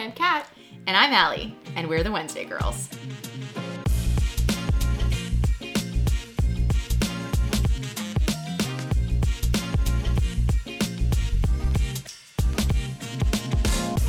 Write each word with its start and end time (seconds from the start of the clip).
I'm 0.00 0.12
Kat. 0.12 0.46
And 0.86 0.96
I'm 0.96 1.12
Allie, 1.12 1.54
and 1.76 1.86
we're 1.86 2.02
the 2.02 2.10
Wednesday 2.10 2.46
Girls. 2.46 2.88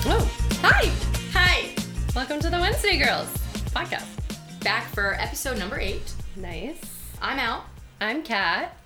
Oh, 0.06 0.32
hi. 0.62 0.90
Hi! 1.34 1.76
Welcome 2.16 2.40
to 2.40 2.50
the 2.50 2.58
Wednesday 2.58 2.98
Girls 2.98 3.28
podcast. 3.76 4.08
Back 4.62 4.86
for 4.94 5.16
episode 5.16 5.60
number 5.60 5.78
eight. 5.78 6.14
Nice. 6.38 6.80
I'm 7.22 7.38
out. 7.38 7.64
I'm 8.00 8.24
Kat. 8.24 8.78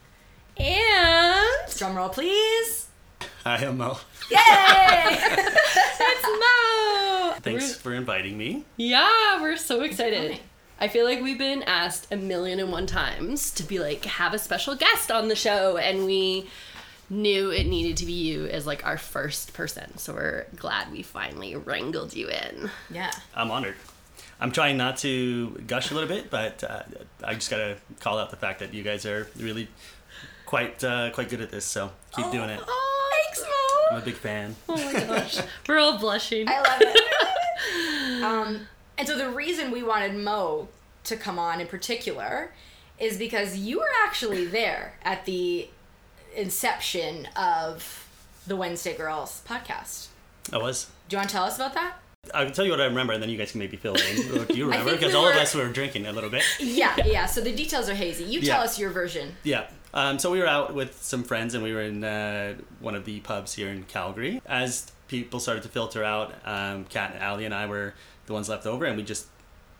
And 0.57 1.45
Drum 1.77 1.95
roll, 1.95 2.09
please. 2.09 2.87
Hi, 3.43 3.57
I'm 3.57 3.77
Mo. 3.77 3.99
Yay! 4.29 4.37
it's 5.19 6.23
Mo. 6.23 7.33
Thanks 7.41 7.63
We're- 7.63 7.73
for 7.79 7.93
inviting 7.93 8.37
me. 8.37 8.65
yeah, 8.77 9.41
we're 9.41 9.57
so 9.57 9.81
excited. 9.81 10.39
I 10.79 10.87
feel 10.89 11.05
like 11.05 11.21
we've 11.21 11.37
been 11.37 11.63
asked 11.63 12.11
a 12.11 12.17
million 12.17 12.59
and 12.59 12.71
one 12.71 12.85
times 12.85 13.51
to 13.53 13.63
be 13.63 13.79
like, 13.79 14.03
have 14.05 14.33
a 14.33 14.39
special 14.39 14.75
guest 14.75 15.09
on 15.09 15.29
the 15.29 15.35
show, 15.35 15.77
and 15.77 16.05
we 16.05 16.49
knew 17.09 17.49
it 17.51 17.65
needed 17.65 17.95
to 17.97 18.05
be 18.05 18.11
you 18.11 18.47
as 18.47 18.65
like 18.67 18.85
our 18.85 18.97
first 18.97 19.53
person. 19.53 19.97
So 19.97 20.13
we're 20.13 20.47
glad 20.55 20.91
we 20.91 21.01
finally 21.03 21.55
wrangled 21.55 22.13
you 22.15 22.27
in. 22.29 22.69
yeah. 22.89 23.11
I'm 23.33 23.51
honored. 23.51 23.75
I'm 24.39 24.51
trying 24.51 24.75
not 24.75 24.97
to 24.97 25.51
gush 25.65 25.91
a 25.91 25.93
little 25.93 26.09
bit, 26.09 26.29
but 26.29 26.61
uh, 26.63 26.83
I 27.23 27.35
just 27.35 27.49
gotta 27.49 27.77
call 28.01 28.17
out 28.17 28.31
the 28.31 28.35
fact 28.37 28.59
that 28.59 28.73
you 28.73 28.83
guys 28.83 29.05
are 29.05 29.29
really 29.39 29.69
quite 30.45 30.83
uh, 30.83 31.11
quite 31.11 31.29
good 31.29 31.39
at 31.39 31.51
this. 31.51 31.63
So 31.63 31.91
keep 32.13 32.29
doing 32.31 32.49
it. 32.49 32.59
Oh, 32.61 32.65
Thanks, 32.65 32.67
Mo. 32.67 32.84
I'm 33.91 33.97
a 33.97 34.01
big 34.05 34.15
fan. 34.15 34.55
Oh 34.69 34.75
my 34.75 34.93
gosh. 35.05 35.39
We're 35.67 35.77
all 35.79 35.97
blushing. 35.97 36.47
I 36.49 36.57
love 36.59 36.81
it. 36.81 38.23
um, 38.23 38.67
and 38.97 39.07
so 39.07 39.17
the 39.17 39.29
reason 39.29 39.71
we 39.71 39.83
wanted 39.83 40.15
Mo 40.15 40.67
to 41.05 41.15
come 41.17 41.37
on 41.39 41.61
in 41.61 41.67
particular 41.67 42.51
is 42.99 43.17
because 43.17 43.57
you 43.57 43.79
were 43.79 43.89
actually 44.05 44.45
there 44.45 44.93
at 45.03 45.25
the 45.25 45.67
inception 46.35 47.27
of 47.35 48.07
the 48.47 48.55
Wednesday 48.55 48.95
Girls 48.95 49.41
podcast. 49.47 50.07
I 50.53 50.57
was. 50.57 50.87
Do 51.09 51.15
you 51.15 51.19
want 51.19 51.29
to 51.29 51.35
tell 51.35 51.43
us 51.45 51.55
about 51.57 51.73
that? 51.73 51.95
I 52.33 52.43
can 52.45 52.53
tell 52.53 52.65
you 52.65 52.71
what 52.71 52.81
I 52.81 52.85
remember, 52.85 53.13
and 53.13 53.21
then 53.21 53.29
you 53.29 53.37
guys 53.37 53.51
can 53.51 53.59
maybe 53.59 53.77
fill 53.77 53.93
in. 53.95 54.45
Do 54.47 54.55
you 54.55 54.65
remember? 54.65 54.91
Because 54.91 55.13
we 55.13 55.19
all 55.19 55.27
of 55.27 55.35
us 55.35 55.53
were 55.53 55.67
drinking 55.69 56.07
a 56.07 56.11
little 56.11 56.29
bit. 56.29 56.43
Yeah, 56.59 56.95
yeah. 57.05 57.25
So 57.27 57.39
the 57.41 57.55
details 57.55 57.87
are 57.87 57.93
hazy. 57.93 58.23
You 58.23 58.41
tell 58.41 58.59
Yeah. 58.59 58.63
us 58.63 58.79
your 58.79 58.89
version. 58.89 59.35
Yeah. 59.43 59.67
Um, 59.95 60.19
so 60.19 60.29
we 60.29 60.39
were 60.39 60.47
out 60.47 60.73
with 60.73 61.01
some 61.01 61.23
friends 61.23 61.53
and 61.53 61.63
we 61.63 61.73
were 61.73 61.81
in 61.81 62.03
uh, 62.03 62.55
one 62.79 62.95
of 62.95 63.05
the 63.05 63.21
pubs 63.21 63.53
here 63.53 63.69
in 63.69 63.83
Calgary. 63.83 64.41
As 64.45 64.91
people 65.07 65.39
started 65.39 65.63
to 65.63 65.69
filter 65.69 66.03
out, 66.03 66.33
um, 66.45 66.83
Kat 66.85 67.11
and 67.13 67.23
Allie 67.23 67.45
and 67.45 67.53
I 67.53 67.65
were 67.65 67.93
the 68.25 68.33
ones 68.33 68.49
left 68.49 68.65
over, 68.65 68.85
and 68.85 68.97
we 68.97 69.03
just 69.03 69.27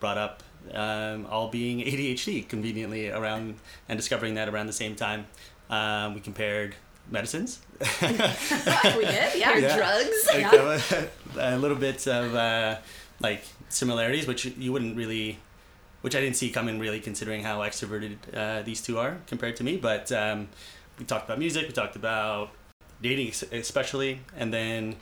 brought 0.00 0.16
up 0.16 0.42
um, 0.72 1.26
all 1.26 1.48
being 1.48 1.80
ADHD 1.80 2.48
conveniently 2.48 3.10
around 3.10 3.56
and 3.88 3.98
discovering 3.98 4.34
that 4.34 4.48
around 4.48 4.66
the 4.68 4.72
same 4.72 4.94
time. 4.96 5.26
Um, 5.68 6.14
we 6.14 6.20
compared 6.20 6.76
medicines. 7.10 7.60
we 7.80 8.06
did, 8.08 9.34
yeah. 9.36 9.52
Your 9.52 9.58
Yeah. 9.58 9.76
drugs. 9.76 10.26
like, 10.32 10.40
Yeah. 10.40 10.80
uh, 10.96 11.06
a 11.56 11.58
little 11.58 11.76
bit 11.76 12.06
of 12.06 12.34
uh, 12.34 12.76
like 13.20 13.42
similarities, 13.68 14.26
which 14.26 14.44
you 14.46 14.72
wouldn't 14.72 14.96
really, 14.96 15.38
which 16.06 16.14
I 16.14 16.20
didn't 16.20 16.36
see 16.36 16.50
coming 16.50 16.78
really, 16.78 17.00
considering 17.00 17.42
how 17.42 17.62
extroverted 17.62 18.18
uh, 18.32 18.62
these 18.62 18.80
two 18.80 18.96
are 18.96 19.18
compared 19.26 19.56
to 19.56 19.64
me. 19.64 19.76
But 19.76 20.12
um, 20.12 20.46
we 21.00 21.04
talked 21.04 21.24
about 21.24 21.40
music, 21.40 21.66
we 21.66 21.72
talked 21.72 21.96
about 21.96 22.50
dating, 23.02 23.32
especially, 23.50 24.20
and 24.36 24.54
then. 24.54 24.94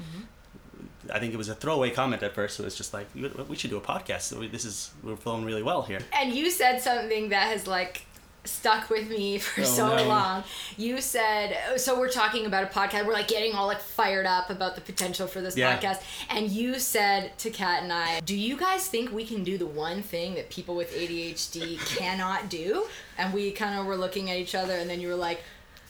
I 1.13 1.19
think 1.19 1.35
it 1.35 1.37
was 1.37 1.51
a 1.51 1.55
throwaway 1.55 1.91
comment 1.91 2.23
at 2.23 2.35
first. 2.35 2.57
So 2.57 2.63
it 2.63 2.65
was 2.65 2.77
just 2.77 2.95
like 2.95 3.07
we 3.15 3.29
we 3.51 3.57
should 3.57 3.69
do 3.69 3.77
a 3.77 3.81
podcast. 3.83 4.51
This 4.51 4.65
is 4.65 4.91
we're 5.03 5.17
flowing 5.17 5.45
really 5.45 5.63
well 5.63 5.83
here. 5.83 6.01
And 6.19 6.33
you 6.33 6.51
said 6.51 6.81
something 6.81 7.29
that 7.29 7.49
has 7.49 7.67
like 7.67 8.07
stuck 8.45 8.91
with 8.91 9.09
me 9.09 9.39
for 9.39 9.63
Oh, 9.63 9.65
so 9.65 9.97
no. 9.97 10.09
long. 10.09 10.45
You 10.77 11.01
said 11.01 11.79
so 11.81 11.99
we're 11.99 12.11
talking 12.11 12.47
about 12.47 12.65
a 12.65 12.67
podcast. 12.67 13.07
We're 13.07 13.13
like 13.13 13.29
getting 13.29 13.55
all 13.55 13.67
like 13.67 13.81
fired 13.81 14.27
up 14.27 14.51
about 14.51 14.75
the 14.75 14.81
potential 14.81 15.27
for 15.27 15.41
this 15.41 15.57
Yeah. 15.57 15.79
podcast. 15.79 16.03
And 16.31 16.51
you 16.51 16.79
said 16.79 17.37
to 17.39 17.51
Kat 17.51 17.83
and 17.83 17.93
I, 17.93 18.21
"Do 18.21 18.37
you 18.37 18.57
guys 18.57 18.87
think 18.87 19.13
we 19.13 19.25
can 19.25 19.45
do 19.45 19.57
the 19.59 19.67
one 19.67 20.03
thing 20.03 20.35
that 20.35 20.51
people 20.51 20.75
with 20.77 20.93
ADHD 20.95 21.79
cannot 21.97 22.49
do?" 22.49 22.87
And 23.19 23.33
we 23.33 23.51
kind 23.53 23.79
of 23.79 23.87
were 23.87 23.97
looking 23.97 24.31
at 24.31 24.37
each 24.39 24.55
other 24.55 24.75
and 24.75 24.89
then 24.91 25.01
you 25.01 25.09
were 25.09 25.15
like, 25.15 25.43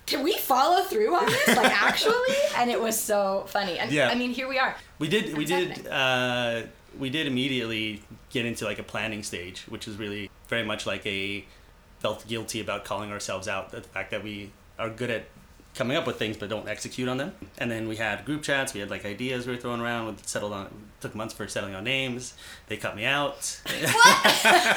"Can 0.07 0.23
we 0.23 0.35
follow 0.35 0.83
through 0.85 1.15
on 1.17 1.27
this? 1.27 1.49
Like 1.57 1.73
actually?" 1.83 2.35
And 2.57 2.71
it 2.71 2.81
was 2.81 2.99
so 3.01 3.45
funny. 3.49 3.79
And 3.79 3.91
Yeah. 3.91 4.09
I 4.09 4.15
mean, 4.15 4.31
here 4.33 4.49
we 4.49 4.59
are. 4.59 4.77
We 4.99 5.09
did. 5.09 5.37
We 5.37 5.45
did. 5.45 5.87
Uh, 5.89 6.63
we 6.99 7.11
did 7.11 7.27
immediately 7.27 8.03
get 8.31 8.47
into 8.47 8.65
like 8.65 8.79
a 8.79 8.83
planning 8.85 9.23
stage, 9.25 9.63
which 9.69 9.89
is 9.89 9.97
really 9.97 10.31
very 10.49 10.63
much 10.65 10.87
like 10.87 11.05
a 11.07 11.45
felt 12.05 12.29
guilty 12.29 12.61
about 12.61 12.85
calling 12.85 13.11
ourselves 13.11 13.49
out. 13.49 13.71
The 13.71 13.81
fact 13.81 14.11
that 14.11 14.23
we 14.23 14.51
are 14.79 14.91
good 14.91 15.09
at 15.09 15.25
coming 15.75 15.97
up 15.97 16.07
with 16.07 16.19
things 16.19 16.37
but 16.37 16.51
don't 16.51 16.69
execute 16.69 17.09
on 17.09 17.17
them. 17.17 17.33
And 17.57 17.71
then 17.71 17.89
we 17.89 17.97
had 17.97 18.27
group 18.27 18.43
chats. 18.43 18.75
We 18.75 18.81
had 18.81 18.91
like 18.91 19.07
ideas 19.07 19.47
we 19.47 19.55
were 19.55 19.59
throwing 19.59 19.81
around. 19.81 20.09
We 20.09 20.15
settled 20.27 20.53
on. 20.53 20.69
Took 21.01 21.15
months 21.15 21.33
for 21.33 21.49
settling 21.49 21.75
on 21.75 21.85
names. 21.85 22.35
They 22.69 22.77
cut 22.77 22.95
me 22.95 23.07
out. 23.07 23.59
what? 23.65 23.75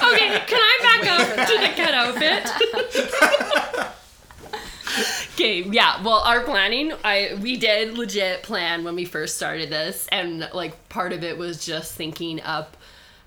Okay, 0.07 0.39
can 0.47 0.61
I 0.61 0.79
back 0.81 1.05
up 1.19 1.47
to 1.49 1.57
the 1.59 1.67
cut 1.75 1.93
out 1.93 2.17
bit? 2.17 2.49
okay, 5.33 5.63
yeah. 5.63 6.01
Well, 6.01 6.19
our 6.19 6.45
planning, 6.45 6.93
I 7.03 7.37
we 7.41 7.57
did 7.57 7.97
legit 7.97 8.43
plan 8.43 8.85
when 8.85 8.95
we 8.95 9.03
first 9.03 9.35
started 9.35 9.69
this, 9.69 10.07
and 10.13 10.49
like 10.53 10.87
part 10.87 11.11
of 11.11 11.25
it 11.25 11.37
was 11.37 11.65
just 11.65 11.93
thinking 11.93 12.41
up 12.41 12.77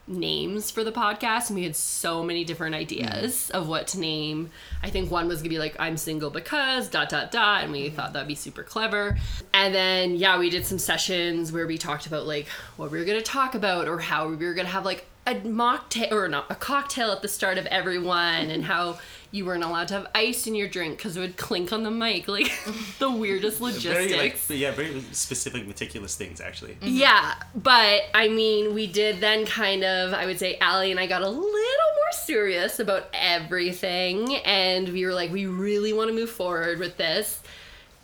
names 0.07 0.71
for 0.71 0.83
the 0.83 0.93
podcast 0.93 1.49
and 1.49 1.57
we 1.57 1.65
had 1.65 1.77
so 1.77 2.23
many 2.23 2.45
different 2.45 2.75
ideas 2.75 3.51
mm. 3.53 3.59
of 3.59 3.69
what 3.69 3.87
to 3.89 4.01
name. 4.01 4.51
I 4.83 4.91
think 4.91 5.11
one 5.11 5.29
was 5.29 5.41
gonna 5.41 5.51
be 5.51 5.59
like 5.59 5.77
i'm 5.79 5.97
single 5.97 6.31
because 6.31 6.89
dot 6.89 7.09
dot 7.09 7.31
dot 7.31 7.65
and 7.65 7.73
we 7.73 7.91
thought 7.91 8.13
that'd 8.13 8.29
be 8.29 8.35
super 8.35 8.63
clever. 8.63 9.19
And 9.55 9.75
then 9.75 10.17
yeah 10.17 10.39
we 10.39 10.51
did 10.51 10.67
some 10.67 10.79
sessions 10.79 11.53
where 11.53 11.67
we 11.67 11.79
talked 11.79 12.07
about 12.07 12.27
like 12.27 12.49
what 12.77 12.91
we 12.91 12.99
were 12.99 13.05
gonna 13.05 13.23
talk 13.23 13.55
about 13.55 13.89
or 13.89 13.99
how 13.99 14.29
we 14.29 14.45
were 14.45 14.55
gonna 14.55 14.69
have 14.69 14.85
like 14.85 15.07
a 15.27 15.35
mocktail 15.35 16.13
or 16.13 16.29
not 16.29 16.47
a 16.51 16.55
cocktail 16.55 17.13
at 17.13 17.23
the 17.23 17.29
start 17.29 17.59
of 17.59 17.67
everyone 17.67 18.51
and 18.51 18.65
how 18.65 18.99
you 19.33 19.45
weren't 19.45 19.63
allowed 19.63 19.89
to 19.89 19.95
have 19.95 20.07
ice 20.15 20.47
in 20.47 20.55
your 20.55 20.69
drink 20.69 20.97
because 20.97 21.17
it 21.17 21.21
would 21.21 21.37
clink 21.37 21.73
on 21.73 21.85
the 21.85 21.91
mic 21.91 22.27
like 22.27 22.51
the 22.99 23.11
weirdest 23.11 23.61
logistics 23.61 23.95
very 23.95 24.13
like 24.15 24.41
yeah, 24.49 24.73
very 24.73 25.01
specific, 25.13 25.67
meticulous 25.67 26.17
things 26.17 26.41
actually. 26.41 26.73
Mm-hmm. 26.75 26.89
yeah, 26.89 27.35
but 27.55 28.03
I 28.15 28.29
mean, 28.29 28.75
we 28.75 28.87
did 28.87 29.21
then 29.21 29.47
kind 29.47 29.85
of, 29.85 30.13
I 30.13 30.27
would 30.27 30.39
say, 30.39 30.59
Allie 30.59 30.91
and 30.91 30.99
I 30.99 31.07
got 31.07 31.23
a 31.23 31.29
little 31.29 31.47
more 31.47 32.13
serious 32.13 32.79
about 32.79 33.09
everything, 33.15 34.37
and 34.37 34.89
we 34.89 35.05
were 35.05 35.15
like, 35.15 35.33
we 35.33 35.47
really 35.47 35.93
want 35.93 36.09
to 36.09 36.15
move 36.15 36.31
forward 36.31 36.79
with 36.79 36.97
this. 36.97 37.41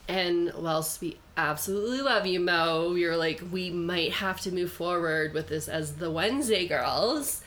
And 0.09 0.53
whilst 0.57 1.01
we 1.01 1.19
absolutely 1.37 2.01
love 2.01 2.27
you, 2.27 2.39
Mo, 2.39 2.93
we 2.93 3.07
were 3.07 3.17
like, 3.17 3.43
we 3.51 3.71
might 3.71 4.13
have 4.13 4.41
to 4.43 4.53
move 4.53 4.71
forward 4.71 5.35
with 5.35 5.49
this 5.49 5.69
as 5.69 5.97
the 5.97 6.11
Wednesday 6.11 6.69
girls 6.69 7.43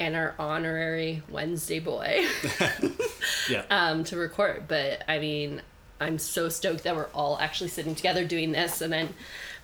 and 0.00 0.16
our 0.16 0.34
honorary 0.38 1.22
Wednesday 1.28 1.78
boy 1.80 2.26
Yeah. 3.48 3.64
um, 3.70 4.04
to 4.04 4.16
record. 4.16 4.64
But 4.68 5.02
I 5.08 5.18
mean, 5.18 5.62
I'm 6.00 6.18
so 6.18 6.48
stoked 6.48 6.84
that 6.84 6.96
we're 6.96 7.08
all 7.14 7.38
actually 7.38 7.68
sitting 7.70 7.94
together 7.94 8.24
doing 8.24 8.52
this. 8.52 8.80
And 8.80 8.92
then 8.92 9.14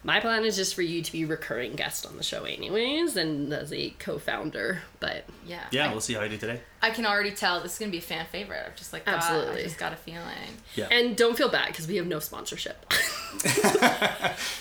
my 0.02 0.18
plan 0.20 0.44
is 0.44 0.56
just 0.56 0.74
for 0.74 0.82
you 0.82 1.02
to 1.02 1.12
be 1.12 1.24
recurring 1.24 1.74
guest 1.74 2.06
on 2.06 2.16
the 2.16 2.22
show, 2.22 2.44
anyways, 2.44 3.16
and 3.16 3.52
as 3.52 3.72
a 3.72 3.90
co-founder. 3.98 4.80
But 4.98 5.24
Yeah. 5.46 5.64
yeah, 5.70 5.88
I- 5.88 5.92
we'll 5.92 6.00
see 6.00 6.14
how 6.14 6.22
you 6.22 6.30
do 6.30 6.38
today. 6.38 6.60
I 6.82 6.90
can 6.90 7.04
already 7.04 7.32
tell 7.32 7.60
this 7.60 7.74
is 7.74 7.78
gonna 7.78 7.90
be 7.90 7.98
a 7.98 8.02
fan 8.02 8.24
favorite. 8.32 8.62
i'm 8.66 8.72
just 8.76 8.92
like 8.94 9.04
got, 9.04 9.16
Absolutely. 9.16 9.60
I 9.60 9.64
just 9.64 9.78
got 9.78 9.92
a 9.92 9.96
feeling. 9.96 10.22
Yeah. 10.74 10.86
and 10.90 11.14
don't 11.16 11.36
feel 11.36 11.50
bad 11.50 11.66
because 11.68 11.86
we 11.86 11.96
have 11.96 12.06
no 12.06 12.18
sponsorship. 12.18 12.90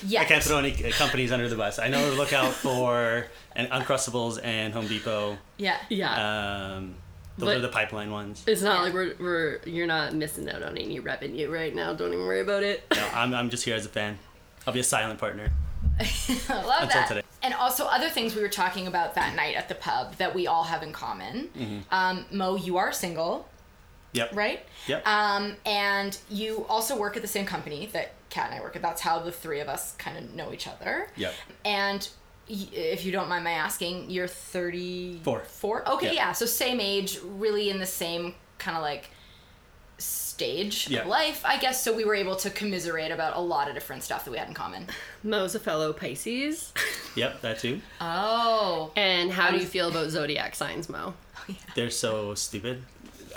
Yeah. 0.06 0.22
I 0.22 0.24
can't 0.24 0.42
throw 0.42 0.58
any 0.58 0.72
uh, 0.84 0.90
companies 0.92 1.30
under 1.32 1.48
the 1.48 1.56
bus. 1.56 1.78
I 1.78 1.88
know 1.88 2.10
to 2.10 2.16
look 2.16 2.32
out 2.32 2.52
for 2.52 3.26
and 3.54 3.68
Uncrustables 3.70 4.38
and 4.42 4.72
Home 4.72 4.86
Depot. 4.86 5.36
Yeah. 5.58 5.76
yeah, 5.88 6.74
Um, 6.76 6.94
those 7.38 7.48
But- 7.48 7.56
are 7.58 7.60
the 7.60 7.68
pipeline 7.68 8.10
ones. 8.10 8.42
it's 8.46 8.62
not 8.62 8.82
like 8.82 8.92
we're, 8.94 9.14
we're 9.18 9.60
you're 9.66 9.86
not 9.86 10.14
missing 10.14 10.48
out 10.50 10.62
on 10.62 10.76
any 10.78 11.00
revenue 11.00 11.50
right 11.50 11.74
now. 11.74 11.92
Don't 11.94 12.12
even 12.12 12.24
worry 12.26 12.40
about 12.40 12.62
it. 12.62 12.84
No, 12.94 13.08
I'm, 13.14 13.34
I'm 13.34 13.50
just 13.50 13.64
here 13.64 13.76
as 13.76 13.86
a 13.86 13.88
fan. 13.90 14.18
I'll 14.66 14.74
be 14.74 14.80
a 14.80 14.84
silent 14.84 15.18
partner. 15.18 15.50
I 16.00 16.04
love 16.48 16.82
Until 16.82 17.00
that. 17.00 17.08
today. 17.08 17.22
And 17.42 17.54
also 17.54 17.86
other 17.86 18.08
things 18.08 18.34
we 18.34 18.42
were 18.42 18.48
talking 18.48 18.86
about 18.86 19.14
that 19.14 19.34
night 19.34 19.54
at 19.56 19.68
the 19.68 19.74
pub 19.74 20.16
that 20.16 20.34
we 20.34 20.46
all 20.46 20.64
have 20.64 20.82
in 20.82 20.92
common. 20.92 21.84
Um, 21.90 22.26
Mo, 22.30 22.56
you 22.56 22.76
are 22.76 22.92
single, 22.92 23.48
Yep. 24.12 24.34
right? 24.34 24.60
Yep. 24.86 25.06
Um, 25.06 25.56
and 25.64 26.18
you 26.28 26.66
also 26.68 26.98
work 26.98 27.16
at 27.16 27.22
the 27.22 27.28
same 27.28 27.46
company 27.46 27.86
that 27.92 28.12
Kat 28.28 28.50
and 28.50 28.60
I 28.60 28.62
work 28.62 28.76
at. 28.76 28.82
That's 28.82 29.00
how 29.00 29.18
the 29.20 29.32
three 29.32 29.60
of 29.60 29.68
us 29.68 29.94
kind 29.96 30.18
of 30.18 30.34
know 30.34 30.52
each 30.52 30.68
other. 30.68 31.08
Yep. 31.16 31.34
And 31.64 32.08
if 32.48 33.04
you 33.04 33.12
don't 33.12 33.28
mind 33.28 33.44
my 33.44 33.52
asking, 33.52 34.10
you're 34.10 34.26
34? 34.28 35.40
Four. 35.40 35.88
Okay, 35.88 36.06
Yeah. 36.06 36.12
yeah. 36.12 36.32
So 36.32 36.44
same 36.46 36.80
age, 36.80 37.18
really 37.24 37.70
in 37.70 37.78
the 37.78 37.86
same 37.86 38.34
kind 38.58 38.76
of 38.76 38.82
like 38.82 39.10
stage 40.40 40.88
Yeah. 40.88 41.00
of 41.00 41.06
life, 41.08 41.42
I 41.44 41.58
guess. 41.58 41.82
So 41.84 41.92
we 41.94 42.04
were 42.06 42.14
able 42.14 42.36
to 42.36 42.48
commiserate 42.50 43.10
about 43.12 43.36
a 43.36 43.40
lot 43.40 43.68
of 43.68 43.74
different 43.74 44.02
stuff 44.02 44.24
that 44.24 44.30
we 44.30 44.38
had 44.38 44.48
in 44.48 44.54
common. 44.54 44.86
Mo's 45.22 45.54
a 45.54 45.60
fellow 45.60 45.92
Pisces. 45.92 46.72
Yep, 47.16 47.40
that 47.42 47.58
too. 47.58 47.80
Oh. 48.00 48.92
And 48.94 49.32
how 49.32 49.50
do 49.50 49.56
you 49.58 49.66
feel 49.66 49.88
about 49.88 50.10
zodiac 50.10 50.54
signs, 50.54 50.88
Mo? 50.88 51.14
They're 51.74 51.90
so 51.90 52.34
stupid. 52.36 52.84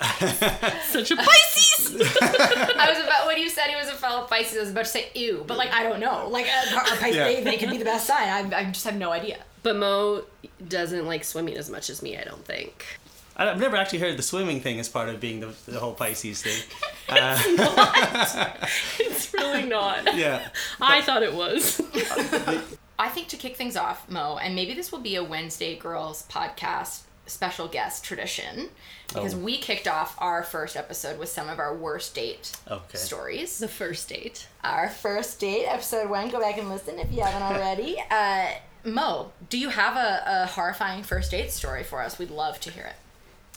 Such 0.00 1.10
a 1.10 1.16
Pisces! 1.16 2.00
I 2.22 2.86
was 2.88 3.04
about 3.04 3.26
when 3.26 3.38
you 3.38 3.48
said 3.50 3.66
he 3.68 3.74
was 3.76 3.88
a 3.88 3.94
fellow 3.94 4.26
Pisces. 4.28 4.56
I 4.58 4.60
was 4.60 4.70
about 4.70 4.84
to 4.84 4.90
say 4.92 5.08
ew, 5.16 5.42
but 5.46 5.58
like 5.58 5.72
I 5.72 5.82
don't 5.82 5.98
know. 6.00 6.28
Like 6.28 6.46
uh, 6.46 6.76
our 6.76 6.84
Pisces, 6.84 7.16
Yeah. 7.16 7.24
they, 7.24 7.42
they 7.44 7.56
could 7.56 7.70
be 7.70 7.78
the 7.78 7.84
best 7.84 8.06
sign. 8.06 8.28
I, 8.28 8.60
I 8.60 8.64
just 8.70 8.84
have 8.84 8.96
no 8.96 9.10
idea. 9.10 9.38
but 9.64 9.76
Mo 9.76 10.22
doesn't 10.68 11.04
like 11.06 11.24
swimming 11.24 11.56
as 11.56 11.68
much 11.68 11.90
as 11.90 12.00
me, 12.02 12.16
I 12.16 12.22
don't 12.24 12.44
think. 12.44 12.86
I- 13.36 13.50
I've 13.50 13.58
never 13.60 13.76
actually 13.76 13.98
heard 14.00 14.16
the 14.16 14.22
swimming 14.22 14.60
thing 14.60 14.78
as 14.80 14.88
part 14.88 15.08
of 15.08 15.20
being 15.20 15.40
the, 15.40 15.54
the 15.66 15.78
whole 15.80 15.94
Pisces 15.94 16.42
thing. 16.42 16.62
Uh, 17.06 17.38
It's 18.98 19.32
really 19.34 19.64
not. 19.64 20.16
yeah. 20.16 20.48
I 20.80 21.02
thought 21.02 21.22
it 21.22 21.34
was. 21.34 21.78
I 22.98 23.08
think 23.08 23.28
to 23.28 23.36
kick 23.36 23.56
things 23.56 23.76
off, 23.76 24.08
Mo, 24.08 24.38
and 24.40 24.54
maybe 24.54 24.72
this 24.72 24.90
will 24.90 25.00
be 25.00 25.16
a 25.16 25.22
Wednesday 25.24 25.76
Girls 25.76 26.24
podcast 26.30 27.02
special 27.26 27.68
guest 27.68 28.04
tradition 28.04 28.68
because 29.08 29.34
Oh. 29.34 29.38
we 29.38 29.58
kicked 29.58 29.86
off 29.88 30.14
our 30.18 30.42
first 30.42 30.76
episode 30.76 31.18
with 31.18 31.28
some 31.28 31.48
of 31.50 31.58
our 31.58 31.74
worst 31.76 32.14
date 32.14 32.52
Okay. 32.70 32.96
stories. 32.98 33.58
the 33.58 33.68
first 33.68 34.08
date. 34.08 34.46
Our 34.62 34.88
first 34.88 35.40
date, 35.40 35.66
episode 35.66 36.08
one. 36.08 36.28
Go 36.30 36.40
back 36.40 36.56
and 36.58 36.68
listen 36.70 36.98
if 36.98 37.12
you 37.12 37.20
haven't 37.22 37.42
already. 37.42 37.98
Uh, 38.10 38.46
Mo, 38.84 39.32
do 39.50 39.58
you 39.58 39.70
have 39.70 39.96
a, 39.96 40.22
a 40.26 40.46
horrifying 40.46 41.02
first 41.02 41.30
date 41.30 41.50
story 41.50 41.82
for 41.82 42.00
us? 42.02 42.18
We'd 42.18 42.30
love 42.30 42.60
to 42.60 42.70
hear 42.70 42.84
it. 42.84 42.94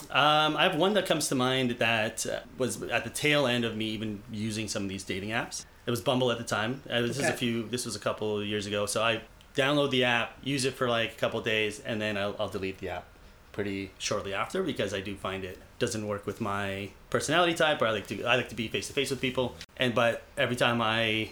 Um, 0.09 0.56
I 0.56 0.63
have 0.63 0.75
one 0.75 0.94
that 0.94 1.06
comes 1.06 1.27
to 1.30 1.36
mind 1.36 1.71
that 1.71 2.25
uh, 2.25 2.39
was 2.57 2.81
at 2.83 3.04
the 3.04 3.09
tail 3.09 3.48
end 3.48 3.65
of 3.65 3.75
me 3.75 3.86
even 3.86 4.24
using 4.31 4.68
some 4.68 4.83
of 4.83 4.89
these 4.89 5.04
dating 5.04 5.30
apps. 5.30 5.65
It 5.86 5.92
was 5.92 6.01
Bumble 6.01 6.31
at 6.31 6.38
the 6.38 6.44
time. 6.44 6.81
Uh, 6.89 7.01
this 7.01 7.18
is 7.18 7.25
a 7.25 7.33
few. 7.33 7.63
This 7.68 7.86
was 7.86 7.95
a 7.95 8.00
couple 8.00 8.39
of 8.39 8.45
years 8.45 8.65
ago. 8.65 8.86
So 8.86 9.01
I 9.01 9.21
download 9.56 9.89
the 9.92 10.04
app, 10.04 10.38
use 10.44 10.65
it 10.65 10.74
for 10.74 10.89
like 10.89 11.13
a 11.13 11.15
couple 11.15 11.39
of 11.39 11.45
days, 11.45 11.80
and 11.80 12.01
then 12.01 12.18
I'll, 12.18 12.36
I'll 12.39 12.50
delete 12.50 12.77
the 12.80 12.89
app 12.89 13.06
pretty 13.51 13.92
shortly 13.98 14.33
after 14.33 14.62
because 14.62 14.94
I 14.94 15.01
do 15.01 15.15
find 15.15 15.44
it 15.44 15.57
doesn't 15.80 16.06
work 16.07 16.27
with 16.27 16.39
my 16.39 16.92
personality 17.09 17.54
type. 17.54 17.81
Or 17.81 17.88
I 17.88 17.92
like 17.92 18.07
to 18.07 18.24
I 18.24 18.36
like 18.36 18.50
to 18.50 18.56
be 18.56 18.68
face 18.68 18.88
to 18.88 18.94
face 18.94 19.09
with 19.09 19.19
people. 19.19 19.56
And 19.77 19.95
but 19.95 20.24
every 20.38 20.56
time 20.56 20.81
I, 20.81 21.30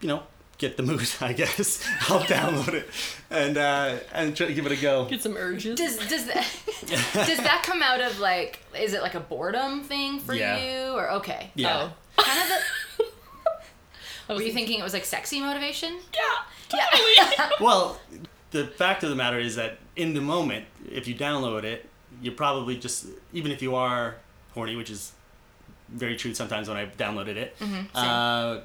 you 0.00 0.08
know, 0.08 0.24
get 0.62 0.76
the 0.78 0.82
mood, 0.82 1.06
I 1.20 1.32
guess 1.34 1.84
I'll 2.08 2.20
download 2.20 2.72
it 2.72 2.88
and 3.30 3.58
uh, 3.58 3.96
and 4.14 4.34
try 4.34 4.46
to 4.46 4.54
give 4.54 4.64
it 4.64 4.72
a 4.72 4.76
go. 4.76 5.04
Get 5.04 5.20
some 5.22 5.36
urges. 5.36 5.76
Does 5.76 5.96
does 6.08 6.24
that 6.26 6.46
does 7.26 7.38
that 7.38 7.62
come 7.66 7.82
out 7.82 8.00
of 8.00 8.18
like 8.20 8.60
is 8.78 8.94
it 8.94 9.02
like 9.02 9.14
a 9.14 9.20
boredom 9.20 9.82
thing 9.82 10.20
for 10.20 10.34
Yeah. 10.34 10.56
you 10.58 10.92
or 10.94 11.10
okay? 11.20 11.50
Yeah. 11.54 11.90
Oh, 12.16 12.22
kind 12.22 12.52
of. 12.52 13.06
The, 14.28 14.34
were 14.36 14.42
you 14.42 14.52
thinking 14.52 14.78
it 14.78 14.82
was 14.82 14.92
like 14.94 15.04
sexy 15.04 15.40
motivation? 15.40 15.98
Yeah. 16.14 16.78
Yeah. 17.36 17.50
Well, 17.60 18.00
the 18.52 18.66
fact 18.66 19.02
of 19.04 19.10
the 19.10 19.16
matter 19.16 19.38
is 19.38 19.56
that 19.56 19.78
in 19.96 20.14
the 20.14 20.20
moment, 20.22 20.64
if 20.90 21.06
you 21.06 21.14
download 21.14 21.64
it, 21.64 21.86
you're 22.22 22.32
probably 22.34 22.76
just 22.78 23.06
even 23.32 23.50
if 23.52 23.60
you 23.60 23.74
are 23.74 24.16
horny, 24.54 24.76
which 24.76 24.90
is 24.90 25.12
very 25.92 26.16
true 26.16 26.34
sometimes 26.34 26.68
when 26.68 26.76
I 26.76 26.86
downloaded 26.86 27.36
it. 27.36 27.56
uh, 27.94 28.60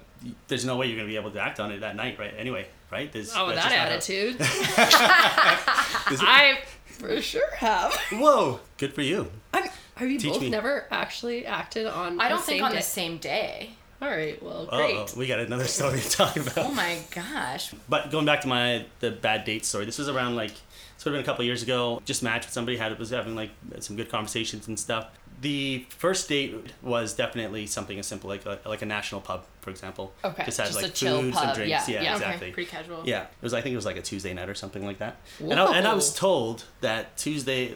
there's 0.48 0.66
no 0.66 0.78
way 0.78 0.88
you're 0.88 0.98
gonna 0.98 1.08
be 1.08 1.16
able 1.18 1.32
to 1.32 1.40
act 1.42 1.60
on 1.60 1.72
it 1.72 1.82
that 1.82 1.96
night, 1.96 2.18
right? 2.20 2.34
Anyway, 2.38 2.68
right? 2.92 3.12
There's, 3.12 3.34
Oh, 3.36 3.50
that 3.54 3.72
attitude. 3.72 4.40
how- 4.42 6.12
Is 6.14 6.22
it- 6.22 6.28
I 6.28 6.60
for 6.86 7.22
sure 7.22 7.52
have. 7.58 7.94
Whoa, 8.12 8.60
good 8.78 8.94
for 8.94 9.02
you. 9.04 9.30
I'm, 9.54 9.66
have 9.96 10.10
you 10.10 10.18
Teach 10.20 10.34
both 10.34 10.42
me. 10.42 10.50
never 10.50 10.86
actually 10.92 11.46
acted 11.46 11.86
on? 11.86 12.20
I 12.20 12.30
don't 12.30 12.40
the 12.40 12.44
think 12.44 12.58
same 12.60 12.64
on 12.66 12.72
day? 12.72 12.78
the 12.78 12.84
same 12.84 13.18
day. 13.18 13.70
All 14.02 14.10
right. 14.10 14.42
Well, 14.44 14.68
Oh, 14.72 14.78
great. 14.78 15.16
we 15.18 15.26
got 15.28 15.40
another 15.40 15.66
story 15.66 16.00
to 16.00 16.10
talk 16.10 16.36
about. 16.38 16.58
Oh 16.60 16.72
my 16.72 17.00
gosh. 17.12 17.74
But 17.90 18.12
going 18.12 18.26
back 18.26 18.42
to 18.42 18.48
my 18.48 18.86
the 19.00 19.10
bad 19.12 19.44
date 19.44 19.66
story, 19.66 19.86
this 19.86 19.98
was 19.98 20.08
around 20.08 20.36
like 20.36 20.52
sort 20.98 21.08
of 21.08 21.14
been 21.14 21.22
a 21.22 21.24
couple 21.26 21.44
years 21.46 21.64
ago. 21.64 22.00
Just 22.06 22.22
matched 22.24 22.46
with 22.46 22.54
somebody, 22.54 22.78
had 22.78 22.98
was 23.00 23.10
having 23.10 23.36
like 23.36 23.50
some 23.80 23.96
good 23.96 24.10
conversations 24.10 24.68
and 24.68 24.80
stuff. 24.80 25.08
The 25.40 25.86
first 25.90 26.28
date 26.30 26.56
was 26.82 27.14
definitely 27.14 27.68
something 27.68 28.00
as 28.00 28.08
simple 28.08 28.28
like 28.28 28.46
a, 28.46 28.60
like 28.66 28.82
a 28.82 28.88
national 28.88 29.22
pub, 29.22 29.46
for 29.62 29.70
example. 29.70 30.12
Okay, 30.24 30.46
Just 30.46 30.58
has 30.58 30.70
just 30.70 30.82
like 30.82 30.92
a 30.92 30.94
chill 30.94 31.22
food, 31.22 31.34
pub, 31.34 31.44
some 31.46 31.54
drinks. 31.56 31.88
yeah, 31.90 31.96
Yeah, 31.96 32.02
yeah. 32.04 32.16
Okay, 32.16 32.24
exactly. 32.26 32.52
Pretty 32.52 32.70
casual. 32.72 33.04
Yeah, 33.06 33.22
it 33.24 33.28
was. 33.42 33.54
I 33.54 33.62
think 33.62 33.74
it 33.74 33.76
was 33.76 33.86
like 33.86 33.98
a 33.98 34.02
Tuesday 34.02 34.34
night 34.34 34.50
or 34.50 34.56
something 34.56 34.84
like 34.84 34.98
that. 34.98 35.18
And 35.40 35.54
I, 35.60 35.78
and 35.78 35.88
I 35.88 35.94
was 35.94 36.12
told 36.14 36.64
that 36.82 37.16
Tuesday, 37.18 37.76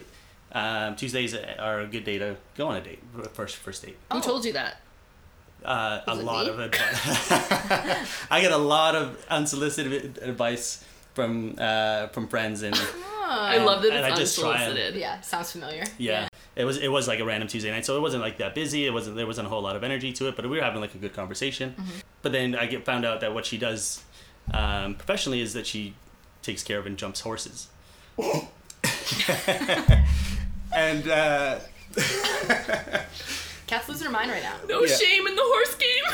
um, 0.50 0.96
Tuesdays 0.96 1.34
are 1.36 1.80
a 1.82 1.86
good 1.86 2.02
day 2.04 2.18
to 2.18 2.36
go 2.56 2.66
on 2.68 2.76
a 2.76 2.80
date, 2.80 3.00
first 3.32 3.56
first 3.56 3.84
date. 3.84 3.96
Who 4.10 4.18
Oh. 4.18 4.20
told 4.20 4.44
you 4.44 4.54
that? 4.54 4.80
Uh, 5.64 6.00
a 6.08 6.16
lot 6.16 6.46
me? 6.46 6.50
of 6.50 6.58
advice. 6.66 8.26
I 8.30 8.40
get 8.40 8.50
a 8.50 8.56
lot 8.58 8.96
of 8.96 9.24
unsolicited 9.30 10.18
advice 10.20 10.84
from 11.14 11.54
uh, 11.58 12.08
from 12.08 12.26
friends 12.26 12.62
and 12.62 12.74
I 13.24 13.58
love 13.58 13.82
that 13.82 13.92
it's 13.92 14.04
I 14.04 14.16
just 14.16 14.38
try 14.38 14.48
'em. 14.56 14.70
unsolicited. 14.70 15.00
Yeah, 15.00 15.20
sounds 15.20 15.52
familiar. 15.52 15.84
yeah. 15.98 16.26
It 16.54 16.64
was 16.64 16.76
it 16.78 16.88
was 16.88 17.08
like 17.08 17.18
a 17.20 17.24
random 17.24 17.48
Tuesday 17.48 17.70
night, 17.70 17.86
so 17.86 17.96
it 17.96 18.00
wasn't 18.00 18.22
like 18.22 18.36
that 18.38 18.54
busy. 18.54 18.84
It 18.86 18.92
wasn't 18.92 19.16
there 19.16 19.26
wasn't 19.26 19.46
a 19.46 19.50
whole 19.50 19.62
lot 19.62 19.74
of 19.76 19.82
energy 19.82 20.12
to 20.12 20.28
it, 20.28 20.36
but 20.36 20.44
we 20.48 20.58
were 20.58 20.62
having 20.62 20.80
like 20.80 20.94
a 20.94 20.98
good 20.98 21.14
conversation. 21.14 21.74
But 22.20 22.32
then 22.32 22.54
I 22.54 22.66
get 22.66 22.84
found 22.84 23.04
out 23.06 23.20
that 23.22 23.32
what 23.34 23.46
she 23.46 23.56
does 23.58 24.02
um, 24.52 24.94
professionally 24.96 25.40
is 25.40 25.54
that 25.54 25.66
she 25.66 25.94
takes 26.42 26.62
care 26.62 26.78
of 26.78 26.86
and 26.86 26.98
jumps 26.98 27.20
horses. 27.22 27.68
and 30.74 31.08
uh, 31.08 31.58
Kat's 33.66 33.88
losing 33.88 34.06
her 34.06 34.12
mind 34.12 34.30
right 34.30 34.42
now. 34.42 34.56
No 34.68 34.82
Yeah. 34.84 34.94
shame 34.96 35.26
in 35.26 35.34
the 35.36 35.42
horse 35.44 35.74
game. 35.76 36.04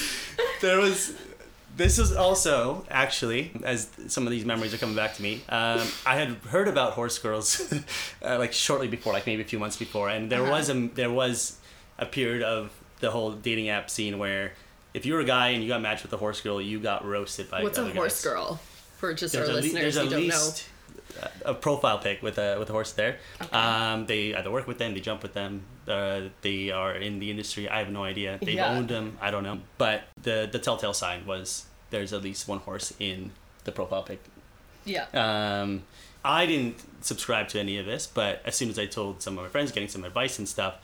there 0.60 0.78
was 0.80 1.12
this 1.76 1.98
is 1.98 2.12
also 2.14 2.84
actually 2.90 3.50
as 3.64 3.88
some 4.08 4.26
of 4.26 4.30
these 4.30 4.44
memories 4.44 4.74
are 4.74 4.78
coming 4.78 4.96
back 4.96 5.14
to 5.14 5.22
me 5.22 5.40
um, 5.48 5.80
i 6.06 6.16
had 6.16 6.28
heard 6.54 6.68
about 6.68 6.92
horse 6.92 7.18
girls 7.18 7.72
uh, 8.24 8.38
like 8.38 8.52
shortly 8.52 8.88
before 8.88 9.12
like 9.12 9.26
maybe 9.26 9.42
a 9.42 9.44
few 9.44 9.58
months 9.58 9.76
before 9.76 10.08
and 10.08 10.30
there 10.30 10.42
Uh-huh. 10.42 10.52
was 10.52 10.68
a 10.70 10.74
there 10.94 11.10
was 11.10 11.58
a 11.98 12.06
period 12.06 12.42
of 12.42 12.70
the 13.00 13.10
whole 13.10 13.32
dating 13.32 13.68
app 13.68 13.88
scene 13.90 14.18
where 14.18 14.52
if 14.94 15.06
you 15.06 15.14
were 15.14 15.20
a 15.20 15.24
guy 15.24 15.48
and 15.50 15.62
you 15.62 15.68
got 15.68 15.80
matched 15.80 16.02
with 16.02 16.12
a 16.12 16.16
horse 16.18 16.40
girl 16.40 16.60
you 16.60 16.78
got 16.78 17.04
roasted 17.04 17.50
by 17.50 17.62
What's 17.62 17.78
a 17.78 17.88
horse 17.90 18.22
guys. 18.22 18.32
girl? 18.32 18.60
For 18.98 19.14
just 19.14 19.32
there's 19.32 19.48
our 19.48 19.54
le- 19.54 19.60
listeners 19.60 19.94
there's 19.94 19.96
who 20.06 20.10
don't 20.10 20.20
least 20.20 20.68
a 21.44 21.54
profile 21.54 21.98
pic 21.98 22.22
with 22.22 22.38
a 22.38 22.56
with 22.58 22.68
a 22.70 22.72
horse 22.72 22.92
there 22.92 23.18
um, 23.52 24.06
they 24.06 24.34
either 24.34 24.50
work 24.50 24.66
with 24.66 24.78
them 24.78 24.94
they 24.94 25.00
jump 25.00 25.22
with 25.22 25.34
them 25.34 25.62
uh, 25.88 26.20
they 26.42 26.70
are 26.70 26.94
in 26.94 27.18
the 27.18 27.30
industry 27.30 27.68
i 27.68 27.78
have 27.78 27.90
no 27.90 28.04
idea 28.04 28.38
they've 28.40 28.54
Yeah. 28.54 28.74
owned 28.74 28.88
them 28.88 29.18
i 29.20 29.30
don't 29.30 29.42
know 29.44 29.58
but 29.78 30.02
the 30.22 30.48
the 30.50 30.58
telltale 30.58 30.94
sign 30.94 31.26
was 31.26 31.66
there's 31.90 32.12
at 32.12 32.22
least 32.22 32.48
one 32.48 32.58
horse 32.60 32.92
in 32.98 33.32
the 33.64 33.72
profile 33.72 34.02
pic. 34.02 34.20
Yeah. 34.84 35.06
um, 35.14 35.82
i 36.24 36.46
didn't 36.46 36.76
subscribe 37.04 37.48
to 37.48 37.60
any 37.60 37.78
of 37.78 37.86
this 37.86 38.06
but 38.06 38.40
as 38.44 38.54
soon 38.56 38.68
as 38.70 38.78
i 38.78 38.86
told 38.86 39.22
some 39.22 39.36
of 39.38 39.44
my 39.44 39.48
friends 39.50 39.72
getting 39.72 39.88
some 39.88 40.04
advice 40.04 40.38
and 40.38 40.48
stuff 40.48 40.74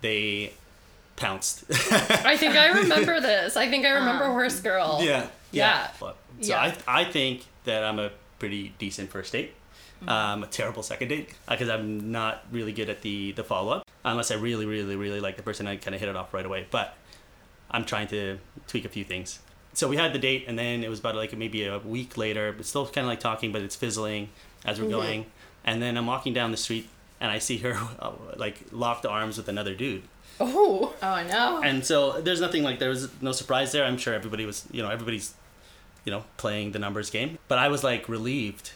they 0.00 0.52
pounced 1.16 1.64
I 1.70 2.36
think 2.36 2.54
I 2.54 2.68
remember 2.82 3.20
this. 3.20 3.56
I 3.56 3.68
think 3.68 3.84
I 3.84 3.90
remember 3.90 4.26
Uh, 4.26 4.32
Horse 4.32 4.60
Girl. 4.60 5.00
Yeah. 5.02 5.26
Yeah. 5.50 5.88
So 5.98 6.14
Yeah. 6.40 6.60
I, 6.86 7.00
I 7.00 7.04
think 7.10 7.42
that 7.64 7.82
I'm 7.82 7.98
a 7.98 8.10
pretty 8.38 8.72
decent 8.78 9.10
first 9.10 9.32
date. 9.32 9.52
Mm-hmm. 10.00 10.08
Um, 10.08 10.42
a 10.44 10.46
terrible 10.46 10.82
second 10.82 11.08
date 11.08 11.34
because 11.48 11.68
I'm 11.68 12.12
not 12.12 12.44
really 12.52 12.72
good 12.72 12.88
at 12.88 13.02
the, 13.02 13.32
the 13.32 13.42
follow 13.42 13.72
up 13.72 13.82
unless 14.04 14.30
I 14.30 14.34
really, 14.36 14.64
really, 14.64 14.94
really 14.96 15.20
like 15.20 15.36
the 15.36 15.42
person. 15.42 15.66
I 15.66 15.76
kind 15.76 15.94
of 15.94 16.00
hit 16.00 16.08
it 16.08 16.14
off 16.16 16.32
right 16.32 16.46
away. 16.46 16.66
But 16.70 16.96
I'm 17.70 17.84
trying 17.84 18.06
to 18.08 18.38
tweak 18.68 18.84
a 18.84 18.88
few 18.88 19.04
things. 19.04 19.40
So 19.74 19.86
we 19.88 19.96
had 19.96 20.12
the 20.12 20.18
date, 20.18 20.44
and 20.48 20.58
then 20.58 20.82
it 20.82 20.88
was 20.88 21.00
about 21.00 21.14
like 21.16 21.36
maybe 21.36 21.64
a 21.66 21.78
week 21.78 22.16
later, 22.16 22.52
but 22.52 22.64
still 22.66 22.86
kind 22.86 23.04
of 23.04 23.08
like 23.08 23.20
talking, 23.20 23.52
but 23.52 23.62
it's 23.62 23.76
fizzling 23.76 24.28
as 24.64 24.78
we're 24.80 24.84
Mm-hmm. 24.86 24.92
going. 24.92 25.26
And 25.64 25.82
then 25.82 25.96
I'm 25.96 26.06
walking 26.06 26.32
down 26.32 26.50
the 26.52 26.56
street, 26.56 26.88
and 27.20 27.30
I 27.30 27.38
see 27.38 27.58
her 27.58 27.74
uh, 27.98 28.12
like 28.36 28.62
locked 28.72 29.04
arms 29.04 29.36
with 29.36 29.48
another 29.48 29.74
dude. 29.74 30.02
Oh. 30.40 30.94
Oh 31.02 31.24
no. 31.28 31.60
And 31.62 31.84
so 31.84 32.20
there's 32.20 32.40
nothing 32.40 32.62
like 32.62 32.78
there 32.78 32.88
was 32.90 33.08
no 33.20 33.32
surprise 33.32 33.72
there. 33.72 33.84
I'm 33.84 33.98
sure 33.98 34.14
everybody 34.14 34.46
was, 34.46 34.64
you 34.70 34.82
know, 34.82 34.88
everybody's, 34.90 35.34
you 36.04 36.12
know, 36.12 36.24
playing 36.36 36.70
the 36.72 36.78
numbers 36.78 37.10
game. 37.10 37.38
But 37.48 37.58
I 37.58 37.66
was 37.68 37.82
like 37.82 38.08
relieved 38.08 38.70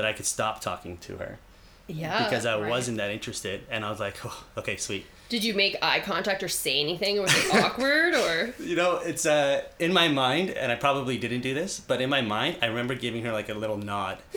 that 0.00 0.08
I 0.08 0.14
could 0.14 0.24
stop 0.26 0.60
talking 0.62 0.96
to 0.98 1.16
her 1.18 1.38
Yeah. 1.86 2.24
because 2.24 2.46
I 2.46 2.58
right. 2.58 2.70
wasn't 2.70 2.96
that 2.96 3.10
interested. 3.10 3.60
And 3.70 3.84
I 3.84 3.90
was 3.90 4.00
like, 4.00 4.16
oh, 4.24 4.44
okay, 4.56 4.76
sweet. 4.78 5.04
Did 5.28 5.44
you 5.44 5.52
make 5.54 5.76
eye 5.82 6.00
contact 6.00 6.42
or 6.42 6.48
say 6.48 6.80
anything? 6.80 7.18
Or 7.18 7.22
was 7.22 7.32
it 7.36 7.54
awkward 7.54 8.14
or? 8.14 8.54
You 8.70 8.74
know, 8.76 8.96
it's 8.96 9.26
uh 9.26 9.62
in 9.78 9.92
my 9.92 10.08
mind, 10.08 10.50
and 10.50 10.72
I 10.72 10.74
probably 10.74 11.18
didn't 11.18 11.42
do 11.42 11.52
this, 11.54 11.78
but 11.78 12.00
in 12.00 12.08
my 12.10 12.20
mind, 12.22 12.56
I 12.62 12.66
remember 12.66 12.94
giving 12.94 13.22
her 13.24 13.32
like 13.32 13.48
a 13.50 13.54
little 13.54 13.76
nod. 13.76 14.16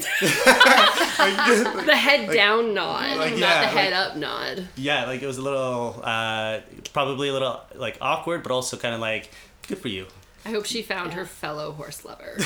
The 1.86 1.96
head 1.96 2.32
down 2.32 2.74
nod, 2.74 3.18
like, 3.18 3.32
not 3.32 3.40
yeah, 3.40 3.60
the 3.62 3.66
like- 3.68 3.76
head 3.76 3.94
up 3.94 4.16
nod. 4.18 4.68
Yeah, 4.76 5.06
like 5.06 5.22
it 5.22 5.28
was 5.28 5.38
a 5.38 5.42
little, 5.42 6.00
uh, 6.04 6.60
probably 6.94 7.30
a 7.30 7.34
little 7.34 7.62
like 7.76 7.98
awkward, 8.02 8.44
but 8.44 8.52
also 8.52 8.78
kind 8.78 8.94
of 8.94 9.02
like, 9.02 9.30
good 9.68 9.78
for 9.80 9.88
you. 9.88 10.06
I 10.46 10.50
hope 10.50 10.66
she 10.66 10.82
found 10.82 11.14
her 11.14 11.26
fellow 11.26 11.72
horse 11.72 12.04
lover. 12.06 12.38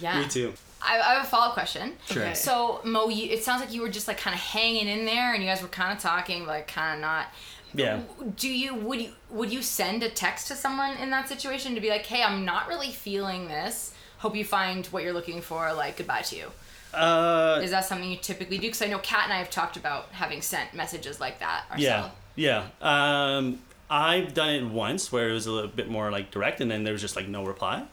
yeah. 0.00 0.20
Me 0.22 0.28
too. 0.28 0.54
I, 0.84 1.00
I 1.00 1.14
have 1.14 1.24
a 1.24 1.26
follow 1.26 1.48
up 1.48 1.54
question. 1.54 1.94
Sure. 2.06 2.22
Okay. 2.22 2.34
So 2.34 2.80
Mo, 2.84 3.08
you, 3.08 3.30
it 3.30 3.44
sounds 3.44 3.60
like 3.60 3.72
you 3.72 3.80
were 3.82 3.88
just 3.88 4.08
like 4.08 4.18
kind 4.18 4.34
of 4.34 4.40
hanging 4.40 4.88
in 4.88 5.04
there, 5.04 5.32
and 5.34 5.42
you 5.42 5.48
guys 5.48 5.62
were 5.62 5.68
kind 5.68 5.96
of 5.96 6.02
talking, 6.02 6.46
like 6.46 6.68
kind 6.68 6.96
of 6.96 7.00
not. 7.00 7.26
Yeah. 7.74 8.00
Do 8.36 8.48
you 8.48 8.74
would 8.74 9.00
you 9.00 9.12
would 9.30 9.52
you 9.52 9.62
send 9.62 10.02
a 10.02 10.10
text 10.10 10.48
to 10.48 10.54
someone 10.54 10.96
in 10.98 11.10
that 11.10 11.28
situation 11.28 11.74
to 11.74 11.80
be 11.80 11.88
like, 11.88 12.04
"Hey, 12.04 12.22
I'm 12.22 12.44
not 12.44 12.68
really 12.68 12.90
feeling 12.90 13.48
this. 13.48 13.94
Hope 14.18 14.36
you 14.36 14.44
find 14.44 14.84
what 14.86 15.02
you're 15.02 15.14
looking 15.14 15.40
for. 15.40 15.72
Like, 15.72 15.96
goodbye 15.96 16.22
to 16.22 16.36
you." 16.36 16.50
Uh, 16.92 17.60
Is 17.62 17.70
that 17.70 17.86
something 17.86 18.10
you 18.10 18.18
typically 18.18 18.58
do? 18.58 18.66
Because 18.66 18.82
I 18.82 18.86
know 18.88 18.98
Kat 18.98 19.24
and 19.24 19.32
I 19.32 19.38
have 19.38 19.48
talked 19.48 19.78
about 19.78 20.10
having 20.10 20.42
sent 20.42 20.74
messages 20.74 21.18
like 21.20 21.40
that 21.40 21.64
yeah, 21.78 21.94
ourselves. 21.94 22.14
yeah. 22.36 22.64
Um, 22.82 23.60
I've 23.88 24.34
done 24.34 24.50
it 24.50 24.64
once 24.66 25.10
where 25.10 25.30
it 25.30 25.32
was 25.32 25.46
a 25.46 25.52
little 25.52 25.70
bit 25.70 25.88
more 25.88 26.10
like 26.10 26.30
direct, 26.30 26.60
and 26.60 26.70
then 26.70 26.84
there 26.84 26.92
was 26.92 27.00
just 27.00 27.16
like 27.16 27.28
no 27.28 27.44
reply, 27.44 27.84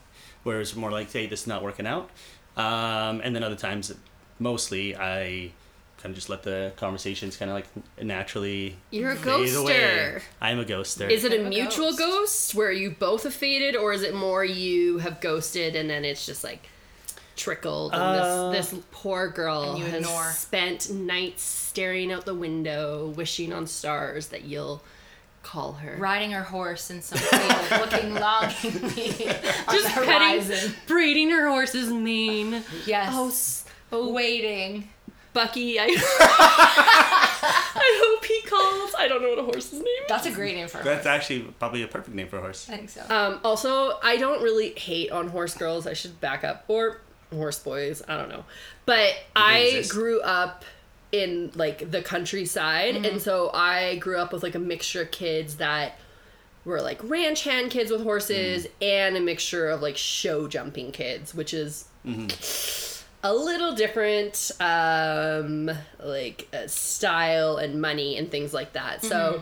where 0.43 0.57
it 0.57 0.59
was 0.59 0.75
more 0.75 0.91
like, 0.91 1.11
"Hey, 1.11 1.27
this 1.27 1.41
is 1.41 1.47
not 1.47 1.63
working 1.63 1.87
out," 1.87 2.09
um, 2.59 3.21
and 3.23 3.35
then 3.35 3.43
other 3.43 3.55
times, 3.55 3.93
mostly 4.39 4.95
I 4.95 5.51
kind 5.97 6.11
of 6.11 6.15
just 6.15 6.29
let 6.29 6.43
the 6.43 6.71
conversations 6.77 7.35
kind 7.37 7.51
of 7.51 7.55
like 7.55 7.67
naturally. 8.01 8.75
You're 8.91 9.11
a 9.11 9.15
fade 9.15 9.53
away. 9.55 9.73
ghoster. 9.73 10.21
I'm 10.41 10.59
a 10.59 10.65
ghoster. 10.65 11.09
Is 11.09 11.23
it 11.25 11.33
a 11.33 11.45
a 11.45 11.49
mutual 11.49 11.87
ghost. 11.91 11.99
ghost 11.99 12.55
where 12.55 12.71
you 12.71 12.91
both 12.91 13.23
have 13.23 13.33
faded, 13.33 13.75
or 13.75 13.91
is 13.93 14.01
it 14.03 14.13
more 14.13 14.43
you 14.45 14.99
have 14.99 15.19
ghosted 15.21 15.75
and 15.75 15.89
then 15.89 16.05
it's 16.05 16.25
just 16.25 16.43
like 16.43 16.69
trickled 17.35 17.93
and 17.93 18.01
Uh, 18.01 18.51
this 18.51 18.69
this 18.71 18.81
poor 18.91 19.29
girl 19.29 19.71
And 19.71 19.79
you 19.79 19.85
has 19.85 20.03
ignore. 20.03 20.31
spent 20.31 20.89
nights 20.91 21.43
staring 21.43 22.11
out 22.11 22.25
the 22.25 22.35
window, 22.35 23.13
wishing 23.15 23.53
on 23.53 23.67
stars 23.67 24.27
that 24.27 24.43
you'll 24.43 24.81
call 25.43 25.73
her. 25.73 25.95
Riding 25.97 26.31
her 26.31 26.43
horse 26.43 26.89
in 26.91 27.01
some 27.01 27.17
field, 27.17 27.71
looking 27.91 28.13
longingly 28.13 28.91
Just 29.71 29.95
the 29.95 30.01
petting, 30.05 30.41
horizon. 30.41 30.73
braiding 30.87 31.29
her 31.31 31.47
horse's 31.47 31.91
mane. 31.91 32.63
Yes. 32.85 33.09
Oh, 33.13 33.27
s- 33.29 33.65
oh, 33.91 34.11
waiting. 34.13 34.89
Bucky, 35.31 35.79
I, 35.79 35.85
I 35.89 38.03
hope 38.05 38.25
he 38.25 38.41
calls. 38.47 38.95
I 38.97 39.07
don't 39.07 39.21
know 39.21 39.29
what 39.29 39.39
a 39.39 39.43
horse's 39.43 39.73
name 39.73 39.83
is. 39.83 40.07
That's 40.09 40.25
a 40.25 40.31
great 40.31 40.55
name 40.55 40.67
for 40.67 40.79
a 40.79 40.83
That's 40.83 41.05
horse. 41.05 41.15
actually 41.15 41.41
probably 41.59 41.83
a 41.83 41.87
perfect 41.87 42.15
name 42.15 42.27
for 42.27 42.37
a 42.37 42.41
horse. 42.41 42.67
I 42.69 42.77
think 42.77 42.89
so. 42.89 43.01
Um, 43.09 43.39
also, 43.43 43.99
I 44.01 44.17
don't 44.17 44.41
really 44.41 44.71
hate 44.71 45.11
on 45.11 45.27
horse 45.27 45.55
girls. 45.55 45.85
I 45.87 45.93
should 45.93 46.19
back 46.19 46.43
up. 46.43 46.65
Or 46.67 46.99
horse 47.31 47.59
boys. 47.59 48.01
I 48.07 48.17
don't 48.17 48.29
know. 48.29 48.43
But 48.85 49.13
I 49.35 49.59
exist. 49.59 49.91
grew 49.91 50.19
up 50.21 50.65
in 51.11 51.51
like 51.55 51.89
the 51.91 52.01
countryside. 52.01 52.95
And 53.05 53.21
so 53.21 53.49
I 53.53 53.95
grew 53.97 54.17
up 54.17 54.31
with 54.33 54.43
like 54.43 54.55
a 54.55 54.59
mixture 54.59 55.01
of 55.03 55.11
kids 55.11 55.57
that 55.57 55.97
were 56.65 56.81
like 56.81 56.99
ranch 57.03 57.43
hand 57.43 57.71
kids 57.71 57.89
with 57.89 58.03
horses 58.03 58.67
and 58.81 59.17
a 59.17 59.19
mixture 59.19 59.69
of 59.69 59.81
like 59.81 59.97
show 59.97 60.47
jumping 60.47 60.91
kids, 60.91 61.33
which 61.33 61.53
is 61.53 61.85
a 63.23 63.33
little 63.33 63.73
different 63.75 64.51
um 64.61 65.69
like 66.03 66.47
uh, 66.53 66.65
style 66.67 67.57
and 67.57 67.81
money 67.81 68.17
and 68.17 68.31
things 68.31 68.53
like 68.53 68.73
that. 68.73 69.03
So 69.03 69.41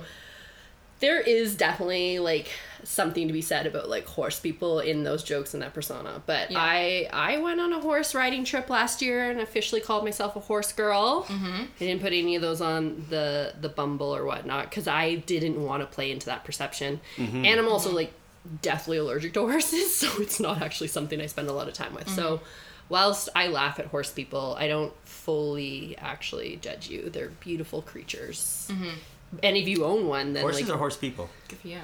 there 1.00 1.20
is 1.22 1.56
definitely 1.56 2.20
like 2.20 2.50
something 2.84 3.27
to 3.27 3.34
be 3.34 3.42
said 3.42 3.66
about 3.68 3.89
like 3.89 4.06
horse 4.06 4.39
people 4.39 4.80
in 4.80 5.04
those 5.04 5.24
jokes 5.24 5.54
and 5.54 5.62
that 5.63 5.74
persona 5.74 6.22
but 6.25 6.51
Yeah. 6.51 6.60
i 6.60 7.10
i 7.12 7.38
went 7.38 7.60
on 7.60 7.74
a 7.74 7.80
horse 7.80 8.16
riding 8.16 8.44
trip 8.46 8.70
last 8.70 9.01
year 9.01 9.30
and 9.30 9.39
officially 9.39 9.82
called 9.82 10.04
myself 10.04 10.36
a 10.36 10.39
horse 10.39 10.72
girl. 10.72 11.24
Mm-hmm. 11.24 11.63
i 11.63 11.80
didn't 11.80 12.01
put 12.01 12.13
any 12.13 12.36
of 12.36 12.42
those 12.42 12.62
on 12.62 13.06
the 13.10 13.54
the 13.60 13.70
bumble 13.70 14.16
or 14.16 14.25
whatnot 14.25 14.70
because 14.70 14.88
i 14.88 15.16
didn't 15.16 15.62
want 15.63 15.82
to 15.82 15.88
play 15.88 16.12
into 16.12 16.27
that 16.27 16.44
perception. 16.46 17.00
Mm-hmm. 17.18 17.46
And 17.46 17.60
i'm 17.60 17.68
also 17.68 17.92
like 17.92 18.13
deathly 18.62 18.98
allergic 18.98 19.34
to 19.34 19.42
horses 19.42 19.96
so 20.01 20.08
it's 20.22 20.39
not 20.39 20.62
actually 20.62 20.88
something 20.88 21.20
i 21.20 21.25
spend 21.25 21.50
a 21.50 21.54
lot 21.54 21.68
of 21.68 21.74
time 21.74 21.94
with. 21.94 22.08
So 22.10 22.38
mm-hmm. 22.38 22.46
whilst 22.89 23.30
i 23.36 23.48
laugh 23.48 23.80
at 23.80 23.88
horse 23.88 24.12
people 24.12 24.56
i 24.58 24.68
don't 24.68 24.94
fully 25.04 25.98
actually 25.98 26.56
judge 26.62 26.89
you. 26.89 27.10
They're 27.10 27.30
beautiful 27.30 27.82
creatures 27.82 28.68
mm-hmm. 28.72 28.96
And 29.44 29.58
if 29.58 29.68
you 29.68 29.84
own 29.86 30.08
one 30.08 30.34
then 30.34 30.44
Horses 30.44 30.68
like 30.68 30.76
or 30.76 30.78
horse 30.78 30.98
people? 30.98 31.30
Yeah. 31.64 31.82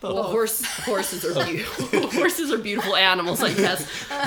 for 0.00 0.14
well, 0.14 0.22
horse 0.24 0.64
horses 0.84 1.24
are 1.24 1.44
beautiful. 1.44 2.10
horses 2.20 2.52
are 2.52 2.58
beautiful 2.58 2.96
animals, 2.96 3.42
I 3.42 3.52
guess. 3.54 3.84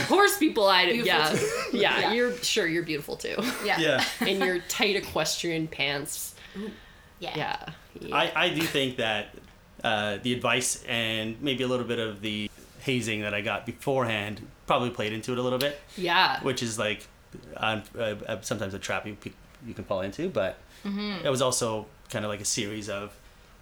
Horse 0.08 0.38
people, 0.38 0.68
I 0.68 0.84
yeah, 0.84 1.34
yeah, 1.74 2.00
Yeah. 2.00 2.14
You're 2.14 2.34
sure 2.38 2.68
you're 2.68 2.84
beautiful 2.84 3.16
too, 3.18 3.36
Yeah. 3.66 3.80
Yeah. 3.80 4.04
in 4.28 4.40
your 4.42 4.60
tight 4.60 4.96
equestrian 4.96 5.68
pants. 5.68 6.36
Yeah. 7.20 7.32
Yeah, 7.36 7.66
yeah. 8.00 8.16
I, 8.16 8.32
I 8.36 8.50
do 8.50 8.62
think 8.62 8.98
that 8.98 9.36
uh, 9.84 10.18
the 10.22 10.34
advice 10.34 10.84
and 10.88 11.42
maybe 11.42 11.64
a 11.64 11.68
little 11.68 11.86
bit 11.86 12.00
of 12.00 12.22
the 12.22 12.50
hazing 12.82 13.22
that 13.22 13.34
I 13.34 13.42
got 13.42 13.66
beforehand 13.66 14.46
probably 14.68 14.90
played 14.90 15.14
into 15.14 15.32
it 15.32 15.38
a 15.38 15.42
little 15.42 15.60
bit, 15.60 15.80
yeah. 15.98 16.42
which 16.42 16.62
is 16.64 16.78
like 16.80 17.06
um, 17.58 17.84
uh, 17.98 18.16
uh, 18.28 18.42
sometimes 18.42 18.74
a 18.74 18.80
trap 18.80 19.06
you, 19.08 19.18
you 19.66 19.74
can 19.74 19.84
fall 19.84 20.02
into, 20.02 20.30
but 20.30 20.58
Mm-hmm. 20.86 21.26
it 21.26 21.30
was 21.30 21.42
also 21.42 21.86
kind 22.10 22.26
of 22.26 22.30
like 22.30 22.42
a 22.42 22.46
series 22.46 22.90
of, 22.90 23.14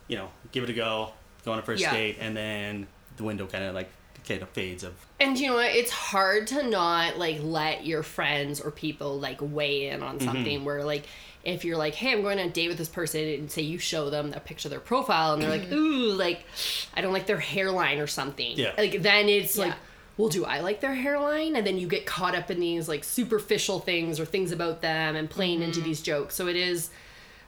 you 0.08 0.18
know, 0.18 0.30
give 0.52 0.64
it 0.64 0.70
a 0.70 0.74
go, 0.74 1.12
go 1.46 1.52
on 1.52 1.60
a 1.60 1.62
first 1.62 1.82
Yeah. 1.82 1.94
date, 1.94 2.18
and 2.20 2.36
then 2.36 2.88
the 3.18 3.24
window 3.24 3.48
kind 3.48 3.64
of 3.64 3.76
like 3.76 3.90
kind 4.28 4.42
of 4.42 4.50
fades 4.50 4.84
of 4.84 4.94
And 5.20 5.38
you 5.40 5.48
know 5.48 5.56
what? 5.56 5.72
It's 5.72 5.92
hard 5.92 6.48
to 6.48 6.64
not 6.64 7.18
like 7.18 7.40
let 7.42 7.86
your 7.86 8.04
friends 8.04 8.62
or 8.62 8.72
people 8.72 9.20
like 9.20 9.40
weigh 9.42 9.90
in 9.90 10.04
on 10.04 10.18
mm-hmm. 10.18 10.26
something 10.26 10.66
where 10.66 10.84
like 10.84 11.06
if 11.44 11.66
you're 11.66 11.78
like, 11.78 11.96
hey, 11.96 12.12
I'm 12.12 12.22
going 12.22 12.40
on 12.40 12.48
a 12.48 12.50
date 12.50 12.68
with 12.68 12.78
this 12.78 12.90
person 12.90 13.28
and 13.28 13.52
say 13.52 13.64
you 13.64 13.80
show 13.80 14.10
them 14.12 14.32
a 14.36 14.40
picture 14.40 14.68
of 14.68 14.72
their 14.72 14.80
profile 14.80 15.34
and 15.34 15.42
they're 15.42 15.50
like, 15.50 15.64
mm-hmm. 15.64 15.74
ooh, 15.74 16.12
like 16.14 16.46
I 16.94 17.02
don't 17.02 17.14
like 17.14 17.26
their 17.26 17.40
hairline 17.40 18.00
or 18.00 18.08
something. 18.08 18.58
Yeah. 18.58 18.74
Like 18.78 19.02
then 19.02 19.28
it's 19.28 19.58
Yeah. 19.58 19.66
like, 19.66 19.76
well, 20.18 20.30
do 20.30 20.46
I 20.46 20.60
like 20.60 20.82
their 20.82 20.94
hairline? 20.94 21.56
And 21.56 21.66
then 21.66 21.78
you 21.78 21.88
get 21.88 22.06
caught 22.06 22.36
up 22.36 22.52
in 22.52 22.60
these 22.60 22.88
like 22.88 23.04
superficial 23.04 23.80
things 23.80 24.20
or 24.20 24.26
things 24.26 24.52
about 24.52 24.82
them 24.82 25.16
and 25.16 25.30
playing 25.30 25.62
into 25.62 25.80
mm-hmm. 25.80 25.90
these 25.90 26.02
jokes. 26.02 26.36
So 26.36 26.48
it 26.48 26.56
is 26.56 26.92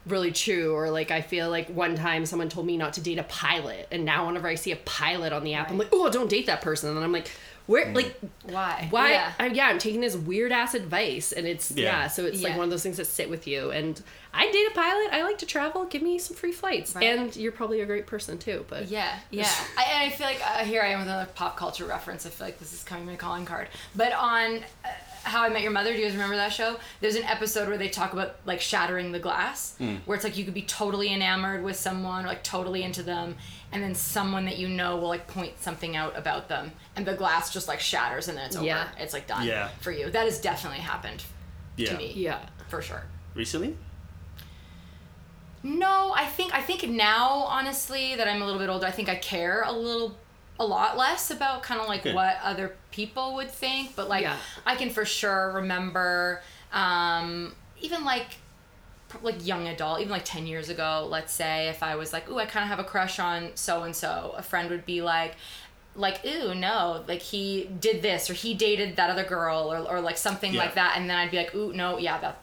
really 0.05 0.31
true 0.31 0.73
or 0.75 0.89
like 0.89 1.11
i 1.11 1.21
feel 1.21 1.49
like 1.49 1.69
one 1.69 1.95
time 1.95 2.25
someone 2.25 2.49
told 2.49 2.65
me 2.65 2.75
not 2.77 2.93
to 2.93 3.01
date 3.01 3.17
a 3.17 3.23
pilot 3.23 3.87
and 3.91 4.03
now 4.03 4.25
whenever 4.25 4.47
i 4.47 4.55
see 4.55 4.71
a 4.71 4.75
pilot 4.77 5.31
on 5.31 5.43
the 5.43 5.53
app 5.53 5.69
i'm 5.71 5.77
like 5.77 5.87
oh 5.93 6.09
don't 6.09 6.29
date 6.29 6.45
that 6.47 6.61
person 6.61 6.89
and 6.95 6.99
i'm 7.03 7.11
like 7.13 7.29
where 7.65 7.93
like 7.93 8.19
Why? 8.43 8.87
why 8.89 9.11
Yeah. 9.11 9.31
I, 9.39 9.45
yeah 9.47 9.67
i'm 9.67 9.79
taking 9.79 10.01
this 10.01 10.17
weird 10.17 10.51
ass 10.51 10.73
advice 10.73 11.31
and 11.31 11.47
it's 11.47 11.71
yeah, 11.71 11.83
Yeah. 12.01 12.07
so 12.07 12.25
it's 12.25 12.41
like 12.43 12.57
one 12.57 12.65
of 12.65 12.69
those 12.69 12.83
things 12.83 12.97
that 12.97 13.07
sit 13.07 13.29
with 13.29 13.47
you 13.47 13.71
and 13.71 14.01
i 14.33 14.51
date 14.51 14.67
a 14.69 14.71
pilot 14.75 15.07
i 15.13 15.23
like 15.23 15.37
to 15.37 15.45
travel 15.45 15.85
give 15.85 16.01
me 16.01 16.19
some 16.19 16.35
free 16.35 16.51
flights 16.51 16.93
Right. 16.93 17.05
and 17.05 17.33
you're 17.37 17.53
probably 17.53 17.79
a 17.79 17.85
great 17.85 18.05
person 18.05 18.37
too 18.37 18.65
but 18.69 18.89
Yeah, 18.89 19.17
yeah. 19.31 19.49
I, 19.77 19.83
and 19.93 20.03
I 20.03 20.09
feel 20.09 20.27
like 20.27 20.41
uh, 20.45 20.65
here 20.65 20.81
I 20.81 20.87
am 20.87 20.99
with 20.99 21.07
another 21.07 21.29
pop 21.33 21.55
culture 21.55 21.85
reference. 21.85 22.25
I 22.25 22.29
feel 22.29 22.47
like 22.47 22.59
this 22.59 22.73
is 22.73 22.83
coming 22.83 23.05
my 23.05 23.15
calling 23.15 23.45
card. 23.45 23.69
But 23.95 24.11
on 24.13 24.57
uh, 24.83 24.89
How 25.23 25.43
I 25.43 25.49
Met 25.49 25.61
Your 25.61 25.71
Mother, 25.71 25.93
do 25.93 25.99
you 25.99 26.03
guys 26.05 26.13
remember 26.13 26.35
that 26.35 26.51
show? 26.51 26.77
There's 26.99 27.15
an 27.15 27.23
episode 27.23 27.69
where 27.69 27.77
they 27.77 27.87
talk 27.89 28.13
about 28.13 28.35
like 28.45 28.59
shattering 28.59 29.11
the 29.11 29.19
glass, 29.19 29.75
hmm. 29.77 29.95
where 30.05 30.15
it's 30.15 30.23
like 30.23 30.37
you 30.37 30.43
could 30.43 30.53
be 30.53 30.63
totally 30.63 31.13
enamored 31.13 31.63
with 31.63 31.77
someone 31.77 32.25
or 32.25 32.27
like 32.27 32.43
totally 32.43 32.83
into 32.83 33.03
them, 33.03 33.35
and 33.71 33.81
then 33.81 33.95
someone 33.95 34.45
that 34.45 34.57
you 34.57 34.67
know 34.67 34.97
will 34.97 35.07
like 35.07 35.27
point 35.27 35.53
something 35.61 35.95
out 35.95 36.17
about 36.17 36.49
them, 36.49 36.71
and 36.95 37.05
the 37.05 37.13
glass 37.15 37.53
just 37.53 37.67
like 37.67 37.79
shatters 37.79 38.27
and 38.27 38.37
then 38.37 38.47
it's 38.47 38.55
over. 38.57 38.65
Yeah. 38.65 38.89
It's 38.99 39.13
like 39.13 39.27
done 39.27 39.47
Yeah. 39.47 39.69
for 39.79 39.91
you. 39.91 40.11
That 40.11 40.25
has 40.25 40.39
definitely 40.39 40.79
happened 40.79 41.23
yeah 41.75 41.89
to 41.89 41.97
me 41.97 42.13
yeah 42.15 42.39
for 42.67 42.81
sure. 42.83 43.03
recently. 43.33 43.75
No, 45.65 46.11
I 46.13 46.25
think 46.25 46.53
I 46.53 46.61
think 46.61 46.87
now, 46.89 47.29
honestly, 47.47 48.15
that 48.15 48.27
I'm 48.27 48.41
a 48.41 48.45
little 48.45 48.59
bit 48.59 48.69
older, 48.69 48.85
I 48.85 48.91
think 48.91 49.07
I 49.07 49.15
care 49.15 49.63
a 49.65 49.71
little, 49.71 50.17
a 50.59 50.65
lot 50.65 50.97
less 50.97 51.31
about 51.31 51.63
kind 51.63 51.81
of 51.81 51.87
like 51.87 52.03
Good. 52.03 52.15
what 52.15 52.37
other 52.43 52.75
people 52.91 53.35
would 53.35 53.49
think. 53.49 53.95
But 53.95 54.07
like, 54.09 54.21
Yeah. 54.23 54.37
I 54.65 54.75
can 54.75 54.89
for 54.89 55.05
sure 55.05 55.51
remember, 55.55 56.41
um, 56.71 57.55
even 57.81 58.03
like, 58.05 58.27
like 59.21 59.45
young 59.45 59.67
adult, 59.67 59.99
even 59.99 60.11
like 60.11 60.25
ten 60.25 60.47
years 60.47 60.69
ago. 60.69 61.07
Let's 61.09 61.33
say 61.33 61.69
if 61.69 61.83
I 61.83 61.95
was 61.95 62.11
like, 62.13 62.29
ooh, 62.29 62.37
I 62.39 62.45
kind 62.45 62.63
of 62.63 62.69
have 62.69 62.79
a 62.79 62.83
crush 62.83 63.19
on 63.19 63.51
so 63.55 63.83
and 63.83 63.95
so, 63.95 64.33
a 64.37 64.41
friend 64.43 64.69
would 64.69 64.85
be 64.85 65.01
like. 65.01 65.35
Like, 65.95 66.25
ooh, 66.25 66.55
no, 66.55 67.03
like 67.07 67.21
he 67.21 67.69
did 67.79 68.01
this 68.01 68.27
or 68.27 68.33
he 68.33 68.55
dated 68.55 68.95
that 68.95 69.11
other 69.11 69.23
girl 69.23 69.71
or, 69.71 69.77
or 69.77 70.01
like 70.01 70.17
something 70.17 70.51
Yeah. 70.51 70.61
like 70.61 70.73
that. 70.73 70.95
And 70.97 71.07
then 71.07 71.17
I'd 71.19 71.29
be 71.29 71.37
like, 71.37 71.53
ooh, 71.53 71.71
no, 71.71 71.99
yeah, 71.99 72.17
that, 72.17 72.39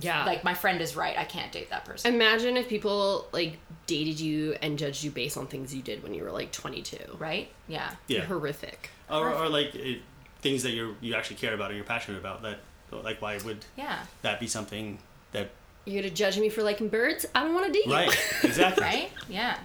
yeah 0.00 0.24
like 0.24 0.44
my 0.44 0.54
friend 0.54 0.80
is 0.80 0.96
right. 0.96 1.16
I 1.18 1.24
can't 1.24 1.50
date 1.52 1.70
that 1.70 1.84
person. 1.84 2.14
imagine 2.14 2.56
if 2.56 2.68
people 2.68 3.26
like 3.32 3.58
dated 3.86 4.20
you 4.20 4.56
and 4.62 4.78
judged 4.78 5.02
you 5.04 5.10
based 5.10 5.36
on 5.36 5.46
things 5.46 5.74
you 5.74 5.82
did 5.82 6.02
when 6.02 6.12
you 6.14 6.22
were 6.24 6.30
like 6.30 6.52
22 6.52 6.96
right? 7.18 7.48
Yeah. 7.68 7.90
Yeah. 8.06 8.20
horrific 8.24 8.90
Or, 9.10 9.32
or 9.32 9.48
like 9.48 9.74
it, 9.74 10.02
things 10.42 10.62
that 10.62 10.70
you're 10.70 10.94
you 11.00 11.14
actually 11.14 11.36
care 11.36 11.54
about 11.54 11.70
and 11.70 11.76
you're 11.76 11.86
passionate 11.86 12.18
about. 12.18 12.42
That 12.42 12.58
like 12.92 13.20
why 13.20 13.38
would 13.44 13.64
Yeah. 13.76 13.98
that 14.22 14.40
be 14.40 14.46
something 14.46 14.98
that 15.32 15.50
you're 15.84 16.02
gonna 16.02 16.14
judge 16.14 16.38
me 16.38 16.48
for 16.50 16.62
liking 16.62 16.88
birds 16.88 17.24
i 17.34 17.42
don't 17.42 17.54
want 17.54 17.66
to 17.66 17.72
date 17.72 17.86
you 17.86 17.92
right 17.92 18.30
exactly 18.42 18.82
Right? 18.84 19.10
Yeah. 19.28 19.58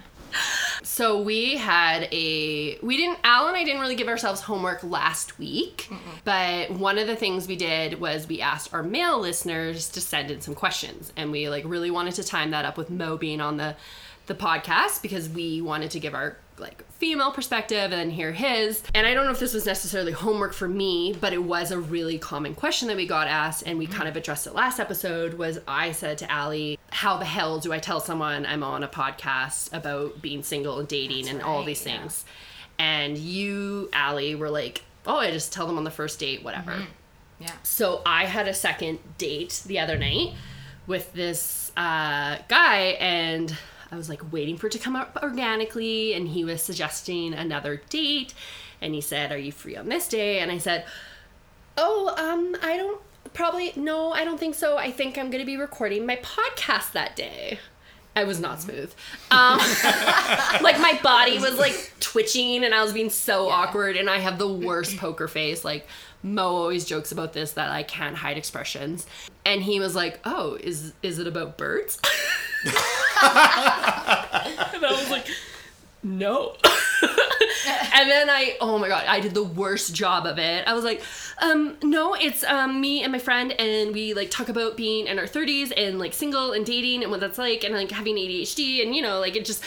So 0.82 1.20
we 1.20 1.56
had 1.56 2.08
a 2.12 2.78
we 2.82 2.96
didn't 2.96 3.18
Al 3.24 3.48
and 3.48 3.56
I 3.56 3.64
didn't 3.64 3.80
really 3.80 3.96
give 3.96 4.08
ourselves 4.08 4.40
homework 4.40 4.82
last 4.84 5.38
week, 5.38 5.90
but 6.24 6.70
one 6.70 6.98
of 6.98 7.06
the 7.06 7.16
things 7.16 7.48
we 7.48 7.56
did 7.56 8.00
was 8.00 8.28
we 8.28 8.40
asked 8.40 8.72
our 8.72 8.82
male 8.82 9.18
listeners 9.18 9.88
to 9.90 10.00
send 10.00 10.30
in 10.30 10.40
some 10.40 10.54
questions, 10.54 11.12
and 11.16 11.32
we 11.32 11.48
like 11.48 11.64
really 11.66 11.90
wanted 11.90 12.14
to 12.14 12.24
time 12.24 12.50
that 12.50 12.64
up 12.64 12.76
with 12.76 12.90
Mo 12.90 13.16
being 13.16 13.40
on 13.40 13.56
the 13.56 13.76
the 14.26 14.34
podcast 14.34 15.02
because 15.02 15.28
we 15.28 15.60
wanted 15.60 15.90
to 15.90 16.00
give 16.00 16.14
our 16.14 16.36
like 16.58 16.84
female 16.92 17.30
perspective 17.30 17.84
and 17.84 17.92
then 17.92 18.10
hear 18.10 18.32
his. 18.32 18.82
And 18.94 19.06
I 19.06 19.14
don't 19.14 19.24
know 19.24 19.32
if 19.32 19.40
this 19.40 19.54
was 19.54 19.66
necessarily 19.66 20.12
homework 20.12 20.52
for 20.52 20.68
me, 20.68 21.16
but 21.20 21.32
it 21.32 21.42
was 21.42 21.70
a 21.70 21.78
really 21.78 22.18
common 22.18 22.54
question 22.54 22.88
that 22.88 22.96
we 22.96 23.06
got 23.06 23.26
asked 23.26 23.64
and 23.66 23.78
we 23.78 23.86
kind 23.86 24.08
of 24.08 24.16
addressed 24.16 24.46
it 24.46 24.54
last 24.54 24.78
episode 24.78 25.34
was 25.34 25.58
I 25.66 25.92
said 25.92 26.18
to 26.18 26.30
Allie, 26.30 26.78
how 26.90 27.16
the 27.16 27.24
hell 27.24 27.58
do 27.58 27.72
I 27.72 27.78
tell 27.78 28.00
someone 28.00 28.46
I'm 28.46 28.62
on 28.62 28.82
a 28.82 28.88
podcast 28.88 29.72
about 29.72 30.22
being 30.22 30.42
single 30.42 30.78
and 30.78 30.88
dating 30.88 31.28
and 31.28 31.42
all 31.42 31.64
these 31.64 31.84
yeah. 31.84 31.98
things? 31.98 32.24
And 32.78 33.16
you, 33.18 33.88
Allie, 33.92 34.34
were 34.34 34.50
like, 34.50 34.82
oh, 35.06 35.18
I 35.18 35.30
just 35.30 35.52
tell 35.52 35.66
them 35.66 35.78
on 35.78 35.84
the 35.84 35.90
first 35.90 36.18
date, 36.18 36.42
whatever. 36.42 36.86
Yeah. 37.38 37.52
So 37.62 38.02
I 38.06 38.24
had 38.24 38.48
a 38.48 38.54
second 38.54 38.98
date 39.18 39.62
the 39.66 39.78
other 39.78 39.98
night 39.98 40.34
with 40.86 41.12
this 41.12 41.72
uh, 41.76 42.38
guy, 42.48 42.96
and 43.00 43.56
I 43.94 43.96
was 43.96 44.08
like 44.08 44.32
waiting 44.32 44.56
for 44.56 44.66
it 44.66 44.72
to 44.72 44.78
come 44.80 44.96
up 44.96 45.18
organically, 45.22 46.14
and 46.14 46.26
he 46.28 46.44
was 46.44 46.60
suggesting 46.60 47.32
another 47.32 47.80
date, 47.88 48.34
and 48.82 48.92
he 48.92 49.00
said, 49.00 49.30
"Are 49.30 49.38
you 49.38 49.52
free 49.52 49.76
on 49.76 49.88
this 49.88 50.08
day?" 50.08 50.40
And 50.40 50.50
I 50.50 50.58
said, 50.58 50.84
"Oh, 51.78 52.12
um, 52.18 52.56
I 52.60 52.76
don't 52.76 53.00
probably 53.32 53.72
no, 53.76 54.12
I 54.12 54.24
don't 54.24 54.38
think 54.38 54.56
so. 54.56 54.76
I 54.76 54.90
think 54.90 55.16
I'm 55.16 55.30
gonna 55.30 55.44
be 55.44 55.56
recording 55.56 56.04
my 56.06 56.16
podcast 56.16 56.90
that 56.92 57.14
day." 57.14 57.60
I 58.16 58.24
was 58.24 58.38
not 58.38 58.60
smooth. 58.62 58.92
Um, 59.30 59.58
like 60.60 60.78
my 60.80 60.98
body 61.02 61.38
was 61.38 61.58
like 61.58 61.92
twitching 62.00 62.64
and 62.64 62.74
I 62.74 62.82
was 62.82 62.92
being 62.92 63.10
so 63.10 63.48
awkward 63.48 63.96
and 63.96 64.08
I 64.08 64.18
have 64.18 64.38
the 64.38 64.48
worst 64.48 64.96
poker 64.98 65.26
face. 65.26 65.64
Like 65.64 65.88
Mo 66.22 66.46
always 66.56 66.84
jokes 66.84 67.12
about 67.12 67.32
this 67.32 67.52
that 67.52 67.70
I 67.70 67.82
can't 67.82 68.16
hide 68.16 68.38
expressions. 68.38 69.06
And 69.44 69.62
he 69.62 69.78
was 69.78 69.94
like, 69.94 70.20
"Oh, 70.24 70.54
is 70.54 70.94
is 71.02 71.18
it 71.18 71.26
about 71.26 71.58
birds?" 71.58 72.00
and 72.64 72.72
I 74.82 74.96
was 74.98 75.10
like, 75.10 75.26
"No." 76.02 76.56
and 77.94 78.10
then 78.10 78.28
I, 78.30 78.56
oh 78.60 78.78
my 78.78 78.88
god, 78.88 79.04
I 79.06 79.20
did 79.20 79.34
the 79.34 79.42
worst 79.42 79.94
job 79.94 80.26
of 80.26 80.38
it. 80.38 80.66
I 80.66 80.74
was 80.74 80.84
like, 80.84 81.02
um, 81.38 81.76
no, 81.82 82.14
it's 82.14 82.44
um, 82.44 82.80
me 82.80 83.02
and 83.02 83.12
my 83.12 83.18
friend, 83.18 83.52
and 83.52 83.92
we 83.92 84.14
like 84.14 84.30
talk 84.30 84.48
about 84.48 84.76
being 84.76 85.06
in 85.06 85.18
our 85.18 85.24
30s 85.24 85.72
and 85.76 85.98
like 85.98 86.12
single 86.12 86.52
and 86.52 86.64
dating 86.64 87.02
and 87.02 87.10
what 87.10 87.20
that's 87.20 87.38
like, 87.38 87.64
and 87.64 87.74
like 87.74 87.90
having 87.90 88.16
ADHD, 88.16 88.82
and 88.82 88.94
you 88.94 89.02
know, 89.02 89.20
like 89.20 89.36
it 89.36 89.44
just, 89.44 89.62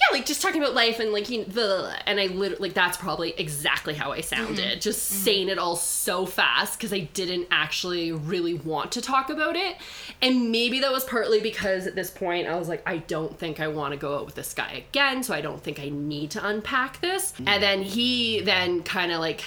yeah, 0.00 0.16
like 0.16 0.26
just 0.26 0.42
talking 0.42 0.62
about 0.62 0.74
life 0.74 0.98
and 0.98 1.12
like, 1.12 1.28
you 1.30 1.38
know, 1.38 1.44
the, 1.44 1.96
and 2.06 2.18
I 2.18 2.26
literally, 2.26 2.68
like, 2.68 2.74
that's 2.74 2.96
probably 2.96 3.34
exactly 3.36 3.94
how 3.94 4.12
I 4.12 4.20
sounded, 4.20 4.80
just 4.80 5.02
saying 5.02 5.48
it 5.48 5.58
all 5.58 5.76
so 5.76 6.26
fast 6.26 6.78
because 6.78 6.92
I 6.92 7.00
didn't 7.00 7.48
actually 7.50 8.12
really 8.12 8.54
want 8.54 8.92
to 8.92 9.00
talk 9.02 9.30
about 9.30 9.56
it. 9.56 9.76
And 10.20 10.50
maybe 10.50 10.80
that 10.80 10.92
was 10.92 11.04
partly 11.04 11.40
because 11.40 11.86
at 11.86 11.94
this 11.94 12.10
point 12.10 12.48
I 12.48 12.56
was 12.56 12.68
like, 12.68 12.82
I 12.86 12.98
don't 12.98 13.38
think 13.38 13.60
I 13.60 13.68
want 13.68 13.92
to 13.92 13.98
go 13.98 14.16
out 14.18 14.26
with 14.26 14.34
this 14.34 14.54
guy 14.54 14.84
again, 14.88 15.22
so 15.22 15.34
I 15.34 15.40
don't 15.40 15.62
think 15.62 15.78
I 15.78 15.88
need 15.88 16.30
to 16.32 16.46
unpack 16.46 16.71
this. 17.00 17.34
And 17.46 17.62
then 17.62 17.82
he 17.82 18.40
then 18.40 18.82
kind 18.82 19.12
of 19.12 19.20
like 19.20 19.44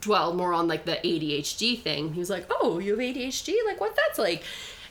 dwelled 0.00 0.36
more 0.36 0.52
on 0.52 0.68
like 0.68 0.84
the 0.84 0.96
ADHD 1.04 1.80
thing. 1.80 2.12
He 2.12 2.20
was 2.20 2.30
like, 2.30 2.46
"Oh, 2.50 2.78
you 2.78 2.92
have 2.92 3.00
ADHD? 3.00 3.54
Like 3.66 3.80
what 3.80 3.96
that's 3.96 4.18
like?" 4.18 4.42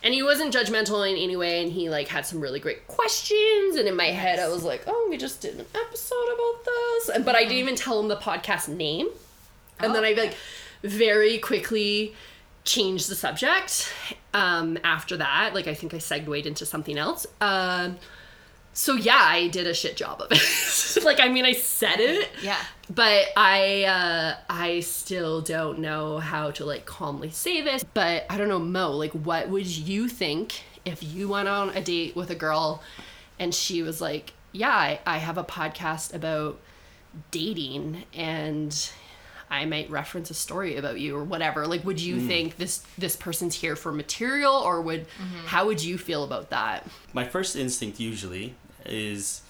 And 0.04 0.14
he 0.14 0.22
wasn't 0.22 0.54
judgmental 0.54 1.10
in 1.10 1.18
any 1.18 1.36
way, 1.36 1.64
and 1.64 1.72
he 1.72 1.90
like 1.90 2.08
had 2.10 2.26
some 2.26 2.40
really 2.40 2.60
great 2.60 2.88
questions. 2.88 3.76
And 3.76 3.88
in 3.88 3.96
my 3.96 4.08
head, 4.08 4.40
I 4.40 4.50
was 4.50 4.64
like, 4.64 4.84
"Oh, 4.88 5.08
we 5.10 5.18
just 5.18 5.42
did 5.42 5.56
an 5.60 5.66
episode 5.74 6.28
about 6.34 6.66
this," 6.66 7.10
and 7.10 7.26
but 7.26 7.36
I 7.36 7.44
didn't 7.44 7.58
even 7.58 7.76
tell 7.76 8.00
him 8.00 8.08
the 8.08 8.18
podcast 8.18 8.68
name. 8.68 9.08
And 9.80 9.94
then 9.94 10.06
I 10.06 10.12
like 10.12 10.36
very 10.84 11.38
quickly 11.38 12.14
changed 12.64 13.10
the 13.10 13.16
subject. 13.16 13.94
Um, 14.34 14.78
after 14.84 15.18
that, 15.18 15.54
like 15.54 15.68
I 15.68 15.74
think 15.74 15.94
I 15.94 16.00
segued 16.00 16.46
into 16.46 16.66
something 16.66 16.98
else. 16.98 17.26
Um, 17.40 17.98
so 18.78 18.94
yeah, 18.94 19.18
I 19.20 19.48
did 19.48 19.66
a 19.68 19.74
shit 19.74 19.96
job 19.96 20.22
of 20.22 20.28
it. 20.32 21.04
like 21.04 21.20
I 21.22 21.30
mean, 21.30 21.46
I 21.46 21.54
said 21.54 22.00
it, 22.00 22.30
Yeah. 22.44 22.60
but 22.94 23.26
I 23.38 23.84
uh 23.86 24.36
I 24.50 24.82
still 24.82 25.40
don't 25.42 25.80
know 25.80 26.20
how 26.20 26.52
to 26.52 26.66
like 26.66 26.86
calmly 26.86 27.30
say 27.32 27.62
this. 27.62 27.84
But 27.84 28.26
I 28.30 28.38
don't 28.38 28.50
know, 28.50 28.60
Mo, 28.60 28.92
like 28.92 29.14
what 29.14 29.48
would 29.50 29.66
you 29.66 30.08
think 30.10 30.62
if 30.84 31.02
you 31.02 31.30
went 31.30 31.48
on 31.48 31.70
a 31.70 31.82
date 31.82 32.16
with 32.16 32.30
a 32.30 32.36
girl 32.36 32.84
and 33.40 33.56
she 33.56 33.82
was 33.82 34.02
like, 34.02 34.34
Yeah, 34.52 34.70
I, 34.76 35.00
I 35.06 35.18
have 35.20 35.38
a 35.38 35.44
podcast 35.44 36.14
about 36.14 36.60
dating 37.32 38.04
and 38.14 38.92
I 39.50 39.64
might 39.66 39.90
reference 39.90 40.30
a 40.32 40.34
story 40.34 40.76
about 40.76 41.00
you 41.00 41.16
or 41.16 41.24
whatever. 41.24 41.66
Like 41.68 41.86
would 41.86 42.02
you 42.02 42.20
think 42.20 42.58
this 42.58 42.84
this 42.98 43.16
person's 43.16 43.56
here 43.56 43.76
for 43.76 43.92
material 43.92 44.54
or 44.54 44.82
would 44.82 45.06
how 45.46 45.66
would 45.68 45.82
you 45.84 45.98
feel 45.98 46.24
about 46.24 46.50
that? 46.50 46.86
my 47.14 47.24
first 47.26 47.56
instinct 47.56 48.00
usually 48.00 48.56
is 48.86 49.42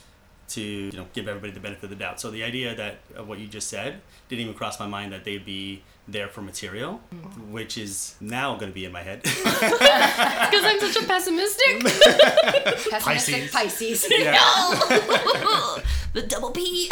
to 0.48 0.62
you 0.62 0.92
know 0.92 1.08
give 1.14 1.28
everybody 1.28 1.52
the 1.52 1.60
benefit 1.60 1.86
of 1.86 1.90
the 1.90 1.96
doubt. 1.96 2.20
So 2.20 2.32
the 2.32 2.44
idea 2.44 2.76
that 2.76 2.98
of 3.16 3.28
what 3.28 3.40
you 3.40 3.48
just 3.48 3.68
said 3.68 4.02
didn't 4.30 4.42
even 4.42 4.54
cross 4.54 4.80
my 4.80 4.88
mind 4.88 5.12
that 5.14 5.24
they'd 5.24 5.46
be 5.46 5.84
there 6.08 6.28
for 6.28 6.42
material, 6.42 7.02
which 7.50 7.78
is 7.78 8.16
now 8.22 8.56
going 8.56 8.70
to 8.70 8.74
be 8.74 8.86
in 8.86 8.92
my 8.92 9.02
head. 9.02 9.24
Because 9.24 10.64
I'm 10.64 10.80
such 10.80 11.04
a 11.04 11.08
pessimistic. 11.08 11.82
Pessimistic 12.92 13.52
Pisces. 13.52 14.06
yeah. 14.12 14.34
the 16.14 16.22
double 16.28 16.52
P. 16.52 16.90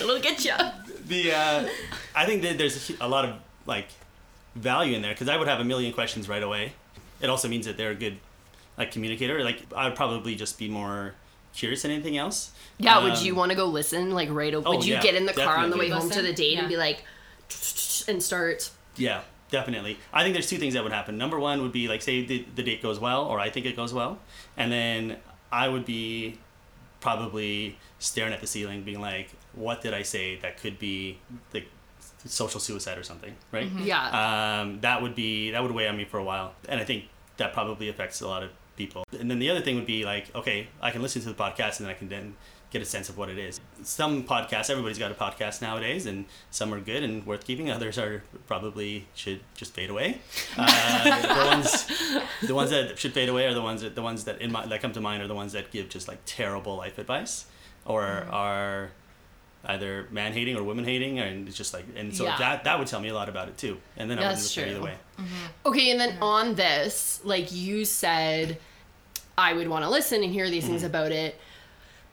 It'll 0.00 0.20
get 0.20 0.44
you. 0.44 0.52
The 1.06 1.32
uh, 1.32 1.68
I 2.14 2.26
think 2.26 2.42
that 2.42 2.58
there's 2.58 2.92
a 3.00 3.08
lot 3.08 3.24
of 3.24 3.36
like 3.64 3.88
value 4.54 4.94
in 4.94 5.02
there 5.02 5.12
because 5.12 5.28
I 5.28 5.36
would 5.36 5.48
have 5.48 5.60
a 5.60 5.64
million 5.64 5.92
questions 5.92 6.28
right 6.28 6.42
away. 6.42 6.74
It 7.22 7.30
also 7.30 7.48
means 7.48 7.66
that 7.66 7.76
they're 7.76 7.90
a 7.90 7.94
good 7.94 8.18
like 8.80 8.90
communicator. 8.92 9.44
Like 9.44 9.62
I 9.76 9.86
would 9.86 9.94
probably 9.96 10.34
just 10.34 10.58
be 10.58 10.68
more 10.68 11.14
curious 11.54 11.82
than 11.82 11.90
anything 11.92 12.16
else. 12.16 12.50
Yeah, 12.78 13.02
would 13.02 13.12
Um, 13.18 13.24
you 13.24 13.34
want 13.34 13.50
to 13.50 13.56
go 13.56 13.66
listen 13.66 14.10
like 14.10 14.28
right 14.30 14.52
away? 14.54 14.64
oh, 14.66 14.76
would 14.76 14.84
you 14.84 14.94
yeah, 14.94 15.02
get 15.02 15.14
in 15.14 15.26
the 15.26 15.32
car 15.32 15.56
on 15.58 15.70
the 15.70 15.76
way 15.76 15.88
definitely. 15.88 16.00
home 16.00 16.10
to 16.10 16.22
the 16.22 16.28
Listen? 16.30 16.34
date 16.36 16.58
and 16.58 16.68
be 16.68 16.76
like, 16.76 17.04
and 18.08 18.22
start? 18.22 18.70
Yeah, 18.96 19.20
definitely. 19.50 19.98
I 20.12 20.22
think 20.22 20.34
there's 20.34 20.48
two 20.48 20.58
things 20.58 20.74
that 20.74 20.82
would 20.82 20.92
happen. 20.92 21.16
Number 21.18 21.38
one 21.38 21.62
would 21.62 21.72
be 21.72 21.88
like, 21.88 22.02
say 22.02 22.24
the, 22.24 22.44
the 22.54 22.62
date 22.62 22.82
goes 22.82 22.98
well, 22.98 23.24
or 23.24 23.38
I 23.38 23.50
think 23.50 23.66
it 23.66 23.76
goes 23.76 23.92
well, 23.94 24.18
and 24.56 24.70
then 24.72 25.16
I 25.52 25.68
would 25.68 25.84
be 25.84 26.38
probably 27.00 27.78
staring 27.98 28.32
at 28.32 28.40
the 28.40 28.46
ceiling, 28.46 28.82
being 28.82 29.00
like, 29.00 29.30
"What 29.54 29.80
did 29.82 29.94
I 29.94 30.02
say 30.02 30.36
that 30.36 30.56
could 30.58 30.78
be 30.78 31.18
like 31.54 31.66
social 32.24 32.60
suicide 32.60 32.98
or 32.98 33.02
something?" 33.02 33.34
Right? 33.52 33.70
Yeah. 33.82 34.60
Um, 34.60 34.80
that 34.80 35.02
would 35.02 35.14
be 35.14 35.50
that 35.52 35.62
would 35.62 35.72
weigh 35.72 35.88
on 35.88 35.96
me 35.96 36.04
for 36.04 36.18
a 36.18 36.24
while, 36.24 36.54
and 36.68 36.80
I 36.80 36.84
think 36.84 37.04
that 37.38 37.52
probably 37.52 37.88
affects 37.88 38.20
a 38.20 38.28
lot 38.28 38.42
of 38.42 38.50
people. 38.86 39.04
And 39.18 39.30
then 39.30 39.38
the 39.38 39.50
other 39.50 39.60
thing 39.60 39.76
would 39.76 39.86
be 39.86 40.04
like, 40.04 40.34
okay, 40.34 40.68
I 40.80 40.90
can 40.90 41.02
listen 41.02 41.20
to 41.22 41.28
the 41.28 41.34
podcast 41.34 41.78
and 41.78 41.86
then 41.86 41.90
I 41.90 41.98
can 42.00 42.08
then 42.08 42.34
get 42.70 42.80
a 42.80 42.84
sense 42.84 43.08
of 43.08 43.18
what 43.18 43.28
it 43.28 43.38
is. 43.38 43.60
Some 43.82 44.24
podcasts, 44.24 44.70
everybody's 44.70 44.98
got 44.98 45.10
a 45.10 45.14
podcast 45.14 45.60
nowadays, 45.60 46.06
and 46.06 46.24
some 46.50 46.72
are 46.72 46.80
good 46.80 47.02
and 47.02 47.26
worth 47.26 47.44
keeping. 47.44 47.70
Others 47.70 47.98
are 47.98 48.22
probably 48.46 49.06
should 49.14 49.40
just 49.56 49.74
fade 49.74 49.90
away. 49.90 50.20
Uh, 50.56 51.20
the 51.20 51.46
ones, 51.50 51.86
the 52.46 52.54
ones 52.54 52.70
that 52.70 52.98
should 52.98 53.12
fade 53.12 53.28
away 53.28 53.46
are 53.46 53.54
the 53.54 53.62
ones 53.62 53.82
that 53.82 53.94
the 53.94 54.02
ones 54.02 54.24
that 54.24 54.40
in 54.40 54.52
my, 54.52 54.64
that 54.66 54.80
come 54.80 54.92
to 54.92 55.00
mind 55.00 55.22
are 55.22 55.26
the 55.26 55.34
ones 55.34 55.52
that 55.52 55.70
give 55.70 55.88
just 55.88 56.08
like 56.08 56.18
terrible 56.26 56.76
life 56.76 56.98
advice, 56.98 57.46
or 57.84 58.02
mm-hmm. 58.02 58.34
are 58.34 58.90
either 59.64 60.06
man 60.10 60.32
hating 60.32 60.56
or 60.56 60.62
woman 60.62 60.84
hating, 60.84 61.18
and 61.18 61.48
it's 61.48 61.56
just 61.56 61.74
like 61.74 61.84
and 61.96 62.16
so 62.16 62.24
Yeah. 62.24 62.38
that 62.38 62.64
that 62.64 62.78
would 62.78 62.88
tell 62.88 63.00
me 63.00 63.08
a 63.08 63.14
lot 63.14 63.28
about 63.28 63.48
it 63.48 63.58
too. 63.58 63.78
And 63.96 64.08
then 64.10 64.18
I 64.18 64.22
wouldn't 64.22 64.36
That's 64.36 64.56
listen 64.56 64.68
either 64.68 64.78
true. 64.78 64.86
way. 64.86 64.94
Mm-hmm. 65.18 65.68
Okay, 65.68 65.90
and 65.90 66.00
then 66.00 66.10
mm-hmm. 66.12 66.22
on 66.22 66.54
this, 66.54 67.20
like 67.24 67.52
you 67.52 67.84
said, 67.84 68.58
I 69.40 69.54
would 69.54 69.68
want 69.68 69.84
to 69.84 69.90
listen 69.90 70.22
and 70.22 70.32
hear 70.32 70.50
these 70.50 70.66
things 70.66 70.82
mm. 70.82 70.86
about 70.86 71.12
it. 71.12 71.40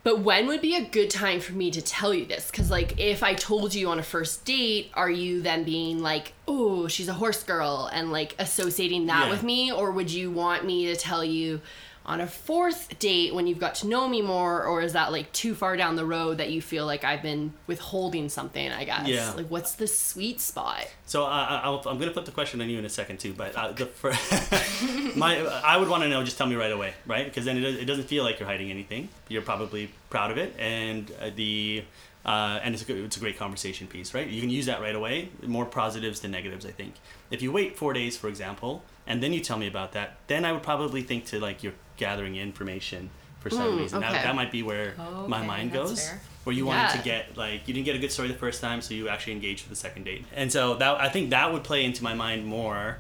But 0.04 0.20
when 0.22 0.48
would 0.48 0.62
be 0.62 0.76
a 0.76 0.86
good 0.86 1.10
time 1.10 1.42
for 1.42 1.52
me 1.52 1.70
to 1.72 1.82
tell 1.82 2.13
you 2.13 2.26
this? 2.26 2.50
Because, 2.50 2.72
like, 2.72 2.98
if 2.98 3.24
I 3.24 3.34
told 3.34 3.76
you 3.76 3.90
on 3.90 4.00
a 4.00 4.04
first 4.04 4.46
date, 4.46 4.90
are 4.94 5.10
you 5.10 5.42
then 5.42 5.66
being 5.66 6.02
like, 6.02 6.32
oh, 6.48 6.88
she's 6.88 7.10
a 7.10 7.13
horse 7.13 7.44
girl 7.44 7.90
and 7.92 8.10
like 8.10 8.34
associating 8.40 9.08
that 9.08 9.26
Yeah. 9.26 9.32
with 9.32 9.44
me? 9.44 9.70
Or 9.70 9.92
would 9.92 10.10
you 10.10 10.32
want 10.32 10.63
me 10.63 10.86
to 10.86 10.96
tell 10.96 11.26
you 11.26 11.60
on 12.08 12.22
a 12.22 12.28
fourth 12.28 12.98
date 13.00 13.34
when 13.36 13.48
you've 13.48 13.60
got 13.60 13.76
to 13.76 13.88
know 13.88 14.08
me 14.08 14.22
more? 14.22 14.63
Or 14.63 14.82
is 14.82 14.93
that 14.93 15.12
like 15.12 15.32
too 15.34 15.54
far 15.54 15.76
down 15.76 15.96
the 15.96 16.06
road 16.06 16.38
that 16.38 16.52
you 16.52 16.62
feel 16.62 16.86
like 16.86 17.04
I've 17.04 17.22
been 17.22 17.54
withholding 17.67 18.30
something, 18.30 18.72
I 18.72 18.86
guess? 18.86 19.08
Yeah. 19.08 19.34
Like, 19.34 19.48
what's 19.48 19.74
the 19.76 19.88
sweet 19.88 20.39
spot? 20.39 20.88
So 21.06 21.26
I, 21.26 21.43
I, 21.43 21.62
I'll, 21.63 21.84
I'm 21.86 22.00
gonna 22.00 22.12
flip 22.12 22.26
the 22.26 22.32
question 22.32 22.62
on 22.62 22.70
you 22.70 22.80
in 22.80 22.86
a 22.86 22.89
second 22.89 23.20
too, 23.20 23.34
but 23.34 23.54
uh, 23.56 23.74
the 23.74 23.89
my 25.15 25.39
I 25.39 25.78
would 25.78 25.89
want 25.89 26.04
to 26.04 26.10
know. 26.10 26.24
Just 26.24 26.38
tell 26.38 26.48
me 26.48 26.56
right 26.56 26.72
away, 26.72 26.93
right? 27.06 27.26
Because 27.26 27.46
then 27.46 27.58
it, 27.58 27.63
it 27.63 27.86
doesn't 27.86 28.06
feel 28.06 28.24
like 28.24 28.39
you're 28.39 28.48
hiding 28.48 28.72
anything. 28.72 29.10
You're 29.28 29.41
probably 29.41 29.91
proud 30.10 30.32
of 30.32 30.38
it, 30.38 30.56
and 30.58 31.12
uh, 31.20 31.30
the 31.36 31.84
uh, 32.26 32.60
and 32.62 32.74
it's 32.74 32.84
a 32.84 32.86
good, 32.86 32.98
it's 32.98 33.17
a 33.17 33.20
great 33.20 33.38
conversation 33.38 33.88
piece, 33.88 34.13
right? 34.13 34.28
You 34.28 34.41
can 34.41 34.50
use 34.50 34.65
that 34.65 34.82
right 34.82 34.96
away. 34.96 35.30
More 35.43 35.65
positives 35.65 36.20
than 36.20 36.32
negatives, 36.32 36.65
I 36.65 36.72
think. 36.72 36.96
If 37.32 37.41
you 37.41 37.52
wait 37.52 37.78
four 37.78 37.93
days, 37.93 38.17
for 38.17 38.28
example, 38.28 38.84
and 39.08 39.22
then 39.24 39.34
you 39.34 39.39
tell 39.39 39.58
me 39.58 39.67
about 39.67 39.93
that, 39.93 40.17
then 40.28 40.46
I 40.46 40.52
would 40.52 40.63
probably 40.63 41.02
think 41.02 41.26
to 41.28 41.39
like 41.39 41.63
you're 41.63 41.74
gathering 41.98 42.36
information 42.36 43.10
for 43.39 43.50
some 43.50 43.72
Mm, 43.74 43.78
reason. 43.80 44.04
okay. 44.04 44.13
That, 44.13 44.24
that 44.24 44.36
might 44.36 44.52
be 44.52 44.63
where 44.63 44.93
my 45.28 45.38
Okay, 45.39 45.48
mind 45.48 45.72
that's 45.72 45.89
goes 45.89 46.08
fair. 46.08 46.22
where 46.43 46.56
you 46.56 46.65
wanted 46.65 46.82
Yeah. 46.82 46.98
to 46.98 47.04
get 47.04 47.38
like 47.38 47.67
you 47.67 47.74
didn't 47.74 47.86
get 47.86 47.96
a 47.96 48.00
good 48.00 48.12
story 48.12 48.28
the 48.28 48.34
first 48.34 48.62
time, 48.62 48.82
so 48.82 48.93
you 48.93 49.10
actually 49.10 49.34
engaged 49.34 49.63
for 49.63 49.70
the 49.70 49.76
second 49.76 50.04
date. 50.06 50.26
And 50.36 50.52
so 50.52 50.76
that 50.76 51.00
I 51.02 51.10
think 51.10 51.30
that 51.32 51.52
would 51.54 51.63
play 51.63 51.86
into 51.86 52.04
my 52.04 52.13
mind 52.13 52.46
more 52.46 52.98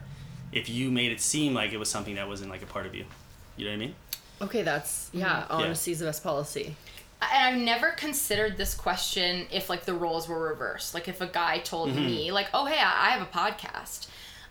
if 0.51 0.69
you 0.69 0.89
made 0.91 1.11
it 1.11 1.19
seem 1.21 1.53
like 1.53 1.73
it 1.73 1.77
was 1.77 1.89
something 1.89 2.15
that 2.15 2.27
wasn't 2.27 2.49
like 2.49 2.61
a 2.63 2.67
part 2.67 2.85
of 2.85 2.95
you. 2.95 3.05
You 3.57 3.65
know 3.65 3.71
what 3.71 3.75
I 3.75 3.79
mean? 3.79 3.95
Okay, 4.41 4.61
that's, 4.61 5.09
yeah, 5.13 5.39
Yeah. 5.39 5.45
honesty's 5.49 5.99
the 5.99 6.05
best 6.05 6.23
policy. 6.23 6.75
and 7.19 7.55
I've 7.57 7.59
never 7.61 7.89
considered 7.91 8.57
this 8.57 8.75
question 8.75 9.47
if 9.51 9.69
like 9.71 9.85
the 9.85 9.93
roles 9.95 10.27
were 10.29 10.39
reversed. 10.39 10.93
Like 10.93 11.07
if 11.07 11.19
a 11.19 11.25
guy 11.25 11.57
told 11.59 11.93
me 11.95 12.31
like, 12.31 12.47
"Oh, 12.53 12.65
hey, 12.65 12.77
I 12.79 13.07
I 13.07 13.09
have 13.17 13.21
a 13.23 13.25
podcast." 13.25 14.07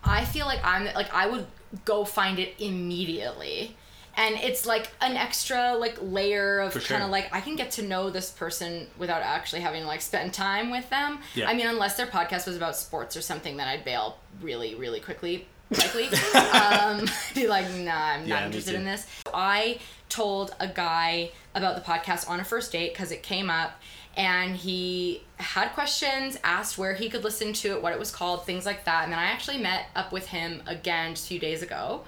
I 0.07 0.25
feel 0.25 0.47
like 0.47 0.61
I'm 0.65 0.85
like 0.95 1.13
I 1.13 1.27
would 1.27 1.47
go 1.85 2.05
find 2.05 2.39
it 2.39 2.55
immediately. 2.59 3.77
And 4.19 4.35
it's 4.37 4.65
like 4.65 4.91
an 5.03 5.15
extra 5.15 5.75
like 5.75 5.99
layer 6.01 6.61
of 6.61 6.73
kind 6.73 6.83
of 6.83 6.87
sure. 6.87 7.07
like 7.09 7.29
I 7.35 7.41
can 7.43 7.55
get 7.55 7.73
to 7.73 7.83
know 7.83 8.09
this 8.09 8.31
person 8.31 8.87
without 8.97 9.21
actually 9.21 9.61
having 9.61 9.83
to 9.83 9.87
like 9.87 10.01
spend 10.01 10.33
time 10.33 10.71
with 10.71 10.89
them. 10.89 11.19
Yeah. 11.35 11.49
I 11.49 11.55
mean, 11.55 11.67
unless 11.67 11.97
their 11.99 12.07
podcast 12.07 12.47
was 12.47 12.57
about 12.57 12.77
sports 12.77 13.15
or 13.15 13.21
something, 13.21 13.59
then 13.59 13.69
I'd 13.69 13.85
bail 13.85 14.17
really, 14.41 14.75
really 14.75 15.01
quickly. 15.01 15.47
Likely, 15.71 16.09
um, 16.35 17.07
be 17.35 17.49
like, 17.49 17.69
nah, 17.75 18.13
I'm 18.13 18.29
not 18.29 18.41
me 18.43 18.47
interested 18.47 18.75
in 18.75 18.85
this. 18.85 19.07
I 19.35 19.79
told 20.09 20.55
a 20.61 20.69
guy 20.69 21.31
about 21.55 21.75
the 21.75 21.83
podcast 21.83 22.29
on 22.29 22.41
a 22.41 22.45
first 22.45 22.73
date 22.73 22.93
because 22.93 23.11
it 23.11 23.23
came 23.23 23.51
up 23.51 23.81
and 24.17 24.57
he 24.57 25.23
had 25.39 25.69
questions, 25.71 26.39
asked 26.43 26.79
where 26.79 26.95
he 26.95 27.09
could 27.09 27.25
listen 27.25 27.53
to 27.53 27.73
it, 27.73 27.83
what 27.83 27.93
it 27.93 27.99
was 27.99 28.11
called, 28.11 28.47
things 28.47 28.65
like 28.65 28.85
that. 28.85 29.05
And 29.05 29.13
then 29.13 29.19
I 29.19 29.25
actually 29.25 29.59
met 29.59 29.87
up 29.95 30.13
with 30.13 30.27
him 30.29 30.63
again 30.67 31.15
just 31.15 31.27
a 31.27 31.29
few 31.29 31.39
days 31.39 31.63
ago. 31.63 32.03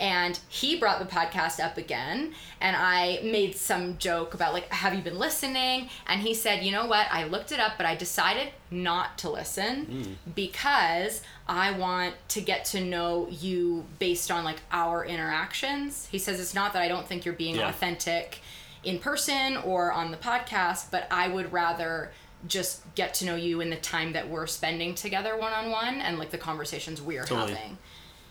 And 0.00 0.40
he 0.48 0.76
brought 0.78 0.98
the 0.98 1.04
podcast 1.04 1.62
up 1.62 1.76
again, 1.76 2.32
and 2.58 2.74
I 2.74 3.20
made 3.22 3.54
some 3.54 3.98
joke 3.98 4.32
about, 4.32 4.54
like, 4.54 4.66
have 4.70 4.94
you 4.94 5.02
been 5.02 5.18
listening? 5.18 5.90
And 6.06 6.22
he 6.22 6.32
said, 6.32 6.64
you 6.64 6.72
know 6.72 6.86
what? 6.86 7.06
I 7.10 7.24
looked 7.24 7.52
it 7.52 7.60
up, 7.60 7.74
but 7.76 7.84
I 7.84 7.94
decided 7.96 8.48
not 8.70 9.18
to 9.18 9.28
listen 9.28 9.84
hmm. 9.84 10.12
because 10.34 11.20
I 11.46 11.72
want 11.72 12.14
to 12.28 12.40
get 12.40 12.64
to 12.66 12.80
know 12.80 13.28
you 13.30 13.84
based 13.98 14.30
on, 14.30 14.42
like, 14.42 14.62
our 14.72 15.04
interactions. 15.04 16.08
He 16.10 16.18
says, 16.18 16.40
it's 16.40 16.54
not 16.54 16.72
that 16.72 16.80
I 16.80 16.88
don't 16.88 17.06
think 17.06 17.26
you're 17.26 17.34
being 17.34 17.56
Yeah. 17.56 17.68
authentic 17.68 18.40
in 18.82 18.98
person 19.00 19.58
or 19.58 19.92
on 19.92 20.12
the 20.12 20.16
podcast, 20.16 20.86
but 20.90 21.06
I 21.10 21.28
would 21.28 21.52
rather 21.52 22.10
just 22.48 22.82
get 22.94 23.12
to 23.12 23.26
know 23.26 23.34
you 23.34 23.60
in 23.60 23.68
the 23.68 23.76
time 23.76 24.14
that 24.14 24.30
we're 24.30 24.46
spending 24.46 24.94
together 24.94 25.36
one 25.36 25.52
on 25.52 25.70
one 25.70 25.96
and 26.00 26.18
like 26.18 26.30
the 26.30 26.38
conversations 26.38 27.02
we're 27.02 27.24
Totally. 27.24 27.52
having. 27.52 27.78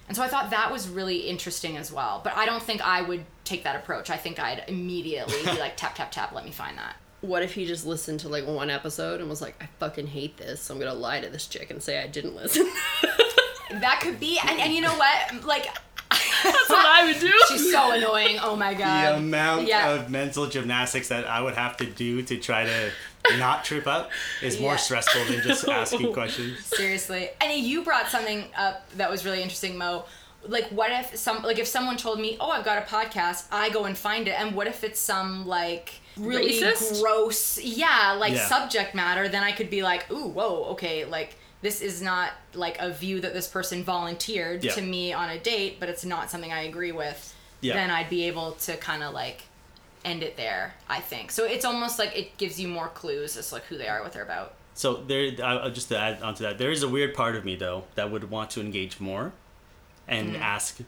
And 0.10 0.18
so 0.18 0.24
I 0.24 0.28
thought 0.28 0.50
that 0.50 0.72
was 0.72 0.90
really 0.90 1.20
interesting 1.20 1.78
as 1.78 1.92
well. 1.92 2.20
But 2.24 2.36
I 2.36 2.46
don't 2.46 2.62
think 2.62 2.82
I 2.86 3.02
would 3.02 3.24
take 3.46 3.64
that 3.64 3.78
approach. 3.78 4.10
I 4.10 4.18
think 4.18 4.40
I'd 4.40 4.64
immediately 4.68 5.42
be 5.46 5.58
like, 5.60 5.78
tap, 5.78 5.96
tap, 5.96 6.12
tap, 6.12 6.34
let 6.34 6.44
me 6.44 6.52
find 6.52 6.78
that. 6.78 6.98
What 7.22 7.44
if 7.44 7.54
he 7.54 7.66
just 7.66 7.86
listened 7.86 8.20
to 8.22 8.30
like 8.30 8.46
one 8.46 8.70
episode 8.70 9.22
and 9.22 9.30
was 9.30 9.42
like, 9.42 9.56
I 9.62 9.70
fucking 9.80 10.08
hate 10.08 10.38
this, 10.38 10.62
so 10.62 10.74
I'm 10.74 10.80
gonna 10.80 10.94
lie 10.94 11.22
to 11.22 11.30
this 11.30 11.48
chick 11.48 11.70
and 11.70 11.82
say 11.82 12.02
I 12.02 12.08
didn't 12.08 12.36
listen. 12.36 12.70
That 13.72 14.00
could 14.02 14.20
be. 14.20 14.40
And, 14.48 14.60
and 14.60 14.74
you 14.74 14.82
know 14.82 14.96
what? 14.96 15.46
Like, 15.46 15.68
That's 16.10 16.70
what 16.70 16.86
I 16.86 17.06
would 17.06 17.20
do. 17.20 17.32
she's 17.50 17.72
so 17.72 17.92
annoying. 17.92 18.38
Oh 18.42 18.56
my 18.56 18.74
god. 18.74 19.14
the 19.16 19.18
amount 19.18 19.68
yeah. 19.68 19.92
of 19.92 20.10
mental 20.10 20.48
gymnastics 20.48 21.10
that 21.10 21.28
I 21.28 21.42
would 21.42 21.56
have 21.56 21.78
to 21.78 21.86
do 21.86 22.22
to 22.24 22.38
try 22.38 22.66
to 22.66 22.92
not 23.38 23.64
trip 23.64 23.86
up 23.88 24.10
is 24.42 24.60
more 24.60 24.78
stressful 24.78 25.26
than 25.26 25.42
just 25.44 25.68
asking 25.70 26.14
questions. 26.14 26.64
Seriously. 26.66 27.30
And 27.42 27.54
you 27.54 27.84
brought 27.84 28.08
something 28.08 28.46
up 28.58 28.90
that 28.92 29.10
was 29.12 29.26
really 29.26 29.42
interesting, 29.42 29.78
Mo. 29.78 30.06
Like 30.48 30.66
what 30.70 30.90
if 30.92 31.18
some 31.18 31.44
like 31.44 31.60
if 31.60 31.68
someone 31.68 31.98
told 31.98 32.20
me, 32.20 32.38
"Oh, 32.40 32.50
I've 32.50 32.64
got 32.64 32.78
a 32.78 32.86
podcast." 32.86 33.48
I 33.52 33.70
go 33.70 33.84
and 33.86 33.98
find 33.98 34.28
it. 34.28 34.40
And 34.40 34.56
what 34.56 34.68
if 34.68 34.86
it's 34.86 35.00
some 35.00 35.46
like 35.46 35.92
really 36.18 36.54
Racist? 36.54 37.02
gross, 37.02 37.60
yeah, 37.62 38.16
like 38.18 38.34
Yeah. 38.34 38.48
subject 38.48 38.96
matter, 38.96 39.28
then 39.28 39.44
I 39.44 39.52
could 39.52 39.70
be 39.70 39.84
like, 39.84 40.10
"Ooh, 40.10 40.28
whoa, 40.30 40.64
okay, 40.72 41.04
like 41.04 41.36
this 41.62 41.82
is 41.82 42.02
not 42.02 42.32
like 42.54 42.78
a 42.80 42.90
view 42.92 43.20
that 43.22 43.34
this 43.34 43.48
person 43.48 43.84
volunteered 43.84 44.64
Yeah. 44.64 44.74
to 44.74 44.82
me 44.82 45.14
on 45.14 45.30
a 45.30 45.38
date, 45.40 45.80
but 45.80 45.90
it's 45.90 46.06
not 46.06 46.30
something 46.32 46.52
I 46.54 46.62
agree 46.64 46.92
with." 46.92 47.34
Yeah. 47.62 47.74
Then 47.74 47.90
I'd 47.92 48.10
be 48.10 48.26
able 48.28 48.54
to 48.54 48.78
kind 48.78 49.04
of 49.04 49.14
like 49.14 49.44
end 50.06 50.24
it 50.24 50.38
there, 50.38 50.76
I 50.88 51.00
think. 51.02 51.30
So 51.32 51.44
it's 51.46 51.66
almost 51.66 52.00
like 52.00 52.18
it 52.18 52.38
gives 52.38 52.60
you 52.60 52.68
more 52.70 52.88
clues 52.88 53.36
as 53.36 53.50
to 53.50 53.56
like 53.56 53.66
who 53.66 53.78
they 53.78 53.88
are, 53.90 54.02
what 54.02 54.14
they're 54.14 54.24
about. 54.24 54.54
So 54.74 54.94
there, 54.96 55.32
I- 55.44 55.58
I'll 55.58 55.72
just 55.72 55.90
to 55.90 55.98
add 56.00 56.22
onto 56.22 56.44
that, 56.44 56.58
there 56.58 56.72
is 56.72 56.84
a 56.84 56.88
weird 56.88 57.14
part 57.14 57.36
of 57.36 57.44
me 57.44 57.58
though 57.58 57.84
that 57.96 58.10
would 58.10 58.30
want 58.32 58.50
to 58.52 58.62
engage 58.62 59.02
more, 59.02 59.34
and 60.08 60.38
ask 60.38 60.80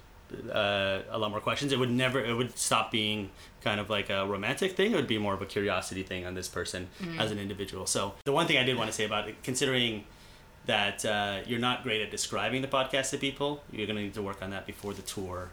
uh, 0.50 1.00
a 1.10 1.18
lot 1.18 1.30
more 1.30 1.42
questions. 1.42 1.74
It 1.74 1.80
would 1.80 1.92
never, 1.92 2.24
it 2.24 2.34
would 2.34 2.58
stop 2.58 2.90
being 2.90 3.32
kind 3.62 3.82
of 3.82 3.90
like 3.90 4.10
a 4.10 4.26
romantic 4.26 4.78
thing. 4.78 4.94
It 4.94 4.96
would 4.96 5.08
be 5.08 5.18
more 5.18 5.34
of 5.34 5.42
a 5.42 5.46
curiosity 5.46 6.04
thing 6.04 6.26
on 6.26 6.34
this 6.36 6.48
person 6.48 6.88
as 7.20 7.32
an 7.32 7.38
individual. 7.38 7.86
So 7.86 8.14
the 8.24 8.32
one 8.32 8.48
thing 8.48 8.58
I 8.58 8.64
did 8.64 8.78
want 8.78 8.90
to 8.90 8.96
say 8.96 9.04
about 9.04 9.28
it, 9.28 9.36
considering 9.44 10.06
that 10.66 11.04
uh, 11.06 11.40
you're 11.46 11.60
not 11.60 11.84
great 11.84 12.02
at 12.02 12.12
describing 12.12 12.62
the 12.62 12.68
podcast 12.68 13.10
to 13.12 13.18
people, 13.18 13.64
you're 13.72 13.88
gonna 13.88 14.02
need 14.02 14.14
to 14.14 14.22
work 14.22 14.42
on 14.42 14.52
that 14.52 14.66
before 14.66 14.94
the 14.94 15.02
tour. 15.02 15.50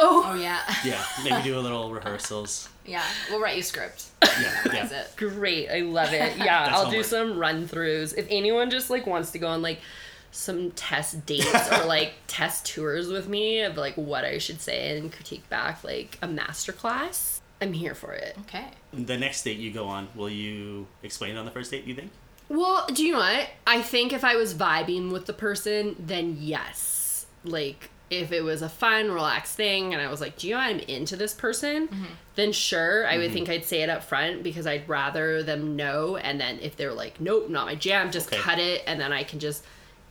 Oh 0.00 0.24
oh 0.26 0.34
yeah. 0.34 0.60
Yeah, 0.84 1.04
maybe 1.24 1.42
do 1.42 1.58
a 1.58 1.60
little 1.60 1.90
rehearsals. 1.90 2.68
Yeah, 2.88 3.04
we'll 3.28 3.38
write 3.38 3.56
you 3.56 3.60
a 3.60 3.64
script. 3.64 4.06
Yeah, 4.22 4.60
Memorize 4.64 4.90
yeah. 4.90 5.00
it. 5.02 5.12
Great, 5.18 5.68
I 5.68 5.80
love 5.80 6.14
it. 6.14 6.34
Yeah, 6.38 6.64
That's 6.64 6.70
I'll 6.70 6.90
do 6.90 7.02
some 7.02 7.38
run 7.38 7.68
throughs. 7.68 8.16
If 8.16 8.26
anyone 8.30 8.70
just 8.70 8.88
like 8.88 9.06
wants 9.06 9.30
to 9.32 9.38
go 9.38 9.46
on 9.46 9.60
like 9.60 9.80
some 10.30 10.70
test 10.70 11.26
dates 11.26 11.70
or 11.70 11.84
like 11.86 12.14
test 12.28 12.64
tours 12.64 13.08
with 13.08 13.28
me 13.28 13.60
of 13.60 13.76
like 13.76 13.94
what 13.96 14.24
I 14.24 14.38
should 14.38 14.62
say 14.62 14.96
and 14.96 15.12
critique 15.12 15.46
back 15.50 15.84
like 15.84 16.16
a 16.22 16.26
master 16.26 16.72
class, 16.72 17.42
I'm 17.60 17.74
here 17.74 17.94
for 17.94 18.14
it. 18.14 18.38
Okay. 18.46 18.68
The 18.94 19.18
next 19.18 19.42
date 19.42 19.58
you 19.58 19.70
go 19.70 19.86
on, 19.86 20.08
will 20.14 20.30
you 20.30 20.86
explain 21.02 21.36
it 21.36 21.38
on 21.38 21.44
the 21.44 21.50
first 21.50 21.70
date? 21.70 21.84
You 21.84 21.94
think? 21.94 22.10
Well, 22.48 22.86
do 22.92 23.04
you 23.04 23.12
know 23.12 23.18
what? 23.18 23.48
I 23.66 23.82
think 23.82 24.12
if 24.12 24.24
I 24.24 24.36
was 24.36 24.54
vibing 24.54 25.12
with 25.12 25.26
the 25.26 25.32
person, 25.32 25.96
then 25.98 26.36
yes. 26.40 27.26
Like, 27.44 27.90
if 28.10 28.32
it 28.32 28.42
was 28.42 28.62
a 28.62 28.68
fun, 28.68 29.10
relaxed 29.10 29.54
thing 29.54 29.92
and 29.92 30.02
I 30.02 30.08
was 30.10 30.20
like, 30.20 30.38
do 30.38 30.48
you 30.48 30.54
know 30.54 30.60
I'm 30.60 30.80
into 30.80 31.16
this 31.16 31.34
person? 31.34 31.88
Mm-hmm. 31.88 32.04
Then 32.36 32.52
sure, 32.52 33.06
I 33.06 33.18
would 33.18 33.26
mm-hmm. 33.26 33.34
think 33.34 33.48
I'd 33.50 33.64
say 33.64 33.82
it 33.82 33.90
up 33.90 34.02
front 34.02 34.42
because 34.42 34.66
I'd 34.66 34.88
rather 34.88 35.42
them 35.42 35.76
know. 35.76 36.16
And 36.16 36.40
then 36.40 36.58
if 36.60 36.76
they're 36.76 36.94
like, 36.94 37.20
nope, 37.20 37.50
not 37.50 37.66
my 37.66 37.74
jam, 37.74 38.10
just 38.10 38.28
Okay. 38.28 38.40
cut 38.40 38.58
it. 38.58 38.82
And 38.86 39.00
then 39.00 39.12
I 39.12 39.24
can 39.24 39.40
just 39.40 39.64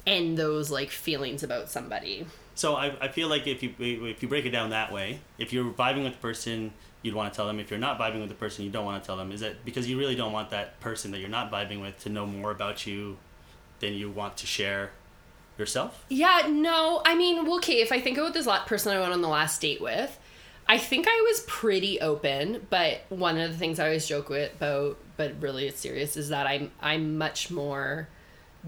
end 0.05 0.37
those 0.37 0.69
like 0.69 0.91
feelings 0.91 1.43
about 1.43 1.69
somebody. 1.69 2.25
So 2.55 2.75
I, 2.75 2.95
I 3.01 3.07
feel 3.07 3.29
like 3.29 3.45
if 3.45 3.61
you 3.61 3.73
if 3.79 4.23
you 4.23 4.27
break 4.27 4.45
it 4.45 4.49
down 4.51 4.71
that 4.71 4.91
way, 4.91 5.19
if 5.37 5.53
you're 5.53 5.71
vibing 5.71 6.03
with 6.03 6.13
the 6.13 6.19
person, 6.19 6.73
you'd 7.07 7.15
want 7.15 7.33
to 7.33 7.35
tell 7.35 7.47
them. 7.47 7.59
If 7.59 7.71
you're 7.71 7.79
not 7.79 7.97
vibing 7.97 8.19
with 8.19 8.29
the 8.29 8.35
person, 8.35 8.63
you 8.63 8.69
don't 8.69 8.85
want 8.85 9.01
to 9.01 9.07
tell 9.07 9.17
them. 9.17 9.31
Is 9.31 9.39
that 9.39 9.65
because 9.65 9.89
you 9.89 9.97
really 9.97 10.15
don't 10.15 10.31
want 10.31 10.51
that 10.51 10.79
person 10.79 11.09
that 11.11 11.19
you're 11.19 11.29
not 11.29 11.51
vibing 11.51 11.81
with 11.81 11.97
to 12.03 12.09
know 12.09 12.25
more 12.25 12.51
about 12.51 12.85
you 12.85 13.17
than 13.79 13.93
you 13.93 14.11
want 14.11 14.37
to 14.37 14.45
share 14.45 14.91
yourself? 15.57 16.05
Yeah, 16.09 16.47
no, 16.47 17.01
I 17.05 17.15
mean, 17.15 17.45
well, 17.45 17.57
okay, 17.57 17.81
if 17.81 17.91
I 17.91 17.99
think 17.99 18.17
about 18.17 18.33
this 18.33 18.47
person 18.65 18.95
I 18.95 18.99
went 18.99 19.13
on 19.13 19.21
the 19.21 19.27
last 19.27 19.59
date 19.61 19.81
with, 19.81 20.19
I 20.67 20.77
think 20.77 21.07
I 21.07 21.25
was 21.31 21.41
pretty 21.47 21.99
open, 22.01 22.67
but 22.69 23.01
one 23.09 23.37
of 23.37 23.51
the 23.51 23.57
things 23.57 23.79
I 23.79 23.85
always 23.85 24.05
joke 24.05 24.29
with 24.29 24.53
about, 24.55 24.97
but 25.15 25.33
really 25.41 25.67
it's 25.67 25.79
serious, 25.79 26.17
is 26.17 26.29
that 26.29 26.45
I'm 26.45 26.71
I'm 26.81 27.17
much 27.17 27.49
more 27.49 28.09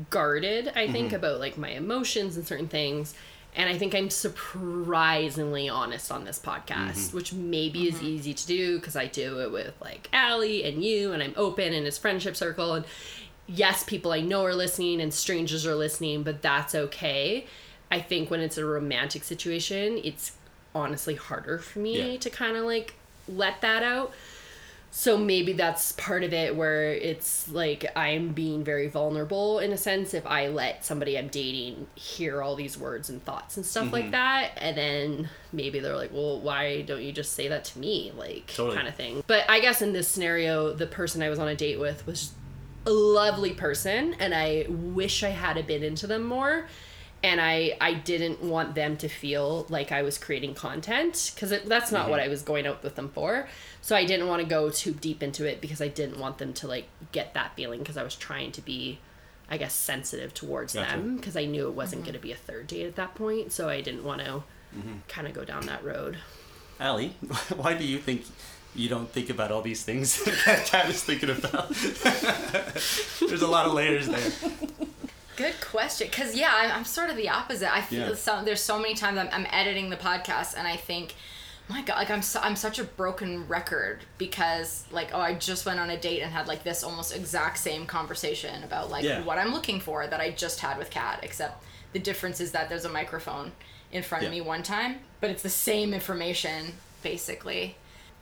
guarded, 0.10 0.72
I 0.76 0.90
think, 0.90 1.08
mm-hmm. 1.08 1.18
about 1.18 1.40
like 1.40 1.58
my 1.58 1.70
emotions 1.70 2.38
and 2.38 2.48
certain 2.48 2.70
things. 2.70 3.14
And 3.56 3.68
I 3.70 3.78
think 3.78 3.96
I'm 3.96 4.10
surprisingly 4.10 5.68
honest 5.68 6.12
on 6.12 6.24
this 6.24 6.40
podcast, 6.40 6.92
mm-hmm. 6.92 7.18
which 7.18 7.34
maybe 7.34 7.88
is 7.88 7.96
mm-hmm. 7.96 8.06
easy 8.06 8.34
to 8.34 8.48
do 8.48 8.80
because 8.80 8.96
I 8.96 9.08
do 9.08 9.40
it 9.42 9.52
with 9.52 9.74
like 9.82 10.08
Allie 10.14 10.64
and 10.64 10.84
you, 10.84 11.12
and 11.12 11.22
I'm 11.24 11.34
open 11.36 11.74
in 11.74 11.84
his 11.86 11.98
friendship 11.98 12.36
circle. 12.36 12.74
And 12.74 12.86
yes, 13.48 13.84
people 13.84 14.12
I 14.12 14.22
know 14.22 14.46
are 14.46 14.54
listening 14.54 15.02
and 15.02 15.14
strangers 15.14 15.66
are 15.66 15.76
listening, 15.76 16.24
but 16.24 16.42
that's 16.42 16.76
okay. 16.76 17.48
I 17.92 18.00
think 18.00 18.30
when 18.30 18.40
it's 18.40 18.58
a 18.58 18.66
romantic 18.66 19.24
situation, 19.24 20.00
it's 20.04 20.34
honestly 20.76 21.16
harder 21.16 21.58
for 21.58 21.80
me 21.80 22.14
Yeah. 22.14 22.20
to 22.20 22.30
kind 22.30 22.56
of 22.56 22.66
like 22.66 22.94
let 23.28 23.62
that 23.62 23.84
out. 23.84 24.14
So 24.92 25.18
maybe 25.18 25.54
that's 25.54 25.92
part 25.94 26.24
of 26.24 26.34
it 26.34 26.56
where 26.56 26.92
it's 26.92 27.48
like 27.50 27.86
I'm 27.96 28.30
being 28.30 28.64
very 28.64 28.88
vulnerable 28.88 29.60
in 29.60 29.72
a 29.72 29.78
sense 29.78 30.14
if 30.14 30.26
I 30.26 30.48
let 30.48 30.84
somebody 30.84 31.18
I'm 31.18 31.28
dating 31.28 31.88
hear 31.96 32.42
all 32.42 32.56
these 32.56 32.78
words 32.78 33.10
and 33.10 33.24
thoughts 33.24 33.56
and 33.56 33.66
stuff 33.66 33.94
like 33.94 34.06
mm-hmm. 34.06 34.12
that 34.12 34.52
and 34.58 34.76
then 34.76 35.30
maybe 35.54 35.80
they're 35.80 35.96
like, 35.96 36.12
"Well, 36.12 36.40
why 36.40 36.82
don't 36.82 37.04
you 37.04 37.12
just 37.12 37.34
say 37.34 37.48
that 37.50 37.66
to 37.66 37.80
me?" 37.80 38.12
like 38.18 38.48
Totally. 38.48 38.76
kind 38.76 38.88
of 38.88 38.96
thing. 38.96 39.24
But 39.28 39.48
I 39.50 39.60
guess 39.60 39.82
in 39.82 39.94
this 39.94 40.08
scenario, 40.08 40.74
the 40.74 40.88
person 40.88 41.22
I 41.22 41.30
was 41.30 41.38
on 41.38 41.48
a 41.48 41.56
date 41.56 41.80
with 41.80 42.06
was 42.08 42.32
a 42.86 42.92
lovely 42.92 43.54
person 43.54 44.16
and 44.20 44.34
I 44.34 44.66
wish 44.68 45.24
I 45.24 45.30
had 45.30 45.66
been 45.68 45.84
into 45.84 46.08
them 46.08 46.24
more 46.24 46.66
and 47.24 47.42
I 47.42 47.78
I 47.82 47.94
didn't 47.94 48.42
want 48.42 48.76
them 48.76 48.98
to 48.98 49.08
feel 49.08 49.66
like 49.70 49.92
I 49.92 50.02
was 50.02 50.18
creating 50.18 50.56
content 50.56 51.32
because 51.34 51.50
that's 51.66 51.92
not 51.92 52.04
mm-hmm. 52.04 52.12
what 52.12 52.20
I 52.20 52.28
was 52.28 52.42
going 52.42 52.66
out 52.66 52.84
with 52.84 52.96
them 52.96 53.10
for. 53.10 53.48
So 53.82 53.96
I 53.96 54.06
didn't 54.06 54.28
want 54.28 54.42
to 54.42 54.48
go 54.48 54.70
too 54.70 54.92
deep 54.92 55.24
into 55.24 55.46
it 55.46 55.62
because 55.62 55.82
I 55.82 55.88
didn't 55.88 56.20
want 56.20 56.38
them 56.38 56.54
to 56.54 56.68
like 56.68 56.88
get 57.12 57.34
that 57.34 57.56
feeling 57.56 57.80
because 57.80 57.98
I 57.98 58.04
was 58.04 58.16
trying 58.16 58.52
to 58.54 58.62
be 58.62 59.00
I 59.50 59.58
guess 59.58 59.74
sensitive 59.74 60.34
towards 60.34 60.74
Gotcha. 60.74 60.92
them 60.98 61.16
because 61.18 61.36
I 61.36 61.46
knew 61.46 61.68
it 61.68 61.74
wasn't 61.74 62.04
going 62.04 62.14
to 62.14 62.20
be 62.20 62.32
a 62.32 62.36
third 62.36 62.68
date 62.68 62.86
at 62.86 62.96
that 62.98 63.16
point. 63.16 63.52
So 63.52 63.68
I 63.70 63.82
didn't 63.82 64.04
want 64.04 64.22
to 64.22 64.44
Mm-hmm. 64.78 64.98
kind 65.08 65.26
of 65.28 65.34
go 65.34 65.44
down 65.44 65.66
that 65.66 65.84
road. 65.84 66.18
Allie, 66.80 67.10
why 67.56 67.74
do 67.74 67.84
you 67.84 67.98
think 67.98 68.22
you 68.76 68.88
don't 68.88 69.10
think 69.10 69.32
about 69.32 69.52
all 69.52 69.64
these 69.64 69.82
things 69.82 70.24
that 70.46 70.68
Kat 70.68 70.88
is 70.90 71.04
thinking 71.04 71.32
about? 71.32 71.70
There's 71.74 73.42
a 73.42 73.48
lot 73.48 73.66
of 73.66 73.74
layers 73.74 74.08
there. 74.08 74.32
Good 75.36 75.56
question. 75.62 76.08
Because 76.08 76.36
yeah, 76.36 76.52
I'm, 76.54 76.72
I'm 76.72 76.86
sort 76.86 77.10
of 77.10 77.16
the 77.16 77.30
opposite. 77.30 77.74
I 77.74 77.82
feel 77.82 78.10
Yeah. 78.10 78.14
some, 78.16 78.46
there's 78.46 78.62
so 78.62 78.78
many 78.78 78.94
times 78.94 79.18
I'm, 79.18 79.30
I'm 79.32 79.48
editing 79.52 79.90
the 79.90 79.96
podcast 79.98 80.56
and 80.58 80.68
I 80.68 80.76
think 80.76 81.16
my 81.70 81.82
god 81.84 81.96
like 81.98 82.10
i'm 82.10 82.22
su- 82.22 82.40
i'm 82.42 82.56
such 82.56 82.80
a 82.80 82.84
broken 82.84 83.48
record 83.48 84.00
because 84.18 84.86
like 84.92 85.12
oh 85.14 85.20
i 85.20 85.34
just 85.36 85.66
went 85.66 85.80
on 85.80 85.90
a 85.92 85.98
date 85.98 86.22
and 86.22 86.32
had 86.32 86.48
like 86.48 86.64
this 86.64 86.84
almost 86.84 87.16
exact 87.16 87.58
same 87.60 87.86
conversation 87.86 88.64
about 88.64 88.90
like 88.90 89.04
Yeah. 89.04 89.24
what 89.24 89.38
i'm 89.38 89.54
looking 89.54 89.80
for 89.80 90.06
that 90.08 90.20
i 90.20 90.32
just 90.32 90.60
had 90.60 90.78
with 90.78 90.90
kat 90.90 91.20
except 91.24 91.64
the 91.94 92.00
difference 92.00 92.40
is 92.42 92.52
that 92.54 92.70
there's 92.70 92.86
a 92.86 92.90
microphone 92.90 93.52
in 93.92 94.04
front 94.04 94.26
of 94.26 94.32
me 94.32 94.42
one 94.42 94.64
time 94.64 94.98
but 95.22 95.30
it's 95.30 95.44
the 95.44 95.50
same 95.50 95.94
information 95.94 96.74
basically 97.04 97.76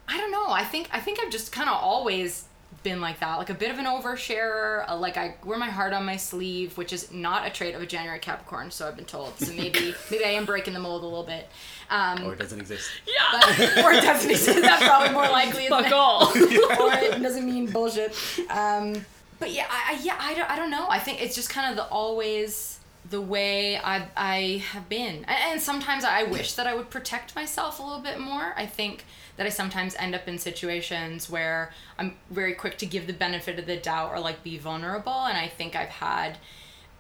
i 0.07 0.17
don't 0.17 0.31
know 0.31 0.47
i 0.49 0.63
think 0.63 0.89
i 0.91 0.99
think 0.99 1.19
i've 1.21 1.31
just 1.31 1.51
kind 1.51 1.69
of 1.69 1.75
always 1.75 2.45
been 2.84 3.02
like 3.02 3.20
that 3.20 3.36
like 3.38 3.50
a 3.50 3.54
bit 3.54 3.70
of 3.72 3.80
an 3.80 3.86
oversharer 3.86 4.88
uh, 4.90 4.96
like 4.96 5.18
i 5.18 5.36
wear 5.44 5.58
my 5.58 5.70
heart 5.70 5.94
on 5.94 6.06
my 6.06 6.16
sleeve 6.16 6.78
which 6.78 6.94
is 6.94 7.12
not 7.12 7.46
a 7.46 7.50
trait 7.50 7.76
of 7.76 7.82
a 7.82 7.86
january 7.86 8.20
capricorn 8.20 8.70
so 8.72 8.88
i've 8.88 8.96
been 8.96 9.04
told 9.06 9.38
so 9.40 9.52
maybe 9.54 9.94
maybe 10.12 10.24
i 10.24 10.30
am 10.30 10.46
breaking 10.46 10.74
the 10.74 10.80
mold 10.80 11.02
a 11.04 11.06
little 11.06 11.24
bit 11.24 11.48
um, 11.90 12.24
Or 12.26 12.34
it 12.34 12.40
doesn't 12.40 12.60
exist. 12.60 12.90
Yeah. 13.08 13.13
but, 13.32 13.60
or 13.86 13.94
it 13.94 14.02
doesn't 14.04 14.30
exist. 14.30 14.62
That's 14.62 14.84
probably 14.84 15.13
more 15.13 15.24
likely. 15.30 15.68
Fuck 15.70 15.90
all. 15.94 16.28
or 16.36 16.94
it 16.94 17.22
doesn't 17.24 17.46
mean 17.46 17.72
bullshit. 17.72 18.13
Um, 18.50 19.06
but 19.40 19.54
yeah, 19.54 19.68
I, 19.70 19.94
I- 19.94 20.00
yeah, 20.04 20.18
I 20.20 20.34
don't, 20.34 20.50
I 20.52 20.58
don't 20.58 20.70
know. 20.70 20.86
I 20.90 21.00
think 21.00 21.22
it's 21.24 21.34
just 21.34 21.50
kind 21.50 21.70
of 21.72 21.78
the 21.78 21.86
always 21.90 22.80
the 23.10 23.22
way 23.22 23.78
I 23.78 24.08
I 24.15 24.63
have 24.72 24.89
been, 24.89 25.26
and, 25.26 25.62
sometimes 25.62 26.04
I 26.04 26.24
wish 26.24 26.54
that 26.54 26.67
I 26.67 26.74
would 26.76 26.89
protect 26.89 27.36
myself 27.36 27.80
a 27.80 27.84
little 27.84 28.00
bit 28.00 28.20
more. 28.20 28.54
I 28.56 28.65
think 28.65 29.06
that 29.38 29.46
I 29.46 29.50
sometimes 29.50 29.96
end 29.96 30.15
up 30.15 30.28
in 30.28 30.38
situations 30.38 31.30
where 31.30 31.72
I'm 31.98 32.15
very 32.30 32.54
quick 32.54 32.78
to 32.80 32.86
give 32.86 33.08
the 33.08 33.13
benefit 33.13 33.60
of 33.60 33.65
the 33.65 33.78
doubt 33.78 34.12
or 34.12 34.20
like 34.20 34.43
be 34.43 34.58
vulnerable, 34.58 35.26
and 35.26 35.38
I 35.38 35.48
think 35.48 35.76
I've 35.76 35.89
had 35.89 36.38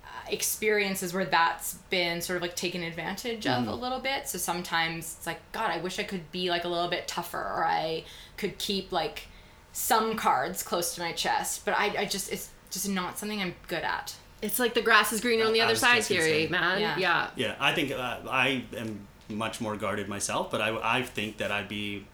uh, 0.03 0.07
experiences 0.29 1.13
where 1.13 1.25
that's 1.25 1.75
been 1.89 2.21
sort 2.21 2.37
of 2.37 2.41
like 2.43 2.55
taken 2.55 2.83
advantage 2.83 3.47
of 3.47 3.67
a 3.67 3.73
little 3.73 3.99
bit. 3.99 4.27
So 4.27 4.37
sometimes 4.37 5.15
it's 5.17 5.27
like, 5.27 5.39
God, 5.51 5.71
I 5.71 5.79
wish 5.79 5.99
I 5.99 6.03
could 6.03 6.31
be 6.31 6.49
like 6.49 6.63
a 6.63 6.69
little 6.69 6.89
bit 6.89 7.07
tougher, 7.07 7.39
or 7.39 7.65
I 7.65 8.03
could 8.37 8.57
keep 8.57 8.91
like 8.91 9.27
some 9.71 10.15
cards 10.15 10.63
close 10.63 10.95
to 10.95 11.01
my 11.01 11.11
chest. 11.11 11.65
But 11.65 11.77
I, 11.77 12.01
I 12.01 12.05
just, 12.05 12.31
it's 12.31 12.49
just 12.71 12.89
not 12.89 13.17
something 13.19 13.41
I'm 13.41 13.55
good 13.67 13.83
at. 13.83 14.15
It's 14.41 14.59
like 14.59 14.73
the 14.73 14.81
grass 14.81 15.11
is 15.13 15.21
greener 15.21 15.45
on 15.45 15.53
the 15.53 15.61
I 15.61 15.65
other 15.65 15.75
side 15.75 15.97
just 15.97 16.09
gonna 16.09 16.21
theory, 16.21 16.45
say. 16.45 16.51
man. 16.51 16.79
Yeah. 16.79 16.97
Yeah. 16.97 17.29
Yeah, 17.35 17.55
I 17.59 17.73
think 17.73 17.91
uh, 17.91 18.19
I 18.29 18.63
am 18.75 19.07
much 19.29 19.59
more 19.59 19.75
guarded 19.75 20.07
myself, 20.07 20.51
but 20.51 20.61
I, 20.61 20.97
I 20.99 21.03
think 21.03 21.37
that 21.37 21.51
I'd 21.51 21.67
be 21.67 22.05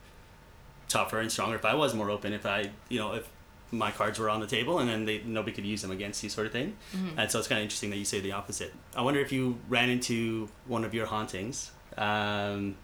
tougher 0.87 1.19
and 1.19 1.31
stronger 1.31 1.55
if 1.55 1.65
I 1.65 1.75
was 1.75 1.93
more 1.93 2.09
open. 2.09 2.33
If 2.33 2.45
I, 2.45 2.69
you 2.89 2.99
know, 2.99 3.13
if 3.13 3.27
my 3.71 3.91
cards 3.91 4.19
were 4.19 4.29
on 4.29 4.39
the 4.39 4.47
table 4.47 4.79
and 4.79 4.87
then 4.87 5.05
they 5.05 5.21
nobody 5.25 5.53
could 5.53 5.65
use 5.65 5.81
them 5.81 5.91
against 5.91 6.23
you, 6.23 6.29
sort 6.29 6.47
of 6.47 6.53
thing. 6.53 6.75
And 7.17 7.29
so 7.31 7.39
it's 7.39 7.47
kind 7.47 7.59
of 7.59 7.63
interesting 7.63 7.89
that 7.89 7.97
you 7.97 8.05
say 8.05 8.19
the 8.19 8.31
opposite. 8.31 8.73
I 8.95 9.01
wonder 9.01 9.19
if 9.19 9.31
you 9.31 9.57
ran 9.67 9.89
into 9.89 10.49
one 10.67 10.83
of 10.85 10.93
your 10.93 11.07
hauntings 11.07 11.71
um, 11.97 12.75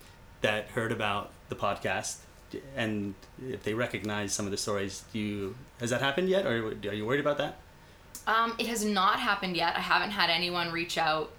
that 0.41 0.67
heard 0.69 0.91
about 0.91 1.31
the 1.49 1.55
podcast. 1.55 2.17
And 2.75 3.13
if 3.47 3.61
they 3.63 3.75
recognize 3.75 4.33
some 4.33 4.45
of 4.45 4.51
the 4.51 4.57
stories, 4.57 5.03
do 5.13 5.19
you 5.19 5.55
has 5.79 5.91
that 5.91 6.01
happened 6.01 6.29
yet, 6.29 6.45
or 6.47 6.73
are 6.89 6.93
you 6.93 7.05
worried 7.05 7.19
about 7.19 7.37
that? 7.37 7.57
Um, 8.29 8.53
it 8.59 8.67
has 8.67 8.85
not 8.85 9.19
happened 9.19 9.57
yet. 9.57 9.75
I 9.75 9.79
haven't 9.79 10.11
had 10.11 10.29
anyone 10.29 10.71
reach 10.71 10.97
out, 10.99 11.31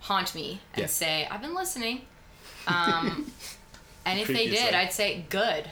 haunt 0.00 0.32
me, 0.34 0.60
and 0.74 0.82
Yeah. 0.82 0.86
say, 0.86 1.26
I've 1.30 1.42
been 1.42 1.54
listening. 1.54 2.06
Um, 2.68 3.32
and 4.04 4.20
if 4.20 4.26
they 4.28 4.34
did, 4.34 4.50
Previously. 4.50 4.74
I'd 4.74 4.92
say, 4.92 5.24
good. 5.30 5.70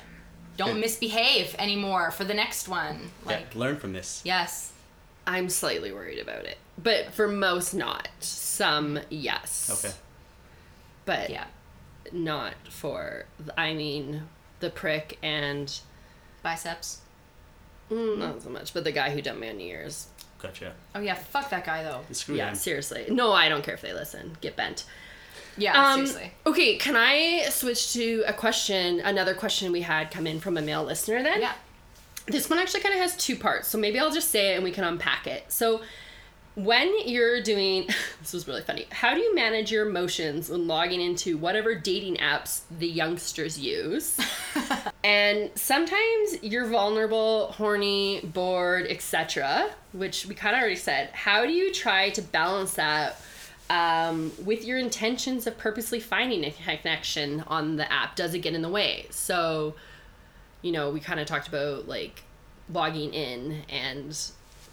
Don't 0.57 0.77
Yeah. 0.77 0.81
misbehave 0.81 1.55
anymore 1.59 2.11
for 2.11 2.25
the 2.25 2.33
next 2.33 2.69
one. 2.69 3.11
Like, 3.27 3.49
yeah, 3.53 3.59
learn 3.59 3.77
from 3.79 3.93
this. 3.93 4.23
yes. 4.25 4.73
I'm 5.27 5.49
slightly 5.51 5.93
worried 5.93 6.19
about 6.21 6.45
it. 6.47 6.57
But 6.79 7.13
for 7.13 7.29
most, 7.29 7.75
not. 7.75 8.09
Some, 8.21 8.99
yes. 9.11 9.69
Okay. 9.85 9.95
But 11.05 11.29
Yeah. 11.31 11.45
not 12.13 12.55
for, 12.71 13.27
I 13.59 13.75
mean, 13.75 14.27
the 14.61 14.71
prick 14.71 15.19
and 15.23 15.71
Biceps. 16.43 17.01
mm, 17.91 18.17
not 18.19 18.41
so 18.43 18.49
much, 18.51 18.73
but 18.73 18.85
the 18.85 18.93
guy 18.93 19.11
who 19.11 19.21
dumped 19.21 19.41
me 19.43 19.51
on 19.51 19.59
New 19.59 19.67
Year's. 19.67 20.07
Gotcha. 20.39 20.75
Oh, 20.95 21.01
yeah. 21.01 21.15
Fuck 21.15 21.51
that 21.51 21.65
guy, 21.65 21.83
though. 21.83 22.03
Screw 22.13 22.37
yeah, 22.37 22.47
them. 22.47 22.55
seriously. 22.55 23.07
No, 23.11 23.33
I 23.33 23.49
don't 23.49 23.65
care 23.65 23.75
if 23.75 23.81
they 23.81 23.93
listen. 23.93 24.37
Get 24.41 24.57
bent. 24.57 24.85
Yeah, 25.57 25.73
Um, 25.93 26.07
seriously. 26.07 26.33
Okay, 26.47 26.77
can 26.77 26.95
I 26.97 27.47
switch 27.51 27.93
to 27.95 28.23
a 28.27 28.33
question, 28.35 29.01
another 29.01 29.35
question 29.35 29.73
we 29.73 29.81
had 29.83 30.11
come 30.11 30.27
in 30.27 30.39
from 30.41 30.59
a 30.59 30.63
male 30.63 30.85
listener 30.85 31.23
then? 31.23 31.41
Yeah. 31.41 31.53
This 32.27 32.51
one 32.51 32.59
actually 32.59 32.81
kind 32.81 32.95
of 32.95 33.01
has 33.01 33.17
two 33.17 33.37
parts, 33.37 33.69
so 33.69 33.79
maybe 33.79 33.99
I'll 33.99 34.11
just 34.13 34.31
say 34.31 34.53
it 34.53 34.57
and 34.57 34.65
we 34.65 34.73
can 34.73 34.85
unpack 34.85 35.27
it. 35.27 35.45
So, 35.51 35.81
when 36.57 37.07
you're 37.07 37.43
doing, 37.43 37.87
this 38.21 38.33
was 38.33 38.49
really 38.49 38.63
funny. 38.63 38.87
How 38.91 39.15
do 39.15 39.21
you 39.21 39.35
manage 39.35 39.71
your 39.71 39.87
emotions 39.87 40.49
when 40.49 40.67
logging 40.67 41.01
into 41.03 41.37
whatever 41.37 41.75
dating 41.75 42.17
apps 42.17 42.63
the 42.79 42.89
youngsters 42.89 43.59
use? 43.59 44.19
and 45.05 45.51
sometimes 45.55 46.43
you're 46.43 46.67
vulnerable, 46.67 47.53
horny, 47.53 48.23
bored, 48.25 48.87
etc., 48.87 49.71
which 49.93 50.27
we 50.27 50.35
kind 50.35 50.57
of 50.57 50.61
already 50.61 50.77
said. 50.77 51.11
How 51.13 51.45
do 51.45 51.53
you 51.53 51.73
try 51.73 52.09
to 52.11 52.23
balance 52.23 52.75
that 52.75 53.21
um, 53.69 54.33
with 54.43 54.65
your 54.65 54.79
intentions 54.79 55.47
of 55.47 55.59
purposely 55.59 56.01
finding 56.01 56.43
a 56.43 56.51
connection 56.51 57.45
on 57.49 57.77
the 57.77 57.91
app? 57.93 58.17
Does 58.17 58.33
it 58.33 58.39
get 58.39 58.55
in 58.55 58.63
the 58.63 58.71
way? 58.71 59.07
So, 59.11 59.75
you 60.63 60.73
know, 60.73 60.91
we 60.91 61.01
kind 61.01 61.21
of 61.21 61.27
talked 61.27 61.49
about 61.49 61.87
like 61.87 62.23
logging 62.73 63.13
in 63.13 63.63
and 63.69 64.19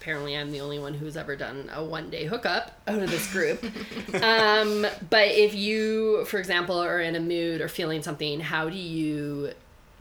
apparently 0.03 0.37
I'm 0.37 0.51
the 0.51 0.59
only 0.59 0.79
one 0.79 0.93
who's 0.93 1.15
ever 1.15 1.37
done 1.37 1.69
a 1.73 1.81
one 1.81 2.09
day 2.09 2.25
hookup 2.25 2.77
out 2.87 3.01
of 3.01 3.09
this 3.09 3.31
group. 3.31 3.63
um, 4.21 4.85
but 5.09 5.29
if 5.29 5.55
you, 5.55 6.25
for 6.25 6.39
example, 6.39 6.77
are 6.77 6.99
in 6.99 7.15
a 7.15 7.21
mood 7.21 7.61
or 7.61 7.69
feeling 7.69 8.03
something, 8.03 8.41
how 8.41 8.67
do 8.67 8.75
you 8.75 9.53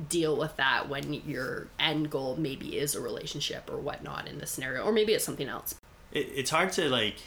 deal 0.08 0.36
with 0.36 0.56
that 0.56 0.88
when 0.88 1.12
your 1.12 1.68
end 1.78 2.10
goal 2.10 2.34
maybe 2.36 2.76
is 2.76 2.96
a 2.96 3.00
relationship 3.00 3.70
or 3.70 3.76
whatnot 3.76 4.26
in 4.26 4.38
this 4.38 4.50
scenario? 4.50 4.82
Or 4.82 4.90
maybe 4.90 5.12
it's 5.12 5.24
something 5.24 5.46
else. 5.46 5.76
it, 6.10 6.28
it's 6.34 6.50
hard 6.50 6.72
to 6.72 6.88
like 6.88 7.18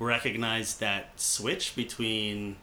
recognize 0.00 0.78
that 0.78 1.18
switch 1.20 1.76
between 1.76 2.56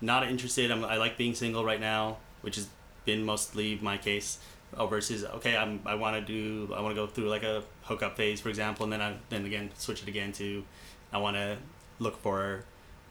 not 0.00 0.26
interested 0.26 0.70
I'm, 0.70 0.84
i 0.84 0.96
like 0.96 1.16
being 1.16 1.34
single 1.34 1.64
right 1.64 1.80
now 1.80 2.18
which 2.42 2.56
has 2.56 2.68
been 3.06 3.24
mostly 3.24 3.78
my 3.80 3.96
case 3.96 4.38
oh, 4.76 4.86
versus 4.86 5.24
okay 5.24 5.56
I'm, 5.56 5.80
i 5.86 5.94
want 5.94 6.16
to 6.16 6.22
do 6.22 6.72
i 6.74 6.80
want 6.80 6.94
to 6.94 7.00
go 7.00 7.06
through 7.06 7.28
like 7.28 7.42
a 7.42 7.62
hookup 7.82 8.16
phase 8.16 8.40
for 8.40 8.48
example 8.48 8.84
and 8.84 8.92
then 8.92 9.00
i 9.00 9.16
then 9.28 9.44
again 9.44 9.70
switch 9.76 10.02
it 10.02 10.08
again 10.08 10.32
to 10.32 10.64
i 11.12 11.18
want 11.18 11.36
to 11.36 11.56
look 11.98 12.20
for 12.20 12.64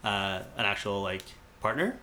uh, 0.04 0.40
an 0.56 0.64
actual 0.64 1.02
like 1.02 1.24
partner. 1.60 1.98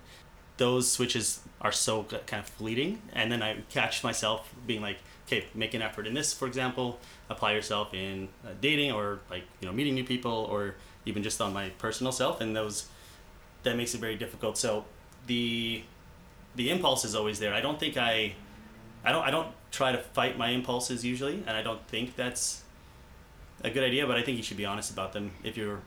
Those 0.57 0.91
switches 0.91 1.39
are 1.61 1.71
so 1.71 2.03
kind 2.03 2.41
of 2.41 2.47
fleeting 2.49 3.01
and 3.13 3.31
then 3.31 3.41
i 3.41 3.57
catch 3.69 4.03
myself 4.03 4.53
being 4.67 4.81
like 4.81 4.97
okay 5.25 5.45
make 5.55 5.73
an 5.73 5.81
effort 5.81 6.05
in 6.05 6.13
this 6.13 6.33
for 6.33 6.45
example 6.45 6.99
apply 7.29 7.53
yourself 7.53 7.93
in 7.93 8.27
uh, 8.45 8.49
dating 8.59 8.91
or 8.91 9.19
like 9.31 9.43
you 9.61 9.67
know 9.67 9.73
meeting 9.73 9.95
new 9.95 10.03
people 10.03 10.47
or 10.51 10.75
even 11.05 11.23
just 11.23 11.39
on 11.41 11.53
my 11.53 11.69
personal 11.79 12.11
self 12.11 12.41
and 12.41 12.55
those 12.55 12.87
that 13.63 13.77
makes 13.77 13.93
it 13.93 13.99
very 13.99 14.15
difficult. 14.15 14.57
So 14.57 14.85
the 15.27 15.83
the 16.55 16.69
impulse 16.69 17.03
is 17.03 17.15
always 17.15 17.39
there. 17.39 17.53
I 17.53 17.61
don't 17.61 17.79
think 17.79 17.97
i 17.97 18.35
i 19.03 19.11
don't 19.11 19.23
i 19.23 19.31
don't 19.31 19.49
try 19.71 19.91
to 19.91 19.97
fight 19.97 20.37
my 20.37 20.49
impulses 20.49 21.03
usually 21.05 21.43
and 21.47 21.51
i 21.57 21.61
don't 21.61 21.85
think 21.87 22.15
that's 22.15 22.63
a 23.63 23.69
good 23.69 23.83
idea 23.83 24.05
but 24.07 24.17
i 24.17 24.21
think 24.21 24.37
you 24.37 24.43
should 24.43 24.57
be 24.57 24.65
honest 24.65 24.91
about 24.91 25.13
them 25.13 25.31
if 25.43 25.55
you're 25.57 25.81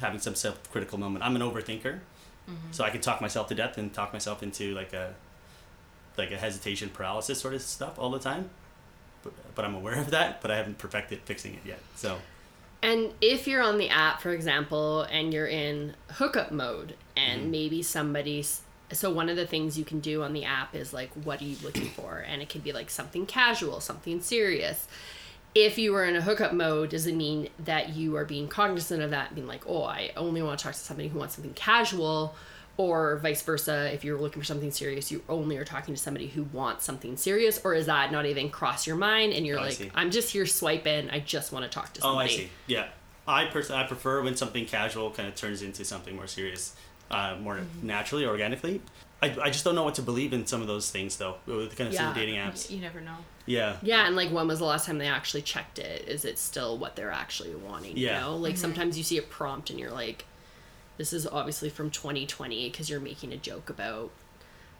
having 0.00 0.18
some 0.20 0.34
self-critical 0.34 0.98
moment 0.98 1.24
i'm 1.24 1.36
an 1.36 1.42
overthinker 1.42 1.98
so 2.72 2.84
I 2.84 2.90
can 2.90 3.00
talk 3.00 3.22
myself 3.22 3.48
to 3.48 3.54
death 3.54 3.78
and 3.78 3.90
talk 3.90 4.12
myself 4.12 4.42
into 4.42 4.74
like 4.74 4.92
a 4.92 5.14
like 6.18 6.30
a 6.30 6.36
hesitation 6.36 6.90
paralysis 6.90 7.40
sort 7.40 7.54
of 7.54 7.62
stuff 7.62 7.98
all 7.98 8.10
the 8.10 8.18
time. 8.18 8.50
But, 9.22 9.32
but 9.54 9.64
I'm 9.64 9.74
aware 9.74 9.98
of 9.98 10.10
that, 10.10 10.42
but 10.42 10.50
I 10.50 10.56
haven't 10.58 10.76
perfected 10.76 11.20
fixing 11.24 11.54
it 11.54 11.60
yet. 11.64 11.78
So 11.96 12.18
And 12.82 13.12
if 13.22 13.46
you're 13.48 13.62
on 13.62 13.78
the 13.78 13.88
app, 13.88 14.20
for 14.20 14.30
example, 14.32 15.02
and 15.10 15.32
you're 15.32 15.46
in 15.46 15.94
hookup 16.10 16.52
mode, 16.52 16.96
and 17.16 17.40
Mm-hmm. 17.44 17.50
maybe 17.50 17.82
somebody's. 17.82 18.60
So, 18.92 19.10
one 19.10 19.28
of 19.28 19.36
the 19.36 19.46
things 19.46 19.78
you 19.78 19.84
can 19.84 20.00
do 20.00 20.22
on 20.22 20.32
the 20.32 20.44
app 20.44 20.74
is 20.74 20.92
like, 20.92 21.10
what 21.24 21.40
are 21.40 21.44
you 21.44 21.56
looking 21.62 21.88
for? 21.90 22.24
And 22.26 22.42
it 22.42 22.48
can 22.48 22.60
be 22.60 22.72
like 22.72 22.90
something 22.90 23.26
casual, 23.26 23.80
something 23.80 24.20
serious. 24.20 24.86
If 25.54 25.78
you 25.78 25.94
are 25.94 26.04
in 26.04 26.16
a 26.16 26.20
hookup 26.20 26.52
mode, 26.52 26.90
does 26.90 27.06
it 27.06 27.14
mean 27.14 27.48
that 27.64 27.90
you 27.90 28.16
are 28.16 28.24
being 28.24 28.48
cognizant 28.48 29.02
of 29.02 29.10
that, 29.10 29.34
being 29.34 29.46
like, 29.46 29.64
oh, 29.66 29.84
I 29.84 30.10
only 30.16 30.42
want 30.42 30.58
to 30.58 30.64
talk 30.64 30.74
to 30.74 30.78
somebody 30.78 31.08
who 31.08 31.18
wants 31.18 31.34
something 31.36 31.54
casual? 31.54 32.34
Or 32.76 33.18
vice 33.18 33.40
versa, 33.42 33.92
if 33.94 34.02
you're 34.04 34.18
looking 34.18 34.42
for 34.42 34.46
something 34.46 34.72
serious, 34.72 35.12
you 35.12 35.22
only 35.28 35.56
are 35.58 35.64
talking 35.64 35.94
to 35.94 36.00
somebody 36.00 36.26
who 36.26 36.42
wants 36.52 36.84
something 36.84 37.16
serious? 37.16 37.60
Or 37.62 37.72
is 37.72 37.86
that 37.86 38.10
not 38.10 38.26
even 38.26 38.50
cross 38.50 38.84
your 38.84 38.96
mind 38.96 39.32
and 39.32 39.46
you're 39.46 39.60
Oh, 39.60 39.62
like. 39.62 39.92
I'm 39.94 40.10
just 40.10 40.30
here 40.32 40.44
swiping, 40.44 41.08
I 41.10 41.20
just 41.20 41.52
want 41.52 41.64
to 41.64 41.68
talk 41.70 41.92
to 41.92 42.00
somebody 42.00 42.30
oh, 42.30 42.34
I 42.34 42.36
see. 42.36 42.50
Yeah, 42.66 42.88
I 43.28 43.44
pers- 43.44 43.70
I 43.70 43.84
prefer 43.84 44.22
when 44.22 44.34
something 44.34 44.66
casual 44.66 45.12
kind 45.12 45.28
of 45.28 45.36
turns 45.36 45.62
into 45.62 45.84
something 45.84 46.16
more 46.16 46.26
serious, 46.26 46.74
uh, 47.10 47.36
more 47.40 47.56
Mm-hmm. 47.56 47.86
naturally, 47.86 48.26
organically. 48.26 48.80
I, 49.22 49.34
I 49.42 49.50
just 49.50 49.64
don't 49.64 49.74
know 49.74 49.84
what 49.84 49.94
to 49.94 50.02
believe 50.02 50.32
in 50.32 50.46
some 50.46 50.60
of 50.60 50.66
those 50.66 50.90
things 50.90 51.16
though. 51.16 51.36
With 51.46 51.76
kind 51.76 51.88
of 51.88 51.94
some 51.94 52.08
Yeah. 52.08 52.14
dating 52.14 52.34
apps. 52.36 52.70
You 52.70 52.80
never 52.80 53.00
know. 53.00 53.16
Yeah. 53.46 53.76
Yeah, 53.82 54.06
and 54.06 54.16
like 54.16 54.30
when 54.30 54.46
was 54.48 54.58
the 54.58 54.64
last 54.66 54.86
time 54.86 54.98
they 54.98 55.06
actually 55.06 55.42
checked 55.42 55.78
it? 55.78 56.06
Is 56.08 56.24
it 56.24 56.38
still 56.38 56.76
what 56.78 56.96
they're 56.96 57.10
actually 57.12 57.54
wanting? 57.54 57.96
Yeah. 57.96 58.14
You 58.16 58.20
know, 58.20 58.36
like 58.36 58.56
sometimes 58.56 58.98
you 58.98 59.04
see 59.04 59.16
a 59.18 59.22
prompt 59.22 59.70
and 59.70 59.78
you're 59.78 59.90
like, 59.90 60.24
this 60.98 61.12
is 61.12 61.26
obviously 61.26 61.70
from 61.70 61.90
2020 61.90 62.68
because 62.70 62.88
you're 62.90 63.00
making 63.00 63.32
a 63.32 63.36
joke 63.36 63.70
about 63.70 64.10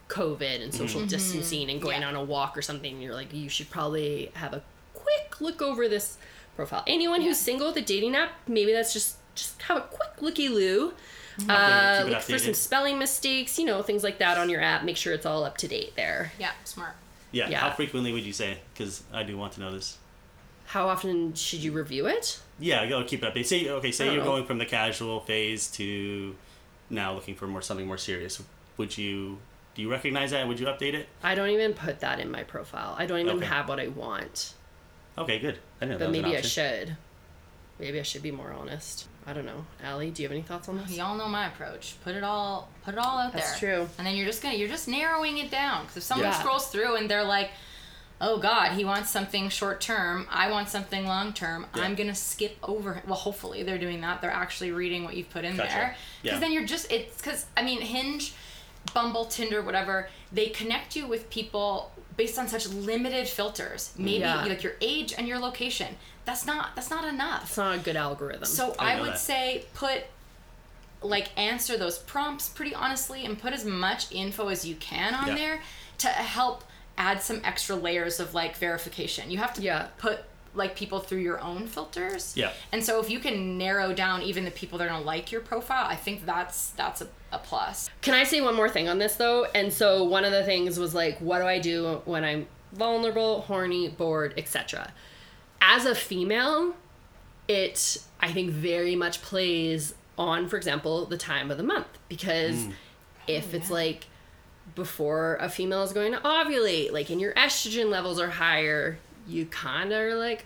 COVID 0.08 0.62
and 0.62 0.74
social 0.74 1.04
distancing 1.06 1.70
and 1.70 1.80
going 1.80 2.02
Yeah. 2.02 2.08
on 2.08 2.14
a 2.14 2.22
walk 2.22 2.56
or 2.58 2.62
something, 2.62 3.00
you're 3.00 3.14
like, 3.14 3.32
you 3.32 3.48
should 3.48 3.70
probably 3.70 4.30
have 4.34 4.52
a 4.52 4.62
quick 4.92 5.40
look 5.40 5.62
over 5.62 5.88
this 5.88 6.18
profile. 6.56 6.84
Anyone 6.87 7.22
who's 7.22 7.38
single 7.38 7.68
with 7.68 7.76
a 7.76 7.82
dating 7.82 8.14
app, 8.14 8.32
maybe 8.46 8.72
that's 8.72 8.92
just 8.92 9.16
just 9.34 9.60
have 9.62 9.76
a 9.78 9.80
quick 9.80 10.20
looky 10.22 10.48
loo. 10.48 10.92
Update- 11.40 12.05
Uh, 12.05 12.09
look 12.09 12.23
for 12.23 12.38
some 12.38 12.55
spelling 12.55 12.99
mistakes, 12.99 13.59
you 13.59 13.64
know, 13.64 13.83
things 13.83 14.05
like 14.05 14.18
that 14.18 14.38
on 14.38 14.49
your 14.49 14.61
app. 14.61 14.85
Make 14.85 14.97
sure 14.97 15.12
it's 15.12 15.27
all 15.27 15.44
up 15.44 15.57
to 15.59 15.68
date 15.68 15.94
there. 15.97 16.33
Yeah, 16.38 16.53
smart. 16.64 16.94
Yeah. 17.33 17.49
Yeah. 17.49 17.59
How 17.59 17.70
frequently 17.73 18.12
would 18.12 18.23
you 18.25 18.33
say? 18.33 18.59
Because 18.73 19.03
I 19.12 19.23
do 19.25 19.37
want 19.37 19.53
to 19.55 19.61
know 19.61 19.73
this. 19.73 19.99
How 20.66 20.88
often 20.88 21.35
should 21.35 21.61
you 21.61 21.73
review 21.73 22.07
it? 22.07 22.40
Yeah, 22.59 22.87
go 22.87 23.03
keep 23.05 23.23
it 23.25 23.35
updated. 23.35 23.47
Say 23.47 23.68
okay, 23.68 23.90
say 23.90 24.07
you're 24.07 24.18
know. 24.18 24.25
going 24.31 24.47
from 24.47 24.59
the 24.59 24.66
casual 24.66 25.20
phase 25.20 25.68
to 25.73 26.37
now 26.88 27.12
looking 27.14 27.35
for 27.35 27.47
more 27.47 27.61
something 27.62 27.87
more 27.87 27.99
serious. 27.99 28.40
Would 28.77 28.97
you 28.97 29.38
do 29.75 29.83
you 29.83 29.90
recognize 29.90 30.31
that? 30.31 30.47
Would 30.47 30.61
you 30.61 30.66
update 30.66 30.94
it? 30.94 31.09
I 31.23 31.35
don't 31.35 31.51
even 31.51 31.75
put 31.75 32.01
that 32.01 32.20
in 32.20 32.31
my 32.31 32.44
profile. 32.44 32.94
I 32.97 33.07
don't 33.07 33.18
even 33.18 33.37
Okay. 33.38 33.47
have 33.47 33.68
what 33.68 33.81
I 33.81 33.88
want. 33.88 34.55
Okay, 35.18 35.38
good. 35.40 35.59
I 35.81 35.87
know 35.87 35.92
But 35.94 35.99
that 35.99 36.09
was 36.11 36.16
an 36.18 36.23
maybe 36.23 36.37
I 36.37 36.40
should. 36.42 36.97
Maybe 37.78 37.98
I 37.98 38.02
should 38.02 38.22
be 38.22 38.30
more 38.30 38.52
honest. 38.52 39.08
I 39.26 39.32
don't 39.32 39.46
know. 39.46 39.64
Allie, 39.82 40.10
do 40.10 40.22
you 40.22 40.28
have 40.28 40.32
any 40.32 40.42
thoughts 40.42 40.68
on 40.68 40.78
this? 40.78 40.90
Y'all 40.92 41.16
know 41.16 41.28
my 41.28 41.46
approach. 41.48 41.96
Put 42.04 42.14
it 42.14 42.22
all, 42.22 42.68
put 42.84 42.94
it 42.94 42.98
all 42.98 43.18
out 43.18 43.32
That's 43.32 43.58
there. 43.60 43.78
That's 43.78 43.88
true. 43.88 43.94
And 43.98 44.06
then 44.06 44.14
you're 44.16 44.26
just 44.26 44.42
gonna, 44.42 44.54
you're 44.54 44.68
just 44.68 44.87
narrowing 44.87 45.38
it 45.38 45.50
down. 45.50 45.82
Because 45.82 45.96
if 45.98 46.02
someone 46.04 46.28
Yeah. 46.28 46.38
scrolls 46.38 46.68
through 46.68 46.96
and 46.96 47.10
they're 47.10 47.24
like, 47.24 47.50
"Oh 48.20 48.38
God, 48.38 48.72
he 48.72 48.84
wants 48.84 49.10
something 49.10 49.48
short 49.48 49.80
term. 49.80 50.26
I 50.30 50.50
want 50.50 50.68
something 50.68 51.06
long 51.06 51.32
term. 51.32 51.66
Yeah. 51.74 51.82
I'm 51.82 51.94
gonna 51.94 52.14
skip 52.14 52.56
over." 52.62 53.02
Well, 53.06 53.16
hopefully 53.16 53.62
they're 53.62 53.78
doing 53.78 54.02
that. 54.02 54.20
They're 54.20 54.30
actually 54.30 54.70
reading 54.70 55.02
what 55.04 55.16
you've 55.16 55.30
put 55.30 55.44
in 55.44 55.56
Gotcha. 55.56 55.68
there. 55.72 55.96
Because 56.22 56.37
Yeah. 56.37 56.40
then 56.40 56.52
you're 56.52 56.66
just, 56.66 56.92
it's 56.92 57.16
because 57.16 57.46
I 57.56 57.62
mean, 57.62 57.80
Hinge, 57.80 58.34
Bumble, 58.92 59.24
Tinder, 59.24 59.62
whatever, 59.62 60.10
they 60.30 60.46
connect 60.48 60.94
you 60.94 61.06
with 61.06 61.30
people 61.30 61.90
based 62.16 62.38
on 62.38 62.48
such 62.48 62.68
limited 62.68 63.29
filters. 63.29 63.92
Maybe 63.96 64.18
Yeah. 64.20 64.44
like 64.44 64.62
your 64.62 64.74
age 64.81 65.14
and 65.16 65.27
your 65.27 65.38
location. 65.38 65.96
That's 66.24 66.46
not 66.46 66.74
that's 66.77 66.90
not 66.90 67.05
enough. 67.05 67.44
It's 67.44 67.57
not 67.57 67.77
a 67.77 67.79
good 67.79 67.96
algorithm. 67.96 68.44
So 68.44 68.74
I 68.79 68.94
I, 68.94 69.00
would 69.00 69.12
that. 69.14 69.18
say 69.18 69.64
put 69.74 70.05
like 71.03 71.29
answer 71.38 71.77
those 71.77 71.98
prompts 71.98 72.48
pretty 72.48 72.74
honestly 72.74 73.24
and 73.27 73.38
put 73.38 73.53
as 73.53 73.64
much 73.64 74.11
info 74.12 74.48
as 74.48 74.64
you 74.64 74.74
can 74.77 75.14
on 75.14 75.29
Yeah. 75.29 75.35
there 75.35 75.61
to 75.98 76.09
help 76.09 76.64
add 76.96 77.20
some 77.20 77.40
extra 77.44 77.77
layers 77.77 78.20
of 78.20 78.33
like 78.35 78.57
verification. 78.57 79.31
You 79.31 79.38
have 79.38 79.53
to 79.55 79.62
Yeah. 79.62 79.88
put 79.98 80.20
like 80.54 80.76
people 80.76 81.00
through 81.00 81.18
your 81.18 81.40
own 81.40 81.66
filters. 81.66 82.36
Yeah. 82.36 82.52
And 82.72 82.84
so 82.84 83.00
if 83.00 83.10
you 83.10 83.18
can 83.18 83.58
narrow 83.58 83.92
down 83.92 84.22
even 84.22 84.44
the 84.44 84.50
people 84.50 84.78
that 84.78 84.86
are 84.86 84.90
gonna 84.90 85.04
like 85.04 85.32
your 85.32 85.40
profile, 85.40 85.86
I 85.86 85.96
think 85.96 86.24
that's 86.24 86.70
that's 86.70 87.00
a, 87.00 87.08
a 87.32 87.38
plus. 87.38 87.90
Can 88.00 88.14
I 88.14 88.24
say 88.24 88.40
one 88.40 88.54
more 88.54 88.68
thing 88.68 88.88
on 88.88 88.98
this 88.98 89.16
though? 89.16 89.44
And 89.54 89.72
so 89.72 90.04
one 90.04 90.24
of 90.24 90.32
the 90.32 90.44
things 90.44 90.78
was 90.78 90.94
like, 90.94 91.18
what 91.18 91.40
do 91.40 91.46
I 91.46 91.58
do 91.58 92.02
when 92.04 92.24
I'm 92.24 92.46
vulnerable, 92.72 93.42
horny, 93.42 93.88
bored, 93.88 94.34
etc. 94.36 94.92
As 95.60 95.86
a 95.86 95.94
female, 95.94 96.74
it 97.48 98.02
I 98.20 98.32
think 98.32 98.50
very 98.50 98.96
much 98.96 99.22
plays 99.22 99.94
on, 100.16 100.48
for 100.48 100.56
example, 100.56 101.06
the 101.06 101.18
time 101.18 101.50
of 101.50 101.56
the 101.56 101.62
month 101.62 101.86
because 102.08 102.56
mm. 102.56 102.72
if 103.26 103.54
it's 103.54 103.70
oh, 103.70 103.74
like 103.74 104.06
before 104.74 105.36
a 105.40 105.48
female 105.48 105.82
is 105.82 105.92
going 105.92 106.12
to 106.12 106.18
ovulate, 106.20 106.92
like 106.92 107.10
and 107.10 107.20
your 107.20 107.34
estrogen 107.34 107.90
levels 107.90 108.20
are 108.20 108.30
higher, 108.30 108.98
you 109.26 109.46
kind 109.46 109.92
of 109.92 110.00
are 110.00 110.14
like, 110.14 110.44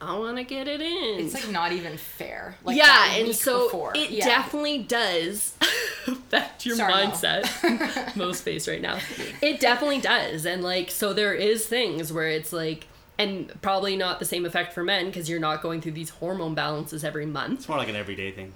I 0.00 0.16
want 0.18 0.38
to 0.38 0.44
get 0.44 0.66
it 0.66 0.80
in. 0.80 1.20
It's 1.26 1.34
like 1.34 1.50
not 1.50 1.72
even 1.72 1.96
fair. 1.98 2.56
Like 2.64 2.76
yeah, 2.76 3.12
and 3.16 3.34
so 3.34 3.64
before. 3.66 3.92
it 3.94 4.10
Yeah. 4.10 4.24
definitely 4.24 4.78
does 4.78 5.54
affect 6.06 6.64
your 6.64 6.76
Sorry, 6.76 6.92
Mo. 7.06 7.10
mindset. 7.10 8.16
Most 8.16 8.42
face 8.42 8.66
right 8.66 8.80
now. 8.80 8.98
It 9.42 9.60
definitely 9.60 10.00
does, 10.00 10.46
and 10.46 10.62
like 10.62 10.90
so 10.90 11.12
there 11.12 11.34
is 11.34 11.66
things 11.66 12.12
where 12.12 12.28
it's 12.28 12.50
like, 12.52 12.86
and 13.18 13.52
probably 13.60 13.94
not 13.96 14.18
the 14.20 14.24
same 14.24 14.46
effect 14.46 14.72
for 14.72 14.82
men 14.82 15.06
because 15.06 15.28
you're 15.28 15.38
not 15.40 15.60
going 15.60 15.82
through 15.82 15.92
these 15.92 16.08
hormone 16.10 16.54
balances 16.54 17.04
every 17.04 17.26
month. 17.26 17.60
It's 17.60 17.68
more 17.68 17.76
like 17.76 17.90
an 17.90 17.96
everyday 17.96 18.30
thing. 18.32 18.54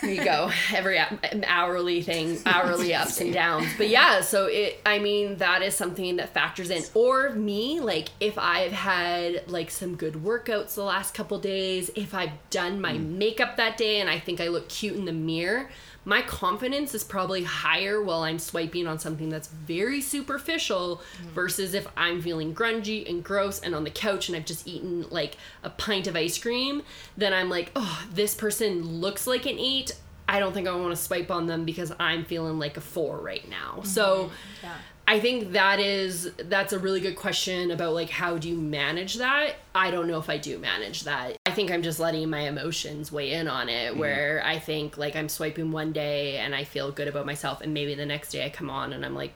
There 0.00 0.10
you 0.10 0.24
go. 0.24 0.50
Every 0.74 0.98
hourly 1.46 2.02
thing, 2.02 2.38
hourly 2.44 2.94
ups 2.94 3.20
and 3.20 3.32
downs. 3.32 3.68
But 3.76 3.88
yeah, 3.88 4.20
so 4.20 4.46
it, 4.46 4.80
I 4.84 4.98
mean, 4.98 5.36
that 5.36 5.62
is 5.62 5.74
something 5.74 6.16
that 6.16 6.34
factors 6.34 6.70
in. 6.70 6.82
Or 6.94 7.30
me, 7.30 7.80
like 7.80 8.08
if 8.18 8.36
I've 8.38 8.72
had 8.72 9.48
like 9.48 9.70
some 9.70 9.94
good 9.94 10.14
workouts 10.14 10.74
the 10.74 10.82
last 10.82 11.14
couple 11.14 11.38
days, 11.38 11.90
if 11.94 12.14
I've 12.14 12.32
done 12.50 12.80
my 12.80 12.94
mm. 12.94 13.16
makeup 13.16 13.56
that 13.56 13.76
day 13.76 14.00
and 14.00 14.10
I 14.10 14.18
think 14.18 14.40
I 14.40 14.48
look 14.48 14.68
cute 14.68 14.96
in 14.96 15.04
the 15.04 15.12
mirror, 15.12 15.70
my 16.04 16.22
confidence 16.22 16.94
is 16.94 17.04
probably 17.04 17.44
higher 17.44 18.02
while 18.02 18.22
I'm 18.22 18.38
swiping 18.38 18.86
on 18.86 18.98
something 18.98 19.28
that's 19.28 19.48
very 19.48 20.00
superficial 20.00 21.02
mm. 21.22 21.30
versus 21.30 21.74
if 21.74 21.86
I'm 21.96 22.22
feeling 22.22 22.54
grungy 22.54 23.08
and 23.08 23.22
gross 23.22 23.60
and 23.60 23.74
on 23.74 23.84
the 23.84 23.90
couch 23.90 24.28
and 24.28 24.36
I've 24.36 24.46
just 24.46 24.66
eaten 24.66 25.06
like 25.10 25.36
a 25.62 25.70
pint 25.70 26.06
of 26.06 26.16
ice 26.16 26.38
cream, 26.38 26.82
then 27.16 27.32
I'm 27.32 27.50
like, 27.50 27.70
oh, 27.76 28.06
this 28.12 28.34
person 28.34 29.00
looks 29.00 29.26
like 29.26 29.46
an 29.46 29.58
eight. 29.58 29.92
I 30.28 30.38
don't 30.38 30.52
think 30.52 30.68
I 30.68 30.74
want 30.74 30.90
to 30.90 31.02
swipe 31.02 31.30
on 31.30 31.46
them 31.46 31.64
because 31.64 31.92
I'm 31.98 32.24
feeling 32.24 32.58
like 32.58 32.76
a 32.76 32.80
four 32.80 33.18
right 33.18 33.48
now. 33.48 33.76
Mm-hmm. 33.76 33.86
So 33.86 34.30
Yeah. 34.62 34.74
I 35.10 35.18
think 35.18 35.54
that 35.54 35.80
is 35.80 36.30
that's 36.36 36.72
a 36.72 36.78
really 36.78 37.00
good 37.00 37.16
question 37.16 37.72
about 37.72 37.94
like 37.94 38.10
how 38.10 38.38
do 38.38 38.48
you 38.48 38.54
manage 38.54 39.16
that? 39.16 39.56
I 39.74 39.90
don't 39.90 40.06
know 40.06 40.20
if 40.20 40.30
I 40.30 40.38
do 40.38 40.56
manage 40.56 41.02
that. 41.02 41.36
I 41.50 41.52
think 41.52 41.72
I'm 41.72 41.82
just 41.82 41.98
letting 41.98 42.30
my 42.30 42.42
emotions 42.42 43.10
weigh 43.10 43.32
in 43.32 43.48
on 43.48 43.68
it 43.68 43.90
mm-hmm. 43.90 43.98
where 43.98 44.40
I 44.44 44.60
think 44.60 44.96
like 44.96 45.16
I'm 45.16 45.28
swiping 45.28 45.72
one 45.72 45.90
day 45.90 46.36
and 46.36 46.54
I 46.54 46.62
feel 46.62 46.92
good 46.92 47.08
about 47.08 47.26
myself 47.26 47.60
and 47.60 47.74
maybe 47.74 47.96
the 47.96 48.06
next 48.06 48.30
day 48.30 48.44
I 48.44 48.50
come 48.50 48.70
on 48.70 48.92
and 48.92 49.04
I'm 49.04 49.16
like 49.16 49.34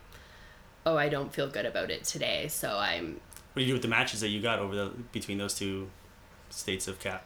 oh 0.87 0.97
I 0.97 1.09
don't 1.09 1.33
feel 1.33 1.49
good 1.49 1.67
about 1.67 1.91
it 1.91 2.05
today. 2.05 2.47
So 2.47 2.79
I'm 2.79 3.21
What 3.53 3.61
do 3.61 3.63
you 3.63 3.67
do 3.69 3.73
with 3.73 3.83
the 3.83 3.89
matches 3.89 4.21
that 4.21 4.29
you 4.29 4.41
got 4.41 4.61
over 4.61 4.77
the 4.77 4.93
between 5.11 5.39
those 5.39 5.55
two 5.55 5.91
states 6.51 6.87
of 6.87 7.01
cap? 7.01 7.25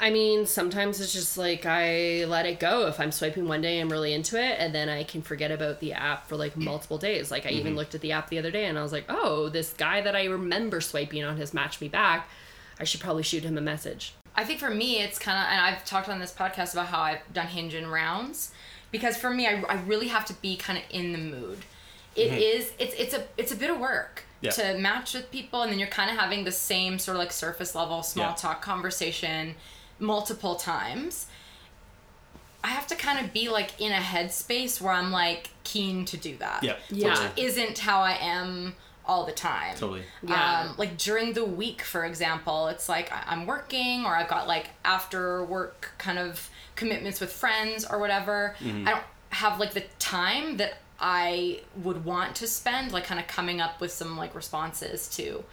I 0.00 0.10
mean, 0.10 0.46
sometimes 0.46 1.00
it's 1.00 1.12
just 1.12 1.36
like 1.36 1.66
I 1.66 2.24
let 2.26 2.46
it 2.46 2.60
go. 2.60 2.86
If 2.86 3.00
I'm 3.00 3.10
swiping 3.10 3.48
one 3.48 3.60
day, 3.60 3.80
I'm 3.80 3.88
really 3.88 4.14
into 4.14 4.40
it, 4.40 4.54
and 4.60 4.72
then 4.72 4.88
I 4.88 5.02
can 5.02 5.20
forget 5.20 5.50
about 5.50 5.80
the 5.80 5.94
app 5.94 6.28
for 6.28 6.36
like 6.36 6.56
multiple 6.56 6.96
days. 6.96 7.32
Like 7.32 7.44
I 7.44 7.48
even 7.48 7.70
mm-hmm. 7.72 7.78
looked 7.78 7.96
at 7.96 8.00
the 8.00 8.12
app 8.12 8.30
the 8.30 8.38
other 8.38 8.52
day, 8.52 8.66
and 8.66 8.78
I 8.78 8.82
was 8.82 8.92
like, 8.92 9.06
"Oh, 9.08 9.48
this 9.48 9.72
guy 9.72 10.00
that 10.00 10.14
I 10.14 10.26
remember 10.26 10.80
swiping 10.80 11.24
on 11.24 11.38
has 11.38 11.52
matched 11.52 11.80
me 11.80 11.88
back. 11.88 12.28
I 12.80 12.84
should 12.84 13.00
probably 13.00 13.22
shoot 13.22 13.44
him 13.44 13.56
a 13.58 13.60
message." 13.60 14.14
I 14.34 14.44
think 14.44 14.60
for 14.60 14.70
me, 14.70 15.00
it's 15.02 15.18
kind 15.18 15.38
of, 15.38 15.52
and 15.52 15.60
I've 15.60 15.84
talked 15.84 16.08
on 16.08 16.18
this 16.18 16.32
podcast 16.32 16.72
about 16.72 16.86
how 16.86 17.00
I've 17.00 17.32
done 17.32 17.46
hinge 17.48 17.74
and 17.74 17.90
rounds, 17.90 18.52
because 18.90 19.16
for 19.16 19.30
me, 19.30 19.46
I, 19.46 19.60
I 19.68 19.74
really 19.82 20.08
have 20.08 20.24
to 20.26 20.34
be 20.34 20.56
kind 20.56 20.78
of 20.78 20.84
in 20.90 21.12
the 21.12 21.18
mood. 21.18 21.58
It 22.16 22.30
mm-hmm. 22.30 22.38
is, 22.38 22.72
it's 22.78 22.94
it's 22.94 23.14
a 23.14 23.24
it's 23.36 23.52
a 23.52 23.56
bit 23.56 23.70
of 23.70 23.78
work 23.78 24.24
Yeah. 24.40 24.50
to 24.52 24.78
match 24.78 25.14
with 25.14 25.30
people, 25.30 25.62
and 25.62 25.70
then 25.70 25.78
you're 25.78 25.88
kind 25.88 26.10
of 26.10 26.16
having 26.16 26.44
the 26.44 26.52
same 26.52 26.98
sort 26.98 27.16
of 27.16 27.20
like 27.20 27.32
surface 27.32 27.74
level 27.74 28.02
small 28.02 28.30
Yeah. 28.30 28.34
talk 28.34 28.62
conversation 28.62 29.54
multiple 29.98 30.56
times. 30.56 31.26
I 32.62 32.68
have 32.68 32.86
to 32.88 32.96
kind 32.96 33.24
of 33.24 33.32
be 33.32 33.48
like 33.48 33.80
in 33.80 33.92
a 33.92 33.96
headspace 33.96 34.80
where 34.80 34.92
I'm 34.92 35.10
like 35.10 35.50
keen 35.64 36.04
to 36.06 36.16
do 36.16 36.36
that. 36.38 36.62
Yeah. 36.62 36.76
Yeah. 36.90 37.14
Totally. 37.14 37.46
Isn't 37.46 37.78
how 37.78 38.00
I 38.00 38.12
am 38.20 38.74
all 39.10 39.26
the 39.26 39.32
time. 39.32 39.74
Totally. 39.76 40.04
Yeah. 40.22 40.60
Um, 40.68 40.74
like 40.78 40.96
during 40.96 41.32
the 41.32 41.44
week, 41.44 41.82
for 41.82 42.04
example, 42.04 42.68
it's 42.68 42.88
like 42.88 43.10
I- 43.12 43.24
I'm 43.26 43.44
working 43.44 44.04
or 44.06 44.14
I've 44.14 44.28
got 44.28 44.46
like 44.46 44.66
after 44.84 45.44
work 45.44 45.90
kind 45.98 46.18
of 46.18 46.48
commitments 46.76 47.18
with 47.20 47.32
friends 47.32 47.84
or 47.84 47.98
whatever. 47.98 48.54
Mm-hmm. 48.60 48.86
I 48.86 48.90
don't 48.92 49.04
have 49.30 49.58
like 49.58 49.72
the 49.72 49.84
time 49.98 50.58
that 50.58 50.74
I 51.00 51.62
would 51.82 52.04
want 52.04 52.36
to 52.36 52.46
spend 52.46 52.92
like 52.92 53.04
kind 53.04 53.18
of 53.18 53.26
coming 53.26 53.60
up 53.60 53.80
with 53.80 53.90
some 53.90 54.16
like 54.16 54.32
responses 54.34 55.08
to 55.16 55.44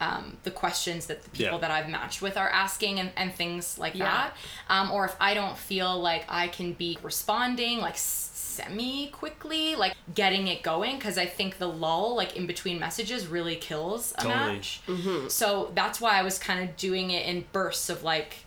um, 0.00 0.36
the 0.42 0.50
questions 0.50 1.06
that 1.06 1.22
the 1.22 1.30
people 1.30 1.54
Yeah. 1.54 1.58
that 1.58 1.70
I've 1.70 1.88
matched 1.88 2.20
with 2.20 2.36
are 2.36 2.48
asking 2.48 2.98
and, 3.00 3.10
and 3.16 3.34
things 3.34 3.78
like 3.78 3.94
Yeah. 3.94 4.04
that. 4.04 4.36
Um, 4.68 4.90
or 4.90 5.04
if 5.04 5.14
I 5.20 5.34
don't 5.34 5.56
feel 5.56 5.98
like 6.00 6.24
I 6.28 6.48
can 6.48 6.72
be 6.72 6.98
responding 7.02 7.78
like 7.80 7.96
semi 7.96 9.08
quickly, 9.08 9.74
like 9.76 9.94
getting 10.14 10.48
it 10.48 10.62
going, 10.62 10.96
because 10.96 11.18
I 11.18 11.26
think 11.26 11.58
the 11.58 11.68
lull 11.68 12.16
like 12.16 12.36
in 12.36 12.46
between 12.46 12.78
messages 12.78 13.26
really 13.26 13.56
kills 13.56 14.12
a 14.18 14.22
Totally. 14.22 14.54
match. 14.54 14.80
So 15.28 15.72
that's 15.74 16.00
why 16.00 16.18
I 16.18 16.22
was 16.22 16.38
kind 16.38 16.68
of 16.68 16.76
doing 16.76 17.10
it 17.10 17.26
in 17.26 17.44
bursts 17.52 17.88
of 17.88 18.02
like 18.02 18.38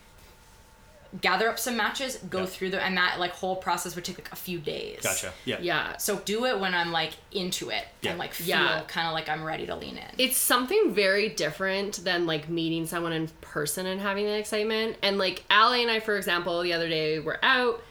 gather 1.21 1.47
up 1.49 1.57
some 1.59 1.77
matches, 1.77 2.17
go 2.29 2.39
Yeah. 2.41 2.45
through 2.45 2.69
the 2.71 2.81
and 2.83 2.97
that 2.97 3.19
like 3.19 3.31
whole 3.31 3.55
process 3.55 3.95
would 3.95 4.05
take 4.05 4.17
like 4.17 4.31
a 4.31 4.35
few 4.35 4.59
days. 4.59 5.01
Gotcha. 5.03 5.31
Yeah. 5.45 5.57
Yeah. 5.61 5.97
So 5.97 6.17
do 6.19 6.45
it 6.45 6.59
when 6.59 6.73
I'm 6.73 6.91
like 6.91 7.13
into 7.31 7.69
it 7.69 7.85
Yeah. 8.01 8.11
and 8.11 8.19
like 8.19 8.33
feel 8.33 8.47
Yeah. 8.47 8.81
kind 8.87 9.07
of 9.07 9.13
like 9.13 9.29
I'm 9.29 9.43
ready 9.43 9.65
to 9.67 9.75
lean 9.75 9.97
in. 9.97 10.05
It's 10.17 10.37
something 10.37 10.93
very 10.93 11.29
different 11.29 12.03
than 12.03 12.25
like 12.25 12.49
meeting 12.49 12.85
someone 12.85 13.13
in 13.13 13.27
person 13.41 13.85
and 13.85 14.01
having 14.01 14.25
the 14.25 14.37
excitement. 14.37 14.97
And 15.01 15.17
like 15.17 15.43
Allie 15.49 15.81
and 15.81 15.91
I, 15.91 15.99
for 15.99 16.17
example, 16.17 16.61
the 16.61 16.73
other 16.73 16.89
day 16.89 17.19
we 17.19 17.25
were 17.25 17.39
out 17.43 17.81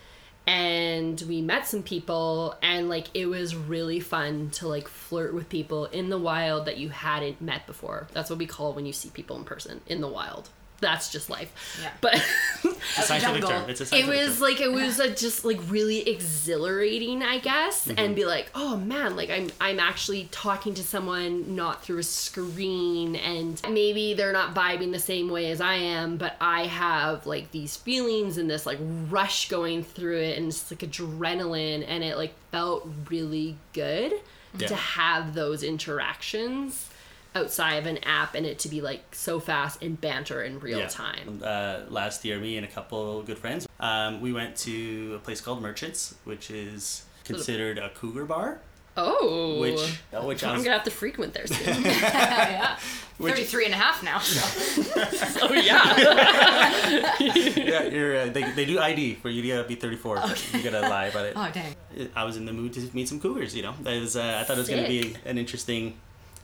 and 0.47 1.21
we 1.29 1.43
met 1.43 1.67
some 1.67 1.83
people 1.83 2.55
and 2.63 2.89
like 2.89 3.09
it 3.15 3.27
was 3.27 3.57
really 3.57 3.99
fun 3.99 4.51
to 4.51 4.69
like 4.69 4.87
flirt 4.87 5.35
with 5.35 5.49
people 5.49 5.87
in 5.87 6.09
the 6.09 6.19
wild 6.19 6.67
that 6.67 6.77
you 6.77 6.89
hadn't 6.91 7.41
met 7.41 7.67
before. 7.67 8.07
That's 8.13 8.31
what 8.31 8.39
we 8.39 8.47
call 8.47 8.73
when 8.73 8.87
you 8.87 8.93
see 8.93 9.09
people 9.11 9.37
in 9.37 9.45
person 9.45 9.81
in 9.89 10.01
the 10.01 10.07
wild. 10.09 10.49
That's 10.81 11.11
just 11.11 11.31
life. 11.31 11.53
Yeah. 11.83 11.91
But 12.01 12.15
It's 12.65 12.99
a 12.99 13.03
scientific 13.03 13.45
term. 13.49 13.69
It's 13.71 13.81
a 13.81 13.97
it 13.97 14.07
was 14.07 14.35
term. 14.35 14.43
like 14.43 14.61
it 14.61 14.71
was 14.73 14.99
a, 15.01 15.15
just 15.15 15.45
like 15.45 15.59
really 15.69 16.09
exhilarating 16.09 17.23
i 17.23 17.39
guess 17.39 17.87
Mm-hmm. 17.87 17.99
and 17.99 18.17
be 18.17 18.25
like 18.25 18.51
oh 18.55 18.77
man 18.77 19.17
like 19.17 19.31
i'm 19.31 19.51
i'm 19.61 19.79
actually 19.81 20.29
talking 20.31 20.75
to 20.75 20.83
someone 20.83 21.55
not 21.55 21.83
through 21.85 21.99
a 21.99 22.03
screen 22.03 23.17
and 23.17 23.61
maybe 23.71 24.15
they're 24.15 24.33
not 24.33 24.55
vibing 24.55 24.93
the 24.93 24.99
same 24.99 25.29
way 25.31 25.51
as 25.51 25.61
i 25.61 25.75
am 25.75 26.17
but 26.17 26.37
i 26.41 26.65
have 26.67 27.27
like 27.27 27.51
these 27.53 27.77
feelings 27.77 28.39
and 28.39 28.49
this 28.51 28.67
like 28.67 28.79
rush 29.09 29.49
going 29.49 29.83
through 29.85 30.19
it 30.19 30.37
and 30.39 30.49
it's 30.49 30.71
like 30.71 30.81
adrenaline 30.81 31.85
and 31.87 32.03
it 32.05 32.17
like 32.17 32.33
felt 32.51 32.89
really 33.11 33.57
good 33.73 34.13
Yeah. 34.59 34.69
to 34.69 34.75
have 34.75 35.35
those 35.35 35.63
interactions 35.63 36.89
outside 37.37 37.75
of 37.77 37.87
an 37.87 37.99
app 38.05 38.35
and 38.35 38.47
it 38.47 38.59
to 38.61 38.69
be 38.69 38.81
like 38.81 39.15
so 39.15 39.39
fast 39.39 39.83
and 39.83 40.01
banter 40.01 40.43
in 40.43 40.59
real 40.61 40.79
Yeah. 40.81 40.89
time 40.89 41.41
Uh, 41.45 41.81
last 41.89 42.25
year, 42.25 42.39
me 42.39 42.57
and 42.57 42.65
a 42.65 42.69
couple 42.71 43.23
good 43.23 43.39
friends, 43.39 43.69
um, 43.81 44.21
we 44.21 44.33
went 44.33 44.57
to 44.69 45.15
a 45.17 45.19
place 45.19 45.41
called 45.41 45.61
Merchants, 45.63 46.15
which 46.25 46.51
is 46.51 47.05
considered 47.25 47.79
a 47.79 47.91
cougar 47.91 48.25
bar. 48.25 48.61
oh 48.97 49.59
Which, 49.61 49.99
uh, 50.15 50.23
which 50.23 50.43
I'm 50.43 50.55
was, 50.57 50.65
gonna 50.65 50.77
have 50.77 50.85
to 50.85 50.91
frequent 50.91 51.35
there 51.35 51.47
soon. 51.47 51.83
yeah. 51.85 52.79
Which- 53.19 53.35
33 53.35 53.65
and 53.67 53.75
a 53.75 53.77
half 53.79 54.03
now. 54.03 54.19
So. 54.21 55.49
oh 55.49 55.53
yeah. 55.53 57.17
yeah, 57.19 57.83
you're, 57.85 58.17
uh, 58.21 58.27
they, 58.27 58.43
they 58.53 58.65
do 58.65 58.79
ID 58.79 59.15
for 59.17 59.29
you 59.29 59.43
to 59.43 59.65
be 59.69 59.75
34. 59.75 60.23
You 60.55 60.63
gotta 60.63 60.81
lie 60.89 61.07
about 61.07 61.27
it. 61.27 61.33
Oh, 61.37 61.51
dang. 61.53 61.75
I 62.15 62.25
was 62.25 62.37
in 62.37 62.45
the 62.47 62.53
mood 62.53 62.73
to 62.75 62.81
meet 62.95 63.09
some 63.09 63.21
cougars. 63.21 63.55
You 63.57 63.63
know, 63.65 63.75
that 63.83 64.01
was, 64.01 64.17
uh, 64.17 64.39
I 64.41 64.45
thought 64.45 64.57
it 64.57 64.61
was 64.61 64.69
going 64.69 64.83
to 64.83 64.89
be 64.89 65.17
an 65.25 65.39
interesting 65.39 65.97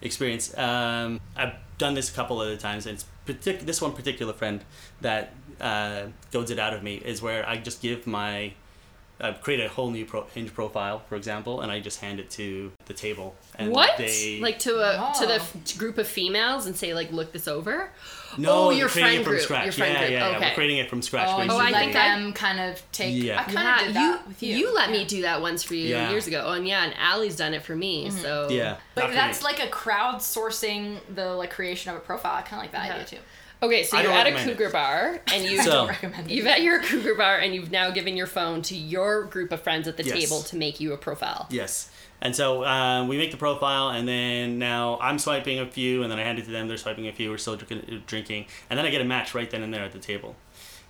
experience. 0.02 0.56
Um, 0.56 1.20
I've 1.36 1.54
done 1.78 1.94
this 1.94 2.10
a 2.10 2.12
couple 2.12 2.40
other 2.40 2.56
times, 2.56 2.86
and 2.86 2.94
it's 2.94 3.06
partic- 3.26 3.60
this 3.60 3.80
one 3.80 3.92
particular 3.92 4.32
friend 4.32 4.64
that 5.00 5.32
uh, 5.60 6.06
goads 6.30 6.50
it 6.50 6.58
out 6.58 6.74
of 6.74 6.82
me 6.82 6.96
is 6.96 7.22
where 7.22 7.48
I 7.48 7.56
just 7.56 7.80
give 7.80 8.06
my 8.06 8.54
uh, 9.22 9.32
create 9.34 9.60
a 9.60 9.68
whole 9.68 9.90
new 9.90 10.04
pro- 10.04 10.24
hinge 10.34 10.52
profile, 10.52 11.00
for 11.08 11.16
example, 11.16 11.60
and 11.60 11.70
I 11.70 11.80
just 11.80 12.00
hand 12.00 12.18
it 12.20 12.28
to 12.30 12.72
the 12.86 12.94
table. 12.94 13.34
And 13.58 13.70
what? 13.70 13.96
They, 13.96 14.40
Like 14.40 14.58
to 14.60 14.78
a 14.80 15.12
to 15.20 15.26
the 15.26 15.34
f- 15.36 15.78
group 15.78 15.96
of 15.98 16.06
females 16.08 16.66
and 16.66 16.74
say 16.76 16.92
like, 16.92 17.12
look 17.12 17.32
this 17.32 17.46
over. 17.46 17.90
no, 18.38 18.50
oh, 18.50 18.70
you're 18.70 18.80
your 18.80 18.88
creating 18.88 19.10
friend 19.10 19.20
it 19.20 19.24
from 19.24 19.32
group. 19.32 19.42
scratch. 19.42 19.64
Your 19.66 19.72
friend 19.74 19.92
yeah, 19.92 19.98
group. 20.00 20.10
yeah, 20.12 20.30
yeah. 20.30 20.36
Okay. 20.38 20.48
We're 20.48 20.54
creating 20.54 20.78
it 20.78 20.90
from 20.90 21.02
scratch. 21.02 21.28
Oh, 21.30 21.36
basically. 21.36 21.56
Oh, 21.56 21.60
I 21.60 21.70
let 21.70 21.78
think 21.84 21.96
I'm 21.96 22.32
kind 22.32 22.60
of 22.60 22.82
take. 22.92 23.14
Yeah. 23.22 23.40
I 23.40 23.42
kind 23.44 23.54
Yeah, 23.54 23.80
of 23.80 23.86
did 23.86 23.96
that 23.96 24.28
with 24.28 24.42
you. 24.42 24.56
you 24.56 24.74
let 24.74 24.88
Yeah. 24.90 24.98
me 24.98 25.04
do 25.04 25.22
that 25.22 25.40
once 25.40 25.62
for 25.62 25.74
you 25.74 25.88
Yeah. 25.88 26.10
years 26.10 26.26
ago. 26.26 26.42
Oh, 26.46 26.52
and 26.54 26.66
yeah, 26.66 26.84
and 26.84 26.94
Allie's 26.98 27.36
done 27.36 27.54
it 27.54 27.62
for 27.62 27.76
me. 27.76 28.10
So 28.10 28.48
yeah, 28.50 28.76
But 28.94 29.12
that's 29.12 29.40
me. 29.40 29.44
like 29.44 29.60
a 29.62 29.68
crowdsourcing 29.70 30.98
the 31.14 31.26
like 31.34 31.50
creation 31.50 31.90
of 31.90 31.96
a 31.98 32.00
profile. 32.00 32.36
I 32.38 32.42
kind 32.42 32.54
of 32.60 32.64
like 32.64 32.72
that 32.72 32.86
Yeah. 32.86 32.94
idea 32.94 33.04
too. 33.06 33.18
Okay, 33.62 33.84
so 33.84 33.96
I 33.96 34.02
you're 34.02 34.10
at 34.12 34.26
a 34.26 34.30
recommend 34.30 34.50
it. 34.50 34.52
cougar 34.58 34.70
bar 34.70 35.20
and 35.32 35.44
you 35.44 35.58
So- 35.62 35.70
Don't 35.70 35.88
recommend 35.88 36.30
it. 36.30 36.34
you've 36.34 36.46
at 36.46 36.62
your 36.62 36.80
cougar 36.82 37.14
bar 37.14 37.38
and 37.38 37.54
you've 37.54 37.70
now 37.70 37.90
given 37.90 38.16
your 38.16 38.26
phone 38.26 38.62
to 38.62 38.74
your 38.76 39.24
group 39.24 39.52
of 39.52 39.62
friends 39.62 39.86
at 39.86 39.96
the 39.96 40.02
Yes. 40.04 40.18
table 40.20 40.42
to 40.42 40.56
make 40.56 40.80
you 40.80 40.92
a 40.92 40.96
profile. 40.96 41.46
Yes. 41.50 41.90
And 42.20 42.34
so 42.36 42.64
um, 42.64 43.08
we 43.08 43.18
make 43.18 43.32
the 43.32 43.36
profile, 43.36 43.88
and 43.88 44.06
then 44.06 44.56
now 44.58 44.96
I'm 45.00 45.18
swiping 45.18 45.58
a 45.58 45.66
few, 45.66 46.02
and 46.04 46.10
then 46.12 46.20
I 46.20 46.22
hand 46.22 46.38
it 46.38 46.44
to 46.44 46.52
them. 46.52 46.68
They're 46.68 46.76
swiping 46.76 47.08
a 47.08 47.12
few. 47.12 47.30
We're 47.30 47.38
still 47.38 47.56
drinking, 47.56 48.02
drinking, 48.06 48.46
and 48.70 48.78
then 48.78 48.86
I 48.86 48.90
get 48.90 49.00
a 49.00 49.04
match 49.04 49.34
right 49.34 49.50
then 49.50 49.60
and 49.64 49.74
there 49.74 49.82
at 49.82 49.90
the 49.92 49.98
table. 49.98 50.36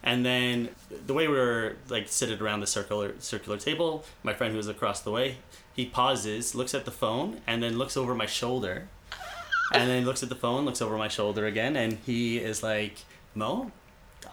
And 0.03 0.27
then 0.27 0.68
the 1.07 1.14
way 1.14 1.29
we're 1.29 1.77
like 1.89 2.09
seated 2.09 2.43
around 2.43 2.61
the 2.61 2.66
circular 2.66 3.14
circular 3.18 3.57
table, 3.57 4.05
my 4.23 4.35
friend 4.35 4.53
who's 4.55 4.66
across 4.68 5.01
the 5.01 5.11
way, 5.11 5.37
he 5.75 5.87
pauses, 5.87 6.55
looks 6.55 6.75
at 6.75 6.85
the 6.85 6.91
phone, 6.91 7.41
and 7.47 7.62
then 7.62 7.79
looks 7.79 7.97
over 7.97 8.14
my 8.14 8.27
shoulder, 8.27 8.89
and 9.75 9.89
then 9.91 10.01
he 10.01 10.05
looks 10.05 10.23
at 10.23 10.29
the 10.29 10.35
phone, 10.35 10.64
looks 10.64 10.83
over 10.83 10.97
my 10.97 11.09
shoulder 11.09 11.47
again, 11.47 11.77
and 11.77 11.99
he 12.07 12.39
is 12.39 12.62
like, 12.62 12.97
"Mo, 13.35 13.70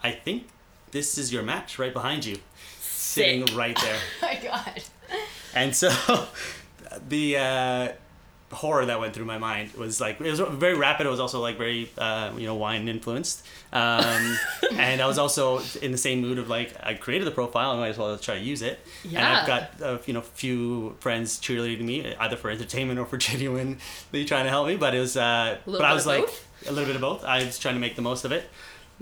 I 0.02 0.12
think 0.12 0.48
this 0.90 1.18
is 1.18 1.32
your 1.32 1.42
match 1.42 1.78
right 1.78 1.92
behind 1.92 2.24
you, 2.24 2.38
sitting 2.80 3.44
right 3.56 3.78
there." 3.80 3.98
Oh 4.22 4.26
my 4.26 4.34
god. 4.42 4.82
And 5.54 5.74
so 5.74 5.90
the 7.08 7.36
uh, 7.36 7.88
horror 8.52 8.84
that 8.86 8.98
went 8.98 9.14
through 9.14 9.24
my 9.24 9.38
mind 9.38 9.72
was 9.74 10.00
like 10.00 10.20
it 10.20 10.30
was 10.30 10.40
very 10.40 10.74
rapid. 10.74 11.06
It 11.06 11.10
was 11.10 11.20
also 11.20 11.40
like 11.40 11.56
very 11.56 11.90
uh, 11.96 12.32
you 12.36 12.46
know 12.46 12.54
wine 12.54 12.88
influenced, 12.88 13.46
um, 13.72 14.38
and 14.72 15.00
I 15.00 15.06
was 15.06 15.18
also 15.18 15.60
in 15.80 15.92
the 15.92 15.98
same 15.98 16.20
mood 16.20 16.38
of 16.38 16.48
like 16.48 16.74
I 16.82 16.94
created 16.94 17.26
the 17.26 17.30
profile. 17.30 17.70
I 17.72 17.76
might 17.76 17.88
as 17.88 17.98
well 17.98 18.16
try 18.18 18.36
to 18.36 18.40
use 18.40 18.62
it. 18.62 18.80
Yeah. 19.04 19.18
And 19.18 19.26
I've 19.26 19.46
got 19.46 19.82
uh, 19.82 19.98
you 20.06 20.14
know 20.14 20.20
few 20.20 20.96
friends 21.00 21.38
cheerleading 21.40 21.82
me 21.82 22.14
either 22.14 22.36
for 22.36 22.50
entertainment 22.50 22.98
or 22.98 23.06
for 23.06 23.16
genuinely 23.28 23.78
trying 24.26 24.44
to 24.44 24.50
help 24.50 24.66
me. 24.66 24.76
But 24.76 24.94
it 24.94 25.00
was 25.00 25.16
uh, 25.16 25.58
A 25.66 25.70
but 25.70 25.82
I 25.82 25.94
was 25.94 26.06
like 26.06 26.26
both? 26.26 26.68
a 26.68 26.72
little 26.72 26.86
bit 26.86 26.96
of 26.96 27.02
both. 27.02 27.24
I 27.24 27.44
was 27.44 27.58
trying 27.58 27.74
to 27.74 27.80
make 27.80 27.96
the 27.96 28.02
most 28.02 28.24
of 28.24 28.32
it. 28.32 28.48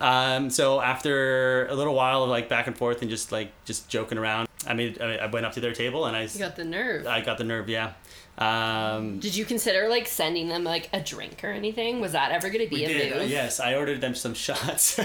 Um, 0.00 0.50
so 0.50 0.80
after 0.80 1.66
a 1.66 1.74
little 1.74 1.94
while 1.94 2.22
of 2.22 2.30
like 2.30 2.48
back 2.48 2.66
and 2.66 2.76
forth 2.76 3.02
and 3.02 3.10
just 3.10 3.32
like 3.32 3.50
just 3.64 3.88
joking 3.88 4.18
around, 4.18 4.48
I 4.66 4.74
made 4.74 5.00
I 5.02 5.16
I 5.16 5.26
went 5.26 5.44
up 5.46 5.52
to 5.54 5.60
their 5.60 5.72
table 5.72 6.06
and 6.06 6.16
I 6.16 6.22
You 6.22 6.38
got 6.38 6.56
the 6.56 6.64
nerve. 6.64 7.06
I 7.06 7.20
got 7.20 7.38
the 7.38 7.44
nerve, 7.44 7.68
yeah. 7.68 7.92
Um, 8.38 9.18
Did 9.18 9.34
you 9.34 9.44
consider 9.44 9.88
like 9.88 10.06
sending 10.06 10.48
them 10.48 10.62
like 10.62 10.88
a 10.92 11.00
drink 11.00 11.42
or 11.42 11.48
anything? 11.48 12.00
Was 12.00 12.12
that 12.12 12.30
ever 12.30 12.48
going 12.50 12.64
to 12.64 12.70
be 12.70 12.76
we 12.76 12.84
a 12.84 12.88
did, 12.88 13.12
uh, 13.12 13.16
move? 13.20 13.30
yes. 13.30 13.58
I 13.58 13.74
ordered 13.74 14.00
them 14.00 14.14
some 14.14 14.34
shots. 14.34 14.94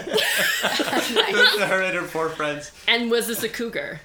Her 0.61 1.81
and 1.81 1.95
her 1.97 2.03
four 2.03 2.29
friends. 2.29 2.71
And 2.87 3.09
was 3.09 3.25
this 3.27 3.41
a 3.43 3.49
cougar? 3.49 4.01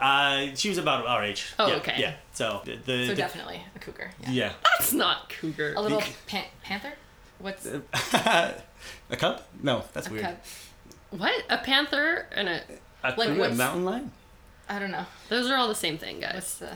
Uh, 0.00 0.48
she 0.56 0.68
was 0.68 0.78
about 0.78 1.06
our 1.06 1.22
age. 1.22 1.52
Oh, 1.58 1.68
yeah, 1.68 1.74
okay. 1.76 1.94
Yeah. 1.98 2.14
So 2.32 2.62
the, 2.64 2.72
the, 2.76 3.02
So 3.06 3.08
the- 3.10 3.14
definitely 3.14 3.62
a 3.74 3.78
cougar. 3.78 4.10
Yeah. 4.24 4.30
yeah. 4.30 4.52
That's 4.78 4.92
not 4.92 5.28
cougar. 5.28 5.74
A 5.76 5.80
little 5.80 6.02
pan- 6.26 6.46
panther. 6.64 6.92
What's 7.38 7.66
a 9.14 9.16
cub? 9.16 9.42
No, 9.62 9.84
that's 9.92 10.08
a 10.08 10.10
weird. 10.10 10.24
cub? 10.24 10.36
What? 11.10 11.44
A 11.48 11.58
panther 11.58 12.26
and 12.32 12.48
a. 12.48 12.60
A, 13.02 13.14
Like 13.16 13.28
cougar, 13.28 13.44
a 13.44 13.54
mountain 13.54 13.84
lion? 13.84 14.10
I 14.68 14.78
don't 14.78 14.90
know. 14.90 15.04
Those 15.28 15.50
are 15.50 15.56
all 15.56 15.68
the 15.68 15.74
same 15.74 15.98
thing, 15.98 16.20
guys. 16.20 16.34
What's 16.34 16.58
the 16.58 16.70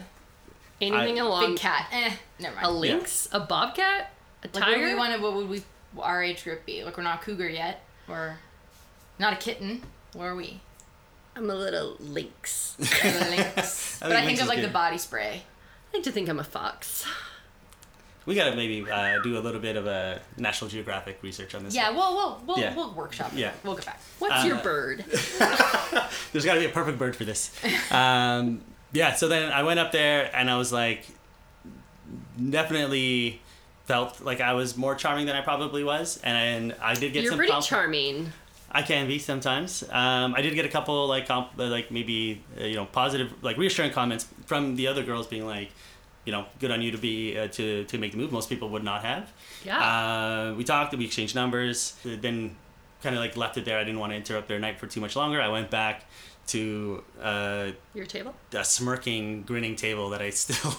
Anything 0.81 1.19
I- 1.19 1.25
along 1.25 1.47
big 1.53 1.57
cat? 1.59 1.87
Eh, 1.91 2.13
never 2.39 2.55
mind. 2.55 2.67
a 2.67 2.71
lynx, 2.71 3.29
a 3.33 3.41
bobcat, 3.41 4.13
a 4.43 4.47
Like, 4.47 4.55
what 4.55 4.65
do 4.67 4.73
tiger. 4.73 4.85
we 4.85 4.95
want? 4.95 5.21
What 5.23 5.35
would 5.35 5.49
we? 5.49 5.63
Our 5.99 6.23
age 6.23 6.45
group 6.45 6.65
be? 6.67 6.85
Like 6.85 6.97
we're 6.97 7.03
not 7.03 7.21
a 7.23 7.25
cougar 7.25 7.49
yet. 7.49 7.83
We're 8.07 8.37
not 9.19 9.33
a 9.33 9.37
kitten. 9.37 9.83
Where 10.13 10.31
are 10.33 10.37
we? 10.37 10.61
I'm 11.35 11.49
a 11.51 11.55
little 11.55 11.97
lynx. 11.99 12.77
We're 12.79 12.87
the 13.13 13.31
lynx. 13.31 14.03
I 14.03 14.09
but 14.09 14.17
I 14.17 14.21
think 14.21 14.27
think 14.27 14.39
of 14.41 14.43
is 14.45 14.49
like 14.49 14.61
the 14.63 14.69
body 14.69 14.99
spray. 14.99 15.43
I 15.93 15.97
like 15.97 16.05
to 16.05 16.13
think 16.13 16.29
I'm 16.29 16.39
a 16.39 16.45
fox. 16.45 17.05
We 18.29 18.35
gotta 18.35 18.55
maybe 18.55 18.89
uh, 18.91 19.23
do 19.23 19.39
a 19.39 19.41
little 19.41 19.61
bit 19.61 19.77
of 19.77 19.87
a 19.87 20.21
National 20.37 20.69
Geographic 20.69 21.19
research 21.23 21.55
on 21.55 21.65
this. 21.65 21.75
Yeah, 21.75 21.91
we'll 21.91 22.15
we'll 22.15 22.43
we'll, 22.47 22.59
Yeah. 22.59 22.75
we'll 22.77 22.93
workshop. 22.93 23.33
it. 23.33 23.39
Yeah. 23.39 23.53
we'll 23.65 23.75
get 23.75 23.87
back. 23.87 24.01
What's 24.19 24.45
Uh, 24.45 24.47
your 24.49 24.57
bird? 24.59 25.03
There's 26.33 26.45
got 26.45 26.55
to 26.55 26.61
be 26.61 26.67
a 26.67 26.69
perfect 26.69 26.99
bird 26.99 27.17
for 27.17 27.25
this. 27.25 27.51
Um, 27.91 28.61
yeah, 28.93 29.15
so 29.15 29.29
then 29.29 29.51
I 29.51 29.63
went 29.63 29.81
up 29.81 29.93
there 29.93 30.31
and 30.35 30.51
I 30.51 30.57
was 30.59 30.73
like, 30.73 31.07
definitely 32.51 33.41
felt 33.87 34.21
like 34.21 34.41
I 34.41 34.53
was 34.53 34.77
more 34.77 34.95
charming 34.95 35.27
than 35.27 35.37
I 35.37 35.41
probably 35.41 35.85
was, 35.85 36.21
and 36.23 36.75
I 36.81 36.95
did 36.95 37.13
get 37.13 37.23
You're 37.23 37.33
some. 37.33 37.39
pretty 37.39 37.53
comp- 37.53 37.65
charming. 37.65 38.33
I 38.71 38.83
can 38.83 39.07
be 39.09 39.19
sometimes. 39.19 39.83
Um, 39.91 40.35
I 40.35 40.43
did 40.43 40.55
get 40.55 40.67
a 40.67 40.69
couple 40.69 41.07
like 41.07 41.27
comp- 41.27 41.53
like 41.57 41.91
maybe 41.91 42.45
uh, 42.61 42.65
you 42.65 42.77
know 42.77 42.85
positive 42.85 43.33
like 43.43 43.57
reassuring 43.57 43.93
comments 43.93 44.27
from 44.47 44.77
the 44.77 44.87
other 44.89 45.03
girls 45.03 45.27
being 45.27 45.47
like, 45.47 45.71
you 46.29 46.33
know, 46.33 46.45
good 46.59 46.71
on 46.71 46.83
you 46.83 46.91
to 46.91 46.99
be 46.99 47.39
uh, 47.39 47.49
to 47.49 47.85
to 47.85 47.97
make 47.97 48.13
the 48.13 48.19
move. 48.19 48.31
Most 48.31 48.51
people 48.51 48.69
would 48.69 48.85
not 48.85 49.03
have. 49.03 49.33
Yeah. 49.65 49.79
Uh, 49.81 50.55
we 50.59 50.63
talked. 50.63 50.95
We 50.95 51.07
exchanged 51.07 51.35
numbers. 51.35 51.97
Then 52.05 52.55
kind 53.03 53.15
of 53.17 53.21
like 53.23 53.35
left 53.35 53.57
it 53.57 53.65
there. 53.65 53.79
I 53.79 53.85
didn't 53.85 53.99
want 53.99 54.13
to 54.13 54.17
interrupt 54.17 54.47
their 54.47 54.59
night 54.59 54.79
for 54.79 54.87
too 54.87 55.01
much 55.01 55.17
longer. 55.17 55.41
I 55.41 55.49
went 55.49 55.71
back 55.71 56.05
to 56.49 57.03
uh, 57.23 57.71
Your 57.95 58.05
table? 58.05 58.35
a 58.53 58.63
smirking, 58.63 59.41
grinning 59.45 59.75
table 59.75 60.11
that 60.11 60.21
I 60.21 60.29
still 60.29 60.75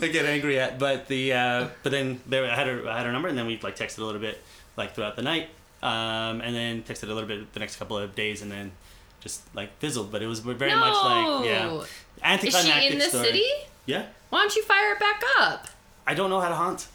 get 0.00 0.26
angry 0.26 0.58
at. 0.58 0.80
But 0.80 1.06
the 1.06 1.32
uh, 1.32 1.68
but 1.84 1.92
then 1.92 2.20
there 2.26 2.44
I 2.44 2.56
had 2.56 2.66
her 2.66 2.88
I 2.88 2.96
had 2.96 3.06
her 3.06 3.12
number, 3.12 3.28
and 3.28 3.38
then 3.38 3.46
we 3.46 3.60
like 3.62 3.76
texted 3.76 3.98
a 3.98 4.04
little 4.04 4.20
bit 4.20 4.42
like 4.76 4.96
throughout 4.96 5.14
the 5.14 5.22
night, 5.22 5.48
um, 5.80 6.40
and 6.40 6.56
then 6.56 6.82
texted 6.82 7.04
a 7.04 7.14
little 7.14 7.28
bit 7.28 7.52
the 7.52 7.60
next 7.60 7.76
couple 7.76 7.96
of 7.96 8.16
days, 8.16 8.42
and 8.42 8.50
then 8.50 8.72
just 9.20 9.42
like 9.54 9.78
fizzled. 9.78 10.10
But 10.10 10.22
it 10.22 10.26
was 10.26 10.40
very 10.40 10.72
no. 10.72 10.80
much 10.80 10.96
like 11.04 11.46
yeah, 11.46 11.72
Is 11.72 11.88
anticlimactic 12.20 12.82
she 12.82 12.92
in 12.94 12.98
the 12.98 13.04
story. 13.04 13.26
city? 13.26 13.50
Yeah, 13.86 14.06
Why 14.30 14.40
don't 14.40 14.54
you 14.56 14.62
fire 14.64 14.92
it 14.92 14.98
back 15.00 15.22
up? 15.38 15.66
I 16.06 16.14
don't 16.14 16.30
know 16.30 16.40
how 16.40 16.48
to 16.48 16.54
haunt. 16.54 16.86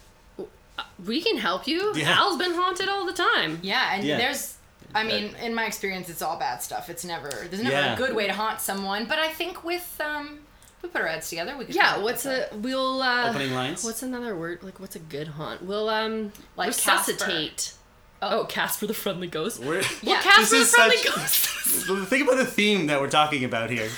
We 1.06 1.20
can 1.22 1.36
help 1.36 1.66
you. 1.66 1.92
Yeah. 1.94 2.16
Al's 2.18 2.38
been 2.38 2.52
haunted 2.54 2.88
all 2.88 3.06
the 3.06 3.12
time. 3.12 3.58
Yeah, 3.62 3.94
and 3.94 4.04
Yeah. 4.04 4.16
there's. 4.18 4.56
I 4.94 5.04
mean, 5.04 5.34
in 5.36 5.54
my 5.54 5.66
experience, 5.66 6.08
it's 6.08 6.20
all 6.20 6.36
bad 6.36 6.62
stuff. 6.62 6.90
It's 6.90 7.04
never 7.04 7.28
there's 7.28 7.62
never 7.62 7.70
Yeah. 7.70 7.94
a 7.94 7.96
good 7.96 8.14
way 8.14 8.26
to 8.26 8.32
haunt 8.32 8.60
someone. 8.60 9.04
But 9.04 9.18
I 9.20 9.28
think 9.28 9.62
with 9.64 10.00
um, 10.00 10.40
we 10.82 10.88
put 10.88 11.00
our 11.00 11.06
heads 11.06 11.28
together, 11.30 11.56
we 11.56 11.64
could. 11.66 11.74
Yeah, 11.76 11.98
what's 11.98 12.24
with 12.24 12.50
a 12.52 12.56
we'll 12.56 13.00
uh 13.02 13.30
Opening 13.30 13.54
lines. 13.54 13.84
What's 13.84 14.02
another 14.02 14.34
word? 14.36 14.62
Like 14.62 14.80
what's 14.80 14.96
a 14.96 15.00
good 15.00 15.28
haunt? 15.28 15.62
We'll 15.62 15.88
um 15.88 16.32
Like 16.56 16.68
resuscitate. 16.68 17.74
Oh, 18.22 18.44
Casper 18.44 18.86
the 18.86 18.92
Friendly 18.94 19.28
Ghost. 19.28 19.60
We're, 19.60 19.80
Well, 19.80 19.84
Yeah. 20.02 20.20
Casper 20.20 20.40
the 20.56 20.60
This 20.60 20.68
is 20.68 20.74
Friendly 20.74 20.96
such- 20.98 21.14
Ghost. 21.14 21.46
Think 22.10 22.26
about 22.26 22.36
the 22.38 22.44
theme 22.46 22.88
that 22.88 23.00
we're 23.00 23.08
talking 23.08 23.44
about 23.44 23.70
here. 23.70 23.88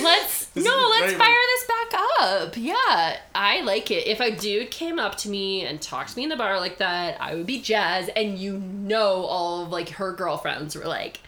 let's 0.00 0.45
This 0.56 0.64
no, 0.64 0.88
let's 0.90 1.12
very- 1.12 1.18
fire 1.18 1.28
this 1.54 1.66
back 1.68 2.00
up. 2.20 2.56
Yeah, 2.56 3.18
I 3.34 3.60
like 3.62 3.90
it. 3.90 4.06
If 4.06 4.20
a 4.20 4.34
dude 4.34 4.70
came 4.70 4.98
up 4.98 5.16
to 5.18 5.28
me 5.28 5.64
and 5.66 5.80
talked 5.80 6.10
to 6.10 6.16
me 6.16 6.22
in 6.24 6.28
the 6.30 6.36
bar 6.36 6.58
like 6.58 6.78
that, 6.78 7.20
I 7.20 7.34
would 7.34 7.46
be 7.46 7.60
jazz. 7.60 8.08
And 8.16 8.38
you 8.38 8.58
know, 8.58 9.24
all 9.26 9.62
of 9.64 9.68
like 9.70 9.90
her 9.90 10.12
girlfriends 10.12 10.74
were 10.74 10.86
like, 10.86 11.20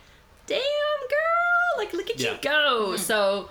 "Damn, 0.47 0.59
girl! 0.61 1.79
Like, 1.85 1.93
look 1.93 2.09
at 2.11 2.19
Yeah. 2.19 2.33
you 2.33 2.39
go!" 2.41 2.97
So, 2.97 3.51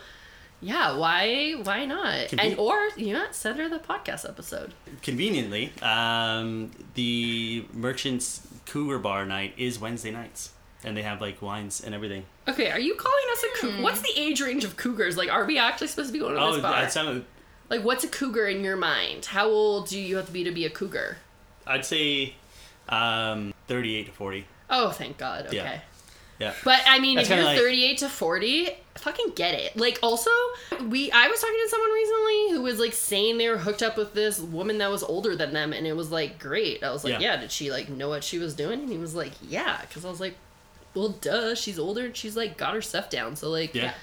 yeah, 0.62 0.98
why 0.98 1.52
why 1.64 1.86
not? 1.86 2.30
Conven- 2.30 2.40
and 2.40 2.60
or 2.60 2.90
you 2.98 3.14
know, 3.14 3.20
what? 3.20 3.36
send 3.36 3.60
her 3.60 3.70
the 3.70 3.78
podcast 3.80 4.28
episode. 4.28 4.74
Conveniently, 5.04 5.72
um, 5.84 6.72
the 6.96 7.66
Merchants 7.72 8.42
Cougar 8.66 8.98
Bar 9.00 9.26
night 9.26 9.54
is 9.58 9.78
Wednesday 9.80 10.10
nights, 10.12 10.50
and 10.84 10.96
they 10.96 11.02
have 11.04 11.22
like 11.22 11.42
wines 11.42 11.82
and 11.82 11.94
everything. 11.96 12.26
Okay, 12.48 12.70
are 12.72 12.80
you 12.80 12.96
calling 12.96 13.26
us 13.32 13.44
a 13.44 13.58
cougar? 13.62 13.84
What's 13.84 14.02
the 14.02 14.12
age 14.16 14.42
range 14.42 14.64
of 14.64 14.78
cougars? 14.78 15.18
Like, 15.18 15.32
are 15.32 15.46
we 15.46 15.58
actually 15.58 15.88
supposed 15.88 16.10
to 16.10 16.14
be 16.14 16.20
going 16.20 16.36
to 16.36 16.42
Oh, 16.42 16.54
this 16.54 16.62
bar? 16.62 16.84
it 16.84 16.92
sounded. 16.92 17.26
like, 17.70 17.84
what's 17.84 18.04
a 18.04 18.08
cougar 18.08 18.46
in 18.48 18.64
your 18.64 18.78
mind? 18.78 19.26
How 19.26 19.48
old 19.48 19.88
do 19.90 20.00
you 20.00 20.16
have 20.18 20.28
to 20.28 20.32
be 20.32 20.44
to 20.44 20.52
be 20.52 20.66
a 20.66 20.70
cougar? 20.70 21.18
I'd 21.66 21.86
say 21.86 22.36
um, 22.90 23.54
38 23.68 24.06
to 24.08 24.12
40. 24.12 24.46
Oh, 24.70 24.92
thank 24.92 25.18
God. 25.18 25.48
Okay. 25.48 25.56
Yeah. 25.58 25.80
Yeah. 26.40 26.54
But 26.64 26.82
I 26.86 27.00
mean, 27.00 27.16
That's 27.16 27.30
if 27.32 27.36
you're 27.36 27.46
like- 27.46 27.58
38 27.58 27.98
to 28.00 28.10
40, 28.10 28.70
fucking 28.96 29.32
get 29.36 29.56
it. 29.56 29.76
Like, 29.76 29.98
also, 30.04 30.30
we 30.88 31.12
I 31.12 31.28
was 31.30 31.42
talking 31.42 31.58
to 31.64 31.70
someone 31.70 31.92
recently 31.92 32.52
who 32.52 32.62
was 32.62 32.80
like 32.80 32.94
saying 32.94 33.40
they 33.40 33.50
were 33.50 33.58
hooked 33.58 33.82
up 33.82 33.98
with 33.98 34.14
this 34.14 34.40
woman 34.40 34.78
that 34.78 34.92
was 34.92 35.02
older 35.02 35.36
than 35.36 35.52
them, 35.54 35.74
and 35.74 35.88
it 35.88 35.94
was 35.94 36.12
like 36.12 36.38
great. 36.38 36.84
I 36.84 36.92
was 36.92 37.04
like, 37.04 37.14
Yeah. 37.14 37.20
yeah, 37.34 37.38
did 37.38 37.52
she 37.52 37.72
like 37.72 37.90
know 37.90 38.08
what 38.10 38.24
she 38.24 38.38
was 38.38 38.54
doing? 38.54 38.82
And 38.82 38.90
he 38.90 39.00
was 39.00 39.16
like, 39.16 39.32
yeah, 39.42 39.82
because 39.82 40.06
I 40.06 40.10
was 40.12 40.20
like, 40.20 40.36
well, 40.98 41.10
duh, 41.10 41.56
she's 41.56 41.78
older 41.80 42.06
and 42.06 42.16
she's 42.16 42.36
like 42.36 42.58
got 42.58 42.74
her 42.74 42.82
stuff 42.82 43.10
down, 43.10 43.36
so 43.36 43.50
like, 43.50 43.74
Yeah. 43.76 43.94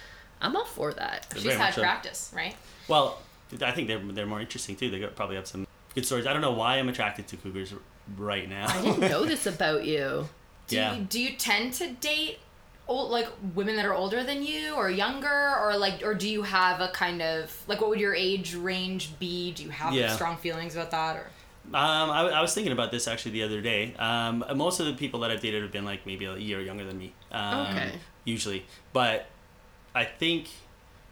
I'm 0.41 0.57
all 0.57 0.65
for 0.65 0.93
that. 0.95 1.27
She's 1.35 1.43
Very 1.45 1.57
had 1.57 1.75
so. 1.75 1.81
Uh, 1.81 1.85
practice, 1.85 2.33
right? 2.35 2.55
Well, 2.89 3.19
I 3.63 3.73
think 3.73 3.89
they're 3.89 3.99
they're 3.99 4.27
more 4.27 4.41
interesting 4.41 4.77
too. 4.77 4.91
They 4.91 4.99
got, 5.01 5.15
probably 5.17 5.37
have 5.37 5.47
some 5.47 5.67
good 5.95 6.05
stories. 6.05 6.27
I 6.27 6.33
don't 6.33 6.43
know 6.43 6.53
why 6.53 6.77
I'm 6.79 6.89
attracted 6.89 7.27
to 7.29 7.37
cougars 7.37 7.73
right 8.17 8.49
now. 8.49 8.67
I 8.69 8.83
didn't 8.83 9.01
know 9.01 9.25
this 9.25 9.47
about 9.55 9.85
you. 9.85 10.29
Do 10.67 10.77
Yeah. 10.77 10.95
you, 10.97 11.05
do 11.05 11.21
you 11.21 11.31
tend 11.37 11.73
to 11.75 11.91
date 11.93 12.39
old 12.87 13.11
like 13.11 13.29
women 13.55 13.77
that 13.77 13.87
are 13.87 13.95
older 13.95 14.23
than 14.23 14.43
you 14.43 14.75
or 14.75 14.91
younger 14.91 15.57
or 15.59 15.75
like 15.79 16.03
or 16.05 16.13
do 16.15 16.29
you 16.29 16.43
have 16.43 16.83
a 16.83 16.89
kind 16.89 17.23
of 17.23 17.51
like 17.67 17.81
what 17.81 17.89
would 17.91 18.01
your 18.01 18.15
age 18.15 18.55
range 18.55 19.19
be? 19.19 19.53
Do 19.53 19.63
you 19.63 19.71
have 19.71 19.95
Yeah. 19.95 20.15
strong 20.15 20.37
feelings 20.37 20.75
about 20.77 20.91
that 20.91 21.17
or 21.17 21.31
Um, 21.69 22.11
I, 22.11 22.29
I 22.29 22.43
was 22.43 22.53
thinking 22.55 22.73
about 22.73 22.91
this 22.93 23.09
actually 23.09 23.33
the 23.33 23.43
other 23.43 23.61
day. 23.61 23.95
Um, 23.99 24.45
most 24.55 24.81
of 24.81 24.87
the 24.87 24.93
people 24.95 25.21
that 25.21 25.31
I've 25.31 25.41
dated 25.41 25.63
have 25.63 25.73
been 25.73 25.85
like 25.85 26.07
maybe 26.07 26.25
a 26.27 26.37
year 26.37 26.61
younger 26.61 26.85
than 26.85 26.99
me. 26.99 27.13
Um, 27.33 27.67
Okay. 27.69 27.93
Usually, 28.25 28.65
but 28.93 29.27
I 29.95 30.05
think 30.05 30.49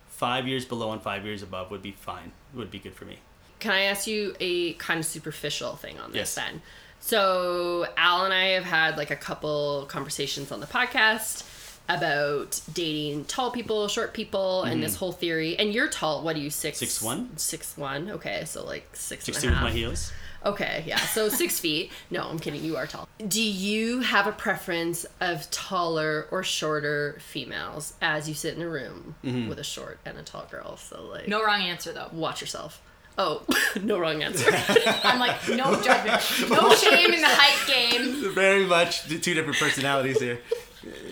five 0.09 0.47
years 0.49 0.65
below 0.65 0.93
and 0.93 1.01
five 1.03 1.25
years 1.25 1.43
above 1.43 1.71
would 1.71 1.83
be 1.83 1.93
fine. 1.93 2.33
Would 2.55 2.71
be 2.71 2.79
good 2.79 2.95
for 2.95 3.05
me. 3.05 3.19
Can 3.59 3.73
I 3.73 3.83
ask 3.83 4.07
you 4.07 4.35
a 4.41 4.73
kind 4.75 4.99
of 5.01 5.07
superficial 5.07 5.77
thing 5.77 5.99
on 5.99 6.11
this 6.13 6.19
Yes. 6.19 6.35
then? 6.35 6.63
So 7.01 7.87
Al 7.97 8.25
and 8.25 8.33
I 8.33 8.49
have 8.51 8.65
had 8.65 8.97
like 8.97 9.11
a 9.11 9.17
couple 9.17 9.87
conversations 9.89 10.53
on 10.53 10.61
the 10.61 10.67
podcast 10.67 11.45
about 11.89 12.61
dating 12.73 13.25
tall 13.25 13.51
people, 13.51 13.89
short 13.89 14.15
people, 14.15 14.63
and 14.63 14.83
this 14.83 14.97
whole 14.97 15.13
theory. 15.13 15.59
And 15.59 15.75
you're 15.75 15.89
tall. 15.89 16.23
What 16.23 16.37
are 16.37 16.41
you 16.41 16.51
six? 16.51 16.79
Mm-hmm. 16.79 16.85
Six 16.87 17.03
one? 17.03 17.37
Six 17.37 17.77
one. 17.77 18.11
Okay, 18.13 18.45
so 18.47 18.65
like 18.65 18.89
six 18.95 19.25
Six 19.25 19.37
and 19.39 19.43
two 19.43 19.49
a 19.49 19.53
with 19.53 19.63
my 19.63 19.71
heels. 19.71 20.13
Okay, 20.45 20.83
yeah. 20.87 20.99
So 20.99 21.29
six 21.29 21.61
feet. 21.61 21.91
No, 22.11 22.23
I'm 22.29 22.39
kidding. 22.39 22.65
You 22.65 22.77
are 22.77 22.87
tall. 22.87 23.09
Do 23.29 23.43
you 23.43 24.01
have 24.01 24.27
a 24.27 24.33
preference 24.33 25.07
of 25.21 25.49
taller 25.51 26.27
or 26.31 26.43
shorter 26.43 27.17
females 27.21 27.95
as 28.03 28.29
you 28.29 28.35
sit 28.35 28.57
in 28.57 28.63
a 28.63 28.69
room 28.69 29.15
Mm-hmm. 29.25 29.49
with 29.49 29.59
a 29.59 29.65
short 29.65 30.01
and 30.05 30.19
a 30.19 30.23
tall 30.23 30.47
girl? 30.51 30.77
So 30.77 31.05
like, 31.05 31.29
no 31.29 31.45
wrong 31.45 31.61
answer 31.63 31.93
though. 31.93 32.09
watch 32.13 32.41
yourself. 32.41 32.83
Oh, 33.19 33.45
no 33.83 33.99
wrong 33.99 34.23
answer. 34.23 34.51
I'm 35.05 35.21
like 35.21 35.37
no 35.49 35.81
judgment. 35.83 36.51
No 36.51 36.75
shame 36.75 37.13
in 37.13 37.21
the 37.21 37.29
height 37.29 37.67
game. 37.69 38.33
Very 38.35 38.65
much 38.67 39.03
two 39.09 39.35
different 39.35 39.59
personalities 39.59 40.19
here, 40.21 40.41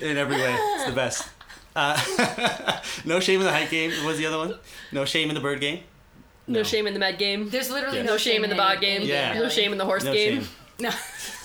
in 0.01 0.17
every 0.17 0.37
way. 0.37 0.57
It's 0.59 0.87
the 0.87 0.93
best. 0.93 1.29
Uh, 1.77 1.97
no 3.05 3.21
shame 3.21 3.39
in 3.41 3.47
the 3.47 3.53
height 3.53 3.71
game. 3.71 3.91
What 3.99 4.07
was 4.07 4.19
the 4.19 4.27
other 4.27 4.39
one? 4.39 4.55
No 4.93 5.05
shame 5.05 5.29
in 5.29 5.35
the 5.35 5.41
bird 5.41 5.61
game. 5.61 5.85
No 6.51 6.63
shame 6.63 6.87
in 6.87 6.93
the 6.95 7.01
med 7.01 7.19
game. 7.19 7.49
There's 7.49 7.71
literally 7.71 7.99
Yeah. 7.99 8.03
no, 8.05 8.13
no 8.13 8.19
shame 8.19 8.45
in 8.45 8.51
the 8.51 8.57
bod 8.57 8.81
game. 8.81 9.03
Yeah. 9.03 9.35
No 9.35 9.49
shame 9.49 9.73
in 9.73 9.79
the 9.79 9.85
horse 9.85 10.05
No 10.05 10.13
game. 10.13 10.41
shame. 10.43 10.49
No. 10.81 10.91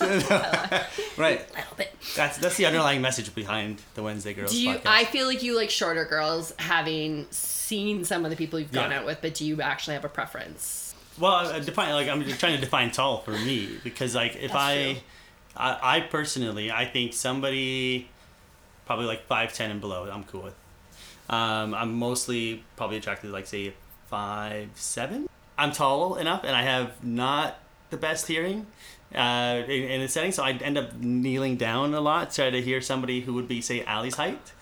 Right. 1.16 1.40
I 1.56 1.60
love 1.70 1.80
it. 1.80 1.94
That's 2.14 2.38
that's 2.38 2.56
the 2.56 2.66
underlying 2.66 3.00
message 3.00 3.34
behind 3.34 3.80
the 3.94 4.02
Wednesday 4.02 4.34
Girls 4.34 4.50
Do 4.52 4.60
you? 4.60 4.74
podcast. 4.74 4.82
I 4.86 5.04
feel 5.04 5.26
like 5.26 5.42
you 5.42 5.56
like 5.56 5.70
shorter 5.70 6.04
girls, 6.04 6.52
having 6.58 7.26
seen 7.30 8.04
some 8.04 8.24
of 8.24 8.30
the 8.30 8.36
people 8.36 8.58
you've 8.60 8.72
gone 8.72 8.90
Yeah. 8.90 9.00
out 9.00 9.06
with. 9.06 9.20
But 9.22 9.34
do 9.34 9.44
you 9.46 9.60
actually 9.62 9.94
have 9.94 10.04
a 10.04 10.08
preference? 10.10 10.94
Well, 11.18 11.32
I 11.34 11.58
define 11.60 11.92
like 11.94 12.08
I'm 12.08 12.22
just 12.24 12.38
trying 12.40 12.54
to 12.56 12.60
define 12.60 12.90
tall 12.90 13.20
for 13.20 13.30
me 13.32 13.78
because 13.84 14.14
like 14.14 14.36
if 14.36 14.52
I. 14.54 15.02
I, 15.58 15.96
I 15.96 16.00
personally 16.00 16.70
I 16.70 16.84
think 16.84 17.14
somebody 17.14 18.10
probably 18.84 19.06
like 19.06 19.24
five 19.26 19.54
ten 19.54 19.70
and 19.70 19.80
below 19.80 20.06
I'm 20.12 20.24
cool 20.24 20.42
with. 20.42 20.54
Um, 21.30 21.72
I'm 21.74 21.94
mostly 21.94 22.62
probably 22.76 22.98
attracted 22.98 23.28
to 23.28 23.32
like 23.32 23.46
say 23.46 23.72
five 24.08 24.70
seven. 24.74 25.28
I'm 25.58 25.72
tall 25.72 26.16
enough 26.16 26.42
and 26.44 26.54
I 26.54 26.62
have 26.62 27.02
not 27.04 27.58
the 27.90 27.96
best 27.96 28.26
hearing. 28.26 28.66
Uh, 29.14 29.62
in, 29.68 29.82
in 29.84 30.00
a 30.02 30.08
setting, 30.08 30.32
so 30.32 30.42
I 30.42 30.50
end 30.50 30.76
up 30.76 30.94
kneeling 30.96 31.56
down 31.56 31.94
a 31.94 32.00
lot, 32.00 32.32
try 32.32 32.50
to 32.50 32.60
hear 32.60 32.80
somebody 32.80 33.20
who 33.20 33.34
would 33.34 33.46
be 33.46 33.60
say 33.60 33.84
Allie's 33.84 34.16
height, 34.16 34.52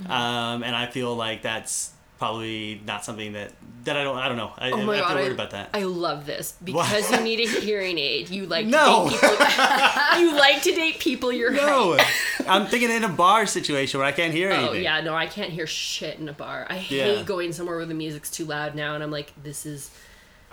Mm-hmm. 0.00 0.10
um, 0.10 0.62
and 0.64 0.74
I 0.74 0.86
feel 0.86 1.14
like 1.14 1.42
that's 1.42 1.91
probably 2.22 2.80
not 2.86 3.04
something 3.04 3.32
that 3.32 3.50
that 3.82 3.96
I 3.96 4.04
don't 4.04 4.16
I 4.16 4.28
don't 4.28 4.36
know 4.36 4.52
I, 4.56 4.70
Oh 4.70 4.76
my 4.84 4.98
I 4.98 5.00
god, 5.00 5.32
about 5.32 5.50
that. 5.50 5.70
I 5.74 5.82
love 5.82 6.24
this 6.24 6.54
because 6.62 7.10
you 7.10 7.20
need 7.20 7.40
a 7.40 7.48
hearing 7.48 7.98
aid. 7.98 8.30
You 8.30 8.46
like 8.46 8.64
No. 8.66 9.08
to 9.10 9.10
date 9.10 9.20
people. 9.20 9.40
you 10.20 10.36
like 10.38 10.62
to 10.62 10.72
date 10.72 10.98
people 11.00 11.32
your 11.32 11.50
No. 11.50 11.98
I'm 12.46 12.66
thinking 12.66 12.90
in 12.90 13.02
a 13.02 13.08
bar 13.08 13.44
situation 13.46 13.98
where 13.98 14.06
I 14.06 14.12
can't 14.12 14.32
hear 14.32 14.50
Oh 14.50 14.54
anything. 14.54 14.70
Oh 14.76 14.78
yeah, 14.78 15.00
no, 15.00 15.14
I 15.16 15.26
can't 15.26 15.50
hear 15.50 15.66
shit 15.66 16.20
in 16.20 16.28
a 16.28 16.32
bar. 16.32 16.64
I 16.70 16.76
Yeah. 16.76 17.04
hate 17.16 17.26
going 17.26 17.52
somewhere 17.52 17.76
where 17.78 17.86
the 17.86 17.92
music's 17.94 18.30
too 18.30 18.44
loud 18.44 18.76
now, 18.76 18.94
and 18.94 19.02
I'm 19.02 19.10
like, 19.10 19.32
this 19.42 19.66
is. 19.66 19.90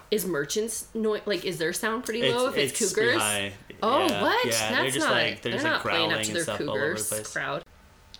Is 0.09 0.25
merchants 0.25 0.87
no 0.95 1.19
like 1.27 1.45
is 1.45 1.59
their 1.59 1.71
sound 1.71 2.03
pretty 2.03 2.31
low 2.31 2.47
if 2.49 2.57
it's, 2.57 2.71
pretty 2.75 2.95
cougars? 3.11 3.21
high. 3.21 3.53
Oh, 3.83 4.07
Yeah, 4.07 4.21
what? 4.23 4.45
Yeah, 4.45 4.51
That's 4.51 4.71
they're 4.75 4.85
just 4.89 5.05
not. 5.05 5.11
like 5.11 5.41
they're, 5.43 5.51
just 5.51 5.63
not 5.63 5.85
like 5.85 5.93
playing 5.93 6.11
up 6.13 6.21
to 6.23 6.33
their 6.33 6.41
stuff 6.41 6.61
all 6.61 6.69
over 6.71 6.79
the 6.79 6.85
cougars 6.87 7.09
place. 7.09 7.31
crowd. 7.31 7.63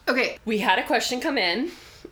Okay, 0.08 0.38
we 0.46 0.60
had 0.60 0.78
a 0.78 0.84
question 0.84 1.20
come 1.20 1.40
in 1.40 1.72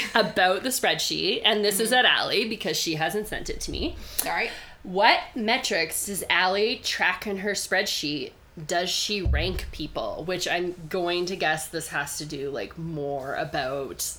about 0.14 0.62
the 0.62 0.68
spreadsheet, 0.70 1.42
and 1.44 1.64
this 1.64 1.74
Mm-hmm. 1.76 1.82
is 1.84 1.92
at 1.92 2.04
Allie 2.04 2.48
because 2.48 2.76
she 2.76 2.94
hasn't 2.96 3.28
sent 3.28 3.50
it 3.50 3.60
to 3.62 3.70
me. 3.70 3.96
Sorry. 4.16 4.50
What 4.82 5.20
metrics 5.34 6.06
does 6.06 6.24
Allie 6.28 6.76
track 6.82 7.26
in 7.26 7.38
her 7.38 7.52
spreadsheet? 7.52 8.32
Does 8.66 8.90
she 8.90 9.22
rank 9.22 9.66
people? 9.72 10.24
Which 10.26 10.46
I'm 10.48 10.74
going 10.88 11.26
to 11.26 11.36
guess 11.36 11.68
this 11.68 11.88
has 11.88 12.18
to 12.18 12.26
do 12.26 12.50
like 12.50 12.76
more 12.76 13.34
about 13.36 14.10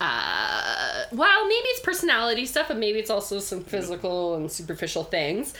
uh 0.00 1.04
well 1.12 1.44
maybe 1.46 1.68
it's 1.68 1.80
personality 1.80 2.44
stuff 2.46 2.66
but 2.66 2.76
maybe 2.76 2.98
it's 2.98 3.10
also 3.10 3.38
some 3.38 3.62
physical 3.62 4.34
and 4.34 4.50
superficial 4.50 5.04
things 5.04 5.54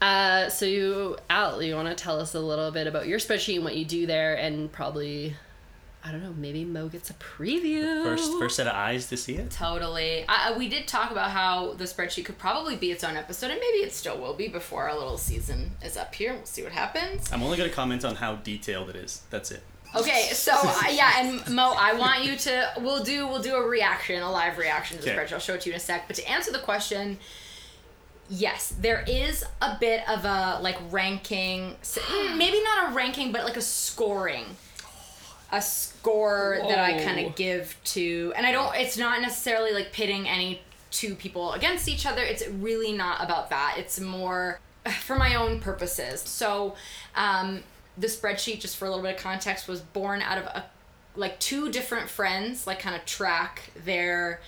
uh 0.00 0.48
so 0.48 0.64
you 0.64 1.16
Al, 1.28 1.62
you 1.62 1.74
want 1.74 1.86
to 1.86 1.94
tell 1.94 2.18
us 2.18 2.34
a 2.34 2.40
little 2.40 2.70
bit 2.70 2.86
about 2.86 3.06
your 3.06 3.18
spreadsheet 3.18 3.56
and 3.56 3.64
what 3.64 3.76
you 3.76 3.84
do 3.84 4.06
there 4.06 4.34
and 4.34 4.72
probably 4.72 5.34
i 6.04 6.12
don't 6.12 6.22
know 6.22 6.32
maybe 6.36 6.64
mo 6.64 6.88
gets 6.88 7.10
a 7.10 7.14
preview 7.14 8.02
First, 8.04 8.32
first 8.38 8.56
set 8.56 8.66
of 8.66 8.74
eyes 8.74 9.08
to 9.08 9.16
see 9.16 9.34
it. 9.34 9.50
Totally. 9.50 10.24
I, 10.28 10.56
we 10.56 10.68
did 10.68 10.86
talk 10.88 11.10
about 11.10 11.30
how 11.32 11.74
the 11.74 11.84
spreadsheet 11.84 12.24
could 12.24 12.38
probably 12.38 12.76
be 12.76 12.90
its 12.92 13.02
own 13.04 13.16
episode, 13.16 13.50
and 13.50 13.60
maybe 13.60 13.78
it 13.78 13.92
still 13.92 14.16
will 14.18 14.32
be 14.34 14.48
before 14.48 14.88
our 14.88 14.96
little 14.96 15.18
season 15.18 15.72
is 15.84 15.96
up 15.96 16.14
here. 16.14 16.34
We'll 16.34 16.44
see 16.46 16.62
what 16.62 16.72
happens. 16.72 17.30
I'm 17.32 17.42
only 17.42 17.56
gonna 17.58 17.68
comment 17.70 18.04
on 18.04 18.14
how 18.16 18.36
detailed 18.36 18.88
it 18.90 18.96
is. 18.96 19.22
That's 19.30 19.50
it. 19.50 19.62
Okay, 19.94 20.28
so 20.32 20.52
uh, 20.54 20.82
yeah, 20.90 21.12
and 21.16 21.54
Mo, 21.54 21.74
I 21.76 21.94
want 21.94 22.24
you 22.24 22.36
to. 22.36 22.72
We'll 22.78 23.02
do. 23.02 23.26
We'll 23.26 23.42
do 23.42 23.56
a 23.56 23.66
reaction, 23.66 24.22
a 24.22 24.30
live 24.30 24.56
reaction 24.58 24.98
to 24.98 25.02
the 25.04 25.10
Okay. 25.10 25.18
spreadsheet. 25.20 25.32
I'll 25.32 25.40
show 25.40 25.54
it 25.54 25.62
to 25.62 25.68
you 25.68 25.74
in 25.74 25.78
a 25.78 25.80
sec. 25.80 26.06
But 26.06 26.16
to 26.16 26.30
answer 26.30 26.52
the 26.52 26.58
question, 26.60 27.18
yes, 28.28 28.74
there 28.80 29.04
is 29.08 29.44
a 29.60 29.76
bit 29.80 30.08
of 30.08 30.24
a 30.24 30.60
like 30.62 30.78
ranking. 30.90 31.76
Maybe 32.36 32.62
not 32.62 32.90
a 32.92 32.94
ranking, 32.94 33.32
but 33.32 33.44
like 33.44 33.56
a 33.56 33.62
scoring. 33.62 34.44
A 35.50 35.62
score 35.62 36.58
that 36.68 36.78
I 36.78 37.02
kind 37.02 37.26
of 37.26 37.34
give 37.34 37.76
to, 37.84 38.32
and 38.36 38.46
I 38.46 38.52
don't. 38.52 38.74
It's 38.76 38.98
not 38.98 39.22
necessarily 39.22 39.72
like 39.72 39.92
pitting 39.92 40.28
any 40.28 40.60
two 40.90 41.14
people 41.14 41.52
against 41.52 41.88
each 41.88 42.04
other. 42.04 42.22
It's 42.22 42.46
really 42.46 42.92
not 42.92 43.24
about 43.24 43.50
that. 43.50 43.76
It's 43.78 43.98
more 43.98 44.60
for 45.00 45.16
my 45.16 45.36
own 45.36 45.60
purposes. 45.60 46.20
So, 46.20 46.74
um, 47.14 47.62
the 47.96 48.08
spreadsheet, 48.08 48.60
just 48.60 48.76
for 48.76 48.84
a 48.84 48.88
little 48.88 49.02
bit 49.02 49.16
of 49.16 49.22
context, 49.22 49.68
was 49.68 49.80
born 49.80 50.22
out 50.22 50.38
of 50.38 50.44
a 50.44 50.66
like 51.16 51.40
two 51.40 51.70
different 51.70 52.08
friends, 52.08 52.66
like 52.66 52.78
kind 52.78 52.94
of 52.94 53.04
track 53.04 53.70
their 53.84 54.40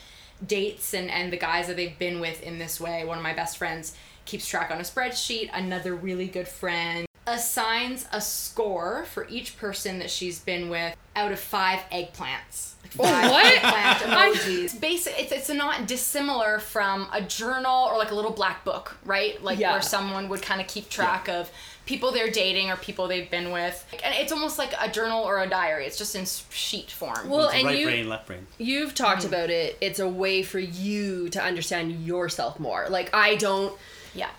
dates 0.46 0.94
and 0.94 1.10
and 1.10 1.32
the 1.32 1.36
guys 1.36 1.66
that 1.66 1.76
they've 1.76 1.98
been 1.98 2.20
with 2.20 2.42
in 2.42 2.58
this 2.58 2.80
way. 2.80 3.04
One 3.04 3.18
of 3.18 3.24
my 3.24 3.34
best 3.34 3.56
friends 3.56 3.96
keeps 4.24 4.46
track 4.46 4.70
on 4.70 4.78
a 4.78 4.82
spreadsheet. 4.82 5.50
Another 5.52 5.94
really 5.94 6.28
good 6.28 6.46
friend 6.46 7.06
assigns 7.26 8.06
a 8.12 8.20
score 8.20 9.04
for 9.04 9.26
each 9.28 9.56
person 9.58 9.98
that 9.98 10.10
she's 10.10 10.38
been 10.38 10.68
with 10.70 10.96
out 11.14 11.32
of 11.32 11.38
five 11.40 11.80
eggplants. 11.92 12.72
Like 12.82 12.92
Oh, 12.98 13.04
five 13.04 13.30
what? 13.30 13.52
eggplant 13.52 13.98
emojis. 14.34 14.64
It's 14.64 14.74
basic. 14.74 15.14
It's, 15.18 15.32
it's 15.32 15.48
not 15.50 15.86
dissimilar 15.86 16.58
from 16.58 17.08
a 17.12 17.20
journal 17.20 17.88
or 17.90 17.98
like 17.98 18.10
a 18.10 18.14
little 18.14 18.30
black 18.32 18.64
book, 18.64 18.96
right? 19.04 19.42
Like 19.42 19.58
Yeah. 19.58 19.72
where 19.72 19.82
someone 19.82 20.28
would 20.28 20.42
kind 20.42 20.60
of 20.60 20.66
keep 20.66 20.88
track 20.88 21.28
of 21.28 21.50
people 21.86 22.12
they're 22.12 22.30
dating 22.30 22.70
or 22.70 22.76
people 22.76 23.08
they've 23.08 23.30
been 23.30 23.50
with, 23.50 23.84
and 24.04 24.14
it's 24.14 24.30
almost 24.32 24.58
like 24.58 24.72
a 24.80 24.88
journal 24.88 25.22
or 25.24 25.42
a 25.42 25.48
diary. 25.48 25.86
It's 25.86 25.98
just 25.98 26.14
in 26.14 26.24
sheet 26.50 26.90
form. 26.90 27.28
Well, 27.28 27.46
It's 27.46 27.54
and 27.56 27.66
right 27.66 27.78
you 27.78 27.86
brain, 27.86 28.08
left 28.08 28.26
brain. 28.28 28.46
you've 28.58 28.94
talked 28.94 29.22
mm-hmm. 29.22 29.34
about 29.34 29.50
it. 29.50 29.76
It's 29.80 29.98
a 29.98 30.08
way 30.08 30.42
for 30.42 30.58
you 30.60 31.28
to 31.30 31.42
understand 31.42 32.06
yourself 32.06 32.58
more. 32.60 32.86
Like 32.88 33.10
I 33.14 33.34
don't. 33.36 33.76
yeah. 34.14 34.30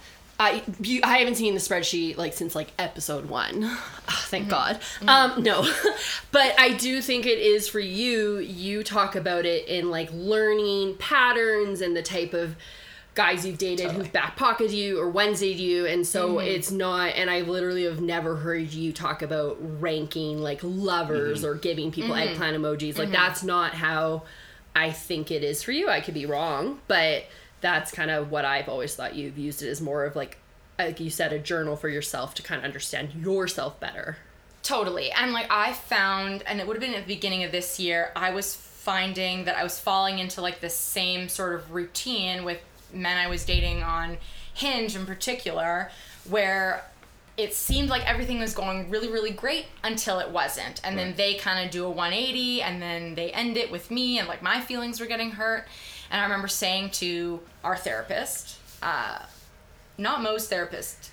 I 0.42 0.64
you, 0.82 1.02
I 1.04 1.20
haven't 1.20 1.36
seen 1.36 1.54
the 1.54 1.60
spreadsheet 1.60 2.18
like 2.18 2.34
since 2.34 2.56
like 2.56 2.72
episode 2.80 3.30
one. 3.30 3.78
Ah, 4.14 4.26
thank 4.28 4.50
mm-hmm. 4.50 4.52
God. 4.52 4.76
Mm-hmm. 5.00 5.10
Um, 5.10 5.44
no, 5.44 5.62
but 6.34 6.60
I 6.60 6.74
do 6.74 7.02
think 7.02 7.26
it 7.26 7.40
is 7.40 7.70
for 7.70 7.80
you. 7.80 8.40
You 8.40 8.84
talk 8.84 9.16
about 9.16 9.46
it 9.46 9.70
in 9.70 9.90
like 9.90 10.10
learning 10.12 10.96
patterns 10.98 11.80
and 11.80 11.96
the 11.96 12.02
type 12.02 12.34
of 12.34 12.58
guys 13.14 13.46
you've 13.46 13.58
dated 13.58 13.92
who've 13.92 14.12
back 14.12 14.36
pocketed 14.36 14.72
you 14.72 15.00
or 15.00 15.10
Wednesdayed 15.10 15.58
you, 15.58 15.86
and 15.86 16.06
so 16.06 16.36
mm-hmm. 16.36 16.48
it's 16.48 16.72
not. 16.72 17.16
And 17.16 17.30
I 17.30 17.42
literally 17.42 17.84
have 17.84 18.02
never 18.02 18.36
heard 18.36 18.74
you 18.74 18.92
talk 18.92 19.22
about 19.22 19.58
ranking 19.80 20.40
like 20.40 20.60
lovers 20.62 21.46
or 21.46 21.56
giving 21.56 21.92
people 21.92 22.14
eggplant 22.14 22.58
emojis. 22.58 22.98
Like 22.98 23.12
that's 23.12 23.44
not 23.44 23.76
how 23.76 24.24
I 24.76 24.92
think 24.92 25.32
it 25.32 25.44
is 25.44 25.64
for 25.64 25.72
you. 25.72 25.90
I 25.90 26.02
could 26.02 26.16
be 26.16 26.26
wrong, 26.26 26.82
but 26.88 27.26
that's 27.62 27.92
kind 27.92 28.12
of 28.12 28.32
what 28.32 28.44
I've 28.44 28.68
always 28.68 28.96
thought 28.96 29.16
you've 29.16 29.38
used 29.38 29.62
it 29.62 29.70
as 29.70 29.80
more 29.80 30.06
of 30.06 30.16
like 30.16 30.38
like 30.78 31.00
you 31.00 31.10
said 31.10 31.32
a 31.32 31.40
journal 31.40 31.76
for 31.76 31.90
yourself 31.90 32.34
to 32.36 32.42
kind 32.42 32.60
of 32.60 32.66
understand 32.66 33.14
yourself 33.14 33.80
better. 33.80 34.18
Totally. 34.64 35.12
And 35.12 35.34
like 35.34 35.48
I 35.50 35.74
found, 35.74 36.44
and 36.46 36.60
it 36.60 36.68
would 36.68 36.76
have 36.76 36.82
been 36.82 36.94
at 36.94 37.08
the 37.08 37.14
beginning 37.14 37.44
of 37.44 37.52
this 37.52 37.80
year, 37.80 38.12
I 38.16 38.32
was 38.32 38.56
finding 38.56 39.46
that 39.46 39.58
I 39.58 39.64
was 39.64 39.80
falling 39.80 40.20
into 40.20 40.42
like 40.42 40.60
the 40.60 40.70
same 40.70 41.30
sort 41.30 41.56
of 41.56 41.72
routine 41.72 42.44
with 42.44 42.60
men 42.94 43.18
I 43.18 43.28
was 43.28 43.46
dating 43.46 43.84
on 43.84 44.18
Hinge 44.54 44.96
in 44.96 45.06
particular, 45.06 45.92
where 46.30 46.84
it 47.38 47.54
seemed 47.54 47.90
like 47.90 48.08
everything 48.08 48.40
was 48.40 48.54
going 48.54 48.90
really, 48.90 49.10
really 49.10 49.32
great 49.32 49.66
until 49.84 50.20
it 50.20 50.30
wasn't. 50.30 50.82
And 50.84 50.98
then 50.98 51.16
they 51.16 51.36
kind 51.36 51.66
of 51.66 51.72
do 51.72 51.86
a 51.86 51.90
180 51.90 52.62
and 52.62 52.82
then 52.82 53.16
they 53.16 53.32
end 53.32 53.58
it 53.58 53.72
with 53.72 53.90
me 53.90 54.20
and 54.20 54.28
like 54.28 54.42
my 54.42 54.62
feelings 54.62 55.00
were 55.00 55.06
getting 55.06 55.32
hurt. 55.32 55.68
And 56.12 56.20
I 56.20 56.24
remember 56.26 56.48
saying 56.50 56.92
to 56.92 57.40
our 57.64 57.76
therapist, 57.78 58.58
uh, 58.84 59.20
not 59.98 60.22
Mo's 60.22 60.48
therapist, 60.48 61.10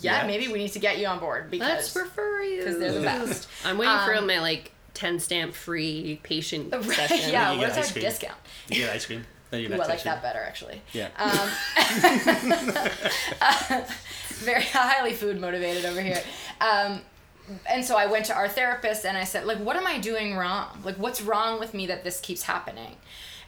yeah, 0.00 0.20
Yeah. 0.22 0.26
maybe 0.26 0.48
we 0.48 0.58
need 0.58 0.72
to 0.72 0.78
get 0.78 0.98
you 0.98 1.06
on 1.06 1.18
board 1.18 1.50
because 1.50 1.92
for 1.92 2.40
you 2.42 2.64
'Cause 2.64 2.78
they're 2.78 2.92
the 2.92 3.00
best. 3.00 3.48
I'm 3.64 3.76
waiting 3.78 3.98
for 4.04 4.14
Um, 4.14 4.26
my 4.26 4.38
like 4.38 4.70
ten 4.94 5.18
stamp 5.18 5.54
free 5.54 6.20
patient 6.22 6.72
Right, 6.74 6.84
session. 6.96 7.30
yeah, 7.30 7.52
You 7.52 7.58
what's 7.58 7.70
get 7.74 7.78
our 7.78 7.84
ice 7.84 7.92
cream. 7.92 8.04
discount? 8.04 8.38
You 8.68 8.76
get 8.84 8.94
ice 8.94 9.06
cream. 9.06 9.26
Then 9.50 9.60
you 9.60 9.68
Ooh, 9.68 9.74
I 9.74 9.76
next 9.76 9.88
like 9.90 10.02
that 10.02 10.22
better 10.22 10.40
actually. 10.40 10.82
Yeah. 10.92 11.08
Very 14.38 14.62
highly 14.62 15.12
food 15.14 15.40
motivated 15.40 15.84
over 15.84 16.00
here. 16.00 16.20
Um, 16.60 17.00
and 17.68 17.84
so 17.84 17.96
I 17.96 18.06
went 18.06 18.24
to 18.26 18.34
our 18.34 18.48
therapist 18.48 19.06
and 19.06 19.16
I 19.16 19.22
said, 19.24 19.46
like, 19.46 19.58
what 19.58 19.76
am 19.76 19.86
I 19.86 19.98
doing 19.98 20.36
wrong? 20.36 20.80
Like, 20.84 20.96
what's 20.96 21.22
wrong 21.22 21.60
with 21.60 21.74
me 21.74 21.86
that 21.86 22.02
this 22.04 22.18
keeps 22.20 22.42
happening? 22.42 22.96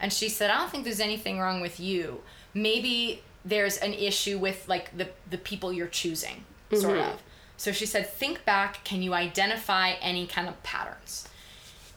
And 0.01 0.13
she 0.13 0.29
said, 0.29 0.51
I 0.51 0.59
don't 0.59 0.71
think 0.71 0.85
there's 0.85 1.01
anything 1.01 1.39
wrong 1.39 1.61
with 1.61 1.81
you. 1.81 2.23
Maybe 2.55 3.23
there's 3.45 3.79
an 3.79 3.95
issue 3.95 4.39
with 4.39 4.69
like 4.69 4.97
the 4.97 5.09
the 5.29 5.39
people 5.39 5.73
you're 5.73 5.87
choosing, 5.87 6.45
sort 6.73 6.99
mm-hmm. 6.99 7.13
of. 7.13 7.23
So 7.57 7.73
she 7.73 7.87
said, 7.87 8.09
think 8.09 8.45
back. 8.45 8.85
Can 8.85 9.03
you 9.03 9.15
identify 9.15 9.93
any 10.01 10.27
kind 10.27 10.49
of 10.49 10.63
patterns? 10.63 11.29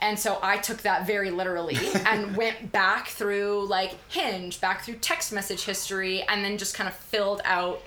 And 0.02 0.18
so 0.18 0.40
I 0.42 0.58
took 0.58 0.80
that 0.80 1.06
very 1.06 1.30
literally 1.30 1.78
and 2.08 2.36
went 2.36 2.72
back 2.72 3.10
through 3.10 3.68
like 3.68 3.96
Hinge, 4.10 4.60
back 4.60 4.84
through 4.84 4.96
text 4.96 5.32
message 5.32 5.64
history, 5.64 6.24
and 6.24 6.44
then 6.44 6.58
just 6.58 6.74
kind 6.74 6.90
of 6.90 6.96
filled 6.96 7.42
out 7.46 7.82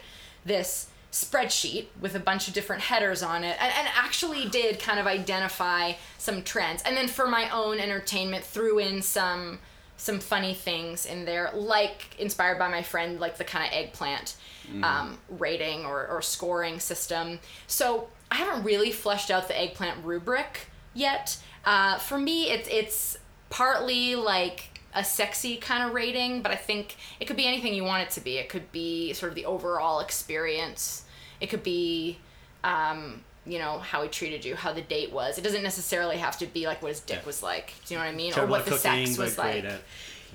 this 0.45 0.89
spreadsheet 1.11 1.87
with 2.01 2.15
a 2.15 2.21
bunch 2.21 2.49
of 2.49 2.55
different 2.55 2.83
headers 2.83 3.23
on 3.23 3.45
it 3.45 3.57
and, 3.61 3.73
and 3.79 3.89
actually 3.95 4.49
did 4.49 4.81
kind 4.81 4.99
of 4.99 5.07
identify 5.07 5.93
some 6.19 6.43
trends. 6.43 6.83
And 6.83 6.97
then 6.97 7.07
for 7.07 7.29
my 7.29 7.49
own 7.51 7.79
entertainment, 7.79 8.45
threw 8.45 8.79
in 8.79 9.01
some 9.01 9.59
some 9.97 10.21
funny 10.21 10.55
things 10.55 11.07
in 11.07 11.25
there, 11.25 11.51
like 11.55 12.17
inspired 12.19 12.59
by 12.59 12.69
my 12.69 12.83
friend, 12.83 13.21
like 13.21 13.39
the 13.39 13.45
kind 13.45 13.67
of 13.67 13.73
eggplant 13.73 14.37
um, 14.83 15.19
rating 15.29 15.85
or, 15.85 16.07
or 16.07 16.23
scoring 16.23 16.81
system. 16.81 17.39
So 17.67 18.09
I 18.31 18.37
haven't 18.37 18.65
really 18.65 18.91
fleshed 18.91 19.31
out 19.31 19.49
the 19.49 19.59
eggplant 19.59 20.05
rubric 20.05 20.69
yet. 20.95 21.37
Uh, 21.65 21.99
for 21.99 22.19
me, 22.19 22.51
it's 22.51 22.69
it's 22.71 23.19
partly 23.51 24.17
like 24.17 24.81
a 24.95 25.05
sexy 25.05 25.57
kind 25.57 25.85
of 25.85 25.95
rating, 25.95 26.43
but 26.43 26.53
I 26.53 26.57
think 26.57 26.97
it 27.21 27.27
could 27.27 27.37
be 27.37 27.47
anything 27.47 27.75
you 27.75 27.85
want 27.85 28.03
it 28.03 28.11
to 28.13 28.21
be. 28.21 28.39
It 28.39 28.49
could 28.49 28.71
be 28.73 29.13
sort 29.13 29.31
of 29.31 29.37
the 29.37 29.45
overall 29.45 30.01
experience. 30.01 31.05
It 31.41 31.49
could 31.49 31.63
be, 31.63 32.19
um, 32.63 33.23
you 33.47 33.59
know, 33.59 33.79
how 33.79 34.03
he 34.03 34.09
treated 34.09 34.45
you, 34.45 34.55
how 34.55 34.73
the 34.73 34.81
date 34.81 35.13
was. 35.13 35.39
It 35.39 35.43
doesn't 35.45 35.63
necessarily 35.63 36.17
have 36.17 36.39
to 36.39 36.47
be 36.47 36.67
like 36.67 36.83
what 36.83 36.89
his 36.89 37.01
dick 37.01 37.21
Yeah. 37.21 37.27
was 37.27 37.43
like. 37.43 37.75
Do 37.87 37.95
you 37.95 38.01
know 38.01 38.07
what 38.07 38.13
I 38.13 38.17
mean? 38.17 38.33
Terrible 38.33 38.55
or 38.55 38.59
what 38.59 38.65
the 38.65 38.73
cooking, 38.73 39.07
sex 39.07 39.19
was 39.19 39.35
great 39.37 39.65
like. 39.65 39.73
at- 39.73 39.83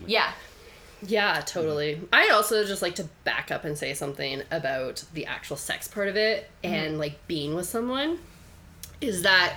Yeah. 0.05 0.31
Yeah, 1.01 1.41
totally. 1.45 2.01
I'd 2.11 2.29
also 2.29 2.65
just 2.65 2.81
like 2.81 2.95
to 2.95 3.05
back 3.23 3.51
up 3.51 3.63
and 3.63 3.77
say 3.77 3.93
something 3.93 4.43
about 4.51 5.03
the 5.13 5.25
actual 5.25 5.55
sex 5.55 5.87
part 5.87 6.07
of 6.09 6.17
it 6.17 6.49
mm-hmm. 6.63 6.75
and 6.75 6.99
like 6.99 7.25
being 7.27 7.55
with 7.55 7.67
someone 7.67 8.19
is 9.01 9.21
that 9.23 9.55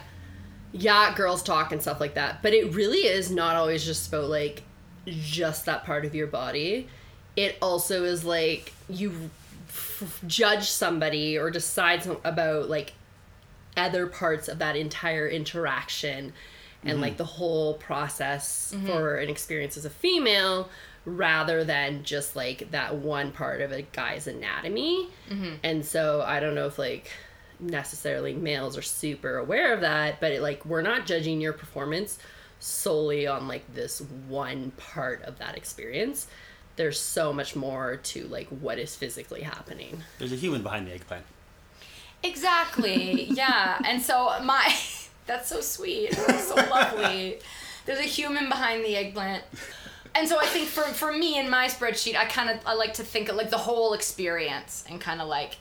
yeah, 0.73 1.15
girls 1.15 1.43
talk 1.43 1.73
and 1.73 1.83
stuff 1.83 2.01
like 2.01 2.15
that, 2.15 2.41
but 2.43 2.55
it 2.55 2.75
really 2.75 3.01
is 3.07 3.31
not 3.31 3.57
always 3.57 3.85
just 3.85 4.09
about 4.09 4.31
like 4.31 4.63
just 5.07 5.67
that 5.67 5.85
part 5.85 6.05
of 6.05 6.15
your 6.15 6.27
body. 6.27 6.89
It 7.37 7.59
also 7.61 8.05
is 8.05 8.25
like 8.25 8.73
you 8.89 9.31
f- 9.69 10.21
judge 10.27 10.71
somebody 10.71 11.37
or 11.37 11.51
decide 11.51 12.05
some, 12.05 12.19
about 12.25 12.71
like 12.71 12.93
other 13.77 14.07
parts 14.07 14.49
of 14.49 14.59
that 14.59 14.77
entire 14.77 15.29
interaction 15.29 16.33
and 16.85 17.01
like 17.01 17.13
mm-hmm. 17.13 17.19
the 17.19 17.25
whole 17.25 17.75
process 17.75 18.73
mm-hmm. 18.75 18.87
for 18.87 19.17
an 19.17 19.29
experience 19.29 19.77
as 19.77 19.85
a 19.85 19.91
female 19.91 20.69
rather 21.05 21.65
than 21.65 22.05
just 22.05 22.37
like 22.37 22.71
that 22.71 22.95
one 22.95 23.33
part 23.33 23.61
of 23.61 23.73
a 23.73 23.83
guy's 23.83 24.27
anatomy. 24.27 25.09
Mm-hmm. 25.31 25.55
And 25.63 25.85
so 25.85 26.23
I 26.23 26.41
don't 26.41 26.55
know 26.55 26.67
if 26.67 26.79
like 26.79 27.11
necessarily 27.59 28.35
males 28.35 28.77
are 28.77 28.83
super 28.83 29.39
aware 29.39 29.73
of 29.73 29.81
that, 29.81 30.21
but 30.21 30.33
it, 30.33 30.43
like 30.43 30.65
we're 30.65 30.83
not 30.83 31.07
judging 31.07 31.41
your 31.41 31.53
performance 31.53 32.19
solely 32.61 33.27
on 33.27 33.49
like 33.49 33.75
this 33.75 34.01
one 34.29 34.73
part 34.77 35.23
of 35.23 35.39
that 35.39 35.57
experience. 35.57 36.27
There's 36.77 36.99
so 36.99 37.33
much 37.33 37.55
more 37.55 37.97
to 37.97 38.27
like 38.29 38.49
what 38.49 38.79
is 38.79 38.95
physically 38.95 39.43
happening. 39.43 40.03
There's 40.19 40.33
a 40.33 40.37
human 40.37 40.63
behind 40.63 40.87
the 40.87 40.93
eggplant. 40.93 41.25
Exactly. 42.23 43.25
yeah. 43.25 43.79
And 43.85 44.01
so 44.03 44.33
my 44.43 44.75
that's 45.27 45.49
so 45.49 45.61
sweet. 45.61 46.11
That's 46.27 46.49
so 46.49 46.55
lovely. 46.57 47.39
There's 47.87 47.99
a 47.99 48.03
human 48.03 48.49
behind 48.49 48.85
the 48.85 48.97
eggplant. 48.97 49.43
And 50.15 50.29
so 50.29 50.39
I 50.39 50.47
think 50.47 50.69
for 50.69 50.83
for 50.83 51.13
me 51.13 51.39
in 51.39 51.49
my 51.49 51.67
spreadsheet, 51.69 52.17
I 52.17 52.27
kind 52.27 52.51
of 52.51 52.59
I 52.67 52.75
like 52.75 52.95
to 52.95 53.03
think 53.03 53.29
of 53.29 53.37
like 53.37 53.51
the 53.51 53.59
whole 53.59 53.95
experience 53.95 54.85
and 54.89 55.01
kind 55.01 55.21
of 55.21 55.29
like 55.29 55.57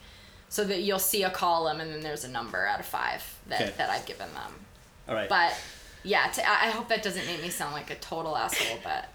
so 0.50 0.64
that 0.66 0.82
you'll 0.82 1.00
see 1.00 1.24
a 1.24 1.30
column 1.30 1.80
and 1.80 1.92
then 1.92 2.02
there's 2.02 2.26
a 2.26 2.28
number 2.28 2.66
out 2.68 2.80
of 2.82 2.86
5 2.86 3.40
that 3.48 3.62
Okay. 3.62 3.74
that 3.78 3.90
I've 3.90 4.06
given 4.06 4.28
them. 4.34 4.52
All 5.08 5.16
right. 5.16 5.30
But 5.30 5.54
yeah, 6.04 6.28
to, 6.28 6.50
I 6.50 6.68
I 6.68 6.70
hope 6.72 6.90
that 6.90 7.02
doesn't 7.02 7.26
make 7.26 7.42
me 7.42 7.50
sound 7.50 7.74
like 7.74 7.90
a 7.90 7.96
total 7.96 8.36
asshole, 8.36 8.80
but 8.84 9.06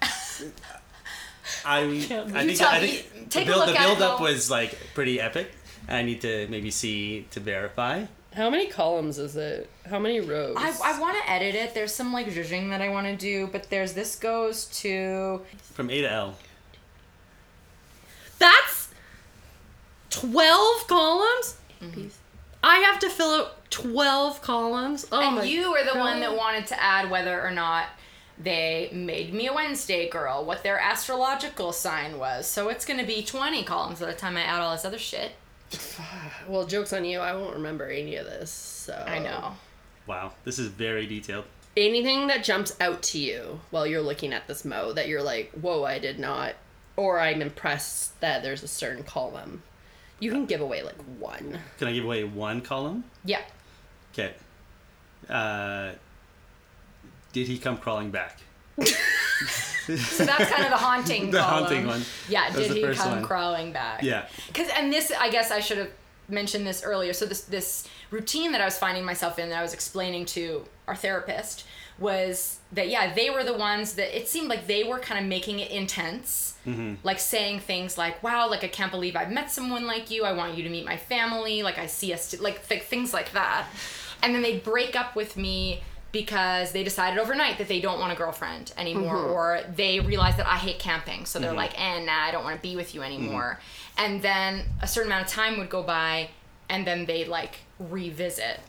I, 0.00 0.50
I 1.64 1.80
You 1.84 2.00
think 2.02 2.60
I 2.62 2.86
think 2.86 3.30
the 3.30 3.44
build, 3.44 3.68
the 3.68 3.72
build 3.78 4.02
up 4.02 4.20
was 4.20 4.50
like 4.50 4.76
pretty 4.94 5.20
epic. 5.20 5.50
I 5.92 6.02
need 6.02 6.22
to 6.22 6.48
maybe 6.48 6.70
see 6.70 7.26
to 7.30 7.40
verify. 7.40 8.06
How 8.34 8.48
many 8.48 8.66
columns 8.66 9.18
is 9.18 9.36
it? 9.36 9.68
How 9.88 9.98
many 9.98 10.20
rows? 10.20 10.56
I, 10.58 10.72
I 10.82 10.98
want 10.98 11.22
to 11.22 11.30
edit 11.30 11.54
it. 11.54 11.74
There's 11.74 11.94
some 11.94 12.12
like 12.14 12.28
zhuzhing 12.28 12.70
that 12.70 12.80
I 12.80 12.88
want 12.88 13.06
to 13.06 13.14
do, 13.14 13.46
but 13.52 13.68
there's 13.68 13.92
this 13.92 14.16
goes 14.16 14.64
to 14.80 15.42
From 15.74 15.90
A 15.90 16.00
to 16.00 16.10
L. 16.10 16.34
That's 18.38 18.88
12 20.10 20.88
columns? 20.88 21.56
Mm-hmm. 21.82 22.06
I 22.64 22.76
have 22.78 22.98
to 23.00 23.10
fill 23.10 23.30
out 23.30 23.70
12 23.70 24.40
columns? 24.40 25.06
Oh 25.12 25.20
my. 25.20 25.26
and 25.26 25.36
my 25.36 25.42
you 25.44 25.74
are 25.74 25.84
the 25.84 25.98
one 25.98 26.20
that 26.20 26.34
wanted 26.34 26.66
to 26.68 26.82
add 26.82 27.10
whether 27.10 27.40
or 27.42 27.50
not 27.50 27.86
they 28.38 28.88
made 28.92 29.34
me 29.34 29.46
a 29.46 29.52
Wednesday 29.52 30.08
girl, 30.08 30.44
what 30.44 30.62
their 30.62 30.78
astrological 30.78 31.72
sign 31.72 32.18
was. 32.18 32.46
So 32.46 32.70
it's 32.70 32.86
going 32.86 32.98
to 32.98 33.06
be 33.06 33.22
20 33.22 33.62
columns 33.64 34.00
by 34.00 34.06
the 34.06 34.14
time 34.14 34.38
I 34.38 34.42
add 34.42 34.60
all 34.60 34.72
this 34.72 34.86
other 34.86 34.98
shit. 34.98 35.32
Well, 36.48 36.66
joke's 36.66 36.92
on 36.92 37.04
you. 37.04 37.20
I 37.20 37.34
won't 37.36 37.54
remember 37.54 37.86
any 37.86 38.16
of 38.16 38.26
this. 38.26 38.50
So 38.50 39.04
I 39.06 39.20
know. 39.20 39.52
Wow, 40.06 40.32
this 40.44 40.58
is 40.58 40.68
very 40.68 41.06
detailed. 41.06 41.44
Anything 41.76 42.26
that 42.26 42.42
jumps 42.42 42.76
out 42.80 43.02
to 43.04 43.18
you 43.18 43.60
while 43.70 43.86
you're 43.86 44.02
looking 44.02 44.32
at 44.32 44.48
this 44.48 44.64
mo 44.64 44.92
that 44.92 45.08
you're 45.08 45.22
like, 45.22 45.52
whoa, 45.52 45.84
I 45.84 45.98
did 46.00 46.18
not, 46.18 46.54
or 46.96 47.20
I'm 47.20 47.40
impressed 47.40 48.20
that 48.20 48.42
there's 48.42 48.62
a 48.62 48.68
certain 48.68 49.04
column. 49.04 49.62
You 50.18 50.30
can 50.30 50.46
give 50.46 50.60
away 50.60 50.82
like 50.82 51.00
one. 51.18 51.60
Can 51.78 51.88
I 51.88 51.92
give 51.92 52.04
away 52.04 52.24
one 52.24 52.60
column? 52.60 53.04
Yeah. 53.24 53.42
Okay. 54.12 54.34
Uh, 55.28 55.92
did 57.32 57.46
he 57.46 57.58
come 57.58 57.78
crawling 57.78 58.10
back? 58.10 58.40
So 59.86 60.24
that's 60.24 60.48
kind 60.50 60.64
of 60.64 60.70
the 60.70 60.76
haunting. 60.76 61.30
The 61.32 61.38
column. 61.40 61.64
haunting 61.64 61.86
one. 61.86 62.02
Yeah. 62.28 62.50
Did 62.50 62.70
he 62.72 62.94
come 62.94 63.22
crawling 63.24 63.72
back? 63.72 64.02
Yeah. 64.02 64.26
Because 64.46 64.68
and 64.76 64.92
this, 64.92 65.10
I 65.18 65.28
guess 65.30 65.50
I 65.50 65.60
should 65.60 65.78
have 65.78 65.90
mentioned 66.28 66.66
this 66.66 66.82
earlier. 66.84 67.12
So 67.12 67.26
this 67.26 67.42
this 67.42 67.88
routine 68.10 68.52
that 68.52 68.60
I 68.60 68.64
was 68.64 68.78
finding 68.78 69.04
myself 69.04 69.38
in, 69.38 69.48
that 69.50 69.58
I 69.58 69.62
was 69.62 69.74
explaining 69.74 70.24
to 70.26 70.64
our 70.86 70.94
therapist, 70.94 71.64
was 71.98 72.58
that 72.72 72.88
yeah, 72.88 73.12
they 73.12 73.28
were 73.30 73.42
the 73.44 73.54
ones 73.56 73.94
that 73.94 74.16
it 74.16 74.28
seemed 74.28 74.48
like 74.48 74.66
they 74.66 74.84
were 74.84 74.98
kind 75.00 75.20
of 75.20 75.26
making 75.28 75.58
it 75.60 75.70
intense, 75.70 76.50
Mm-hmm. 76.64 76.94
like 77.02 77.18
saying 77.18 77.58
things 77.58 77.98
like, 77.98 78.22
"Wow, 78.22 78.48
like 78.48 78.62
I 78.62 78.68
can't 78.68 78.92
believe 78.92 79.16
I've 79.16 79.32
met 79.32 79.50
someone 79.50 79.84
like 79.84 80.12
you. 80.12 80.22
I 80.24 80.32
want 80.32 80.56
you 80.56 80.62
to 80.62 80.70
meet 80.70 80.84
my 80.84 80.96
family. 80.96 81.64
Like 81.64 81.76
I 81.78 81.86
see 81.86 82.12
us, 82.12 82.38
like 82.40 82.66
th- 82.68 82.84
things 82.84 83.12
like 83.12 83.32
that," 83.32 83.66
and 84.22 84.32
then 84.32 84.42
they 84.42 84.58
break 84.58 84.94
up 84.94 85.16
with 85.16 85.36
me 85.36 85.82
because 86.12 86.72
they 86.72 86.84
decided 86.84 87.18
overnight 87.18 87.58
that 87.58 87.68
they 87.68 87.80
don't 87.80 87.98
want 87.98 88.12
a 88.12 88.16
girlfriend 88.16 88.72
anymore 88.76 89.16
mm-hmm. 89.16 89.32
or 89.32 89.60
they 89.74 89.98
realize 89.98 90.36
that 90.36 90.46
I 90.46 90.56
hate 90.56 90.78
camping. 90.78 91.24
So 91.24 91.38
they're 91.38 91.50
mm-hmm. 91.50 91.58
like 91.58 91.80
eh 91.80 92.04
nah 92.04 92.12
I 92.12 92.30
don't 92.30 92.44
want 92.44 92.56
to 92.56 92.62
be 92.62 92.76
with 92.76 92.94
you 92.94 93.00
mm-hmm. 93.00 93.12
anymore. 93.12 93.60
And 93.96 94.22
then 94.22 94.64
a 94.80 94.86
certain 94.86 95.10
amount 95.10 95.26
of 95.26 95.32
time 95.32 95.58
would 95.58 95.70
go 95.70 95.82
by 95.82 96.30
and 96.68 96.86
then 96.86 97.06
they 97.06 97.24
like 97.24 97.60
revisit 97.78 98.60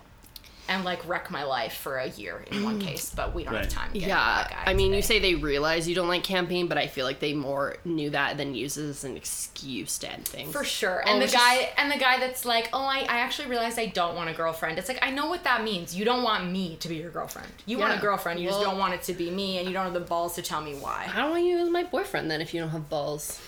and 0.70 0.86
like 0.86 1.06
wreck 1.08 1.30
my 1.30 1.44
life 1.44 1.74
for 1.74 1.98
a 1.98 2.08
year 2.08 2.44
in 2.50 2.64
one 2.64 2.80
mm. 2.80 2.86
case 2.86 3.14
but 3.14 3.36
we 3.36 3.44
don't 3.44 3.54
Right. 3.54 3.64
have 3.66 3.74
time 3.74 3.92
to 3.94 4.00
get 4.00 4.08
Yeah, 4.08 4.16
that 4.16 4.50
guy 4.50 4.64
I 4.72 4.74
mean, 4.74 4.94
you 4.94 5.02
say 5.02 5.20
they 5.20 5.36
realize 5.36 5.88
you 5.90 5.96
don't 5.96 6.08
like 6.08 6.24
camping, 6.24 6.68
but 6.68 6.78
I 6.78 6.88
feel 6.88 7.06
like 7.06 7.20
they 7.20 7.34
more 7.34 7.76
knew 7.84 8.10
that 8.12 8.38
than 8.38 8.56
use 8.56 8.78
it 8.78 8.88
as 8.88 9.04
an 9.04 9.18
excuse 9.18 9.98
to 10.00 10.12
end 10.12 10.26
things. 10.26 10.52
for 10.54 10.64
sure 10.64 11.04
Oh, 11.06 11.12
and 11.12 11.20
the 11.20 11.26
it's 11.26 11.34
just- 11.34 11.44
guy 11.46 11.70
and 11.78 11.92
the 11.92 11.98
guy 11.98 12.20
that's 12.20 12.46
like 12.46 12.70
oh 12.72 12.84
I, 12.84 13.00
I 13.00 13.20
actually 13.20 13.50
realized 13.50 13.78
i 13.78 13.88
don't 13.88 14.16
want 14.16 14.30
a 14.30 14.34
girlfriend 14.34 14.78
it's 14.80 14.88
like 14.88 15.00
i 15.06 15.12
know 15.12 15.28
what 15.28 15.44
that 15.44 15.64
means 15.64 15.96
you 15.96 16.06
don't 16.06 16.24
want 16.24 16.50
me 16.50 16.78
to 16.78 16.88
be 16.88 16.96
your 16.96 17.12
girlfriend 17.12 17.48
you 17.66 17.78
want 17.78 17.98
a 17.98 18.02
girlfriend 18.02 18.40
you 18.40 18.48
just 18.48 18.62
don't 18.62 18.78
want 18.78 18.94
it 18.94 19.02
to 19.04 19.14
be 19.14 19.30
me 19.30 19.58
and 19.58 19.68
you 19.68 19.74
don't 19.74 19.84
have 19.84 19.94
the 19.94 20.00
balls 20.00 20.36
to 20.36 20.42
tell 20.42 20.62
me 20.62 20.74
why 20.76 21.10
I 21.14 21.18
don't 21.18 21.32
want 21.32 21.44
you 21.44 21.58
as 21.60 21.70
my 21.70 21.84
boyfriend 21.84 22.32
then 22.32 22.40
if 22.42 22.54
you 22.54 22.62
don't 22.62 22.70
have 22.70 22.90
balls. 22.90 23.40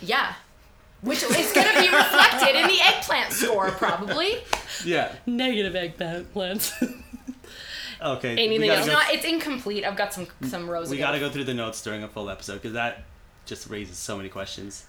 Yeah. 0.00 0.34
Which 1.02 1.22
is 1.22 1.52
going 1.52 1.66
to 1.66 1.80
be 1.80 1.88
reflected 1.88 2.54
in 2.56 2.68
the 2.68 2.80
eggplant 2.80 3.32
score, 3.32 3.70
probably. 3.72 4.38
Yeah. 4.84 5.12
Negative 5.26 5.74
eggplant 5.74 6.32
plants. 6.32 6.72
Okay. 8.02 8.32
Anything 8.32 8.68
else? 8.68 8.80
It's 8.80 8.88
go, 8.88 8.94
not. 8.94 9.12
It's 9.12 9.24
incomplete. 9.24 9.84
I've 9.84 9.96
got 9.96 10.12
some 10.12 10.26
some 10.48 10.68
rows. 10.68 10.90
we 10.90 10.98
got 10.98 11.12
to 11.12 11.20
go 11.20 11.30
through 11.30 11.44
the 11.44 11.54
notes 11.54 11.80
during 11.82 12.02
a 12.02 12.08
full 12.08 12.28
episode 12.30 12.54
because 12.54 12.72
that 12.72 13.04
just 13.46 13.70
raises 13.70 13.96
so 13.96 14.16
many 14.16 14.28
questions. 14.28 14.86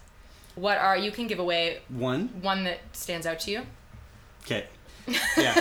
What 0.56 0.78
are 0.78 0.96
you 0.96 1.10
can 1.10 1.26
give 1.26 1.38
away 1.38 1.78
One. 1.88 2.28
one 2.42 2.64
that 2.64 2.80
stands 2.92 3.26
out 3.26 3.40
to 3.40 3.50
you? 3.50 3.62
Okay. 4.42 4.66
Yeah. 5.36 5.54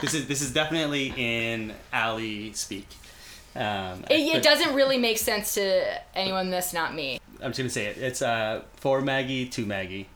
this 0.00 0.14
is 0.14 0.26
this 0.26 0.40
is 0.40 0.52
definitely 0.52 1.12
in 1.16 1.74
Allie 1.92 2.52
speak. 2.54 2.88
Um, 3.56 4.04
It, 4.10 4.36
it 4.36 4.42
doesn't 4.42 4.74
really 4.74 4.98
make 4.98 5.18
sense 5.18 5.54
to 5.54 5.84
anyone 6.14 6.50
that's 6.50 6.72
not 6.72 6.94
me. 6.94 7.20
I'm 7.42 7.50
just 7.50 7.58
gonna 7.58 7.70
say 7.70 7.86
it. 7.86 7.96
It's 7.98 8.22
uh 8.22 8.62
for 8.76 9.00
Maggie 9.00 9.46
to 9.48 9.66
Maggie. 9.66 10.08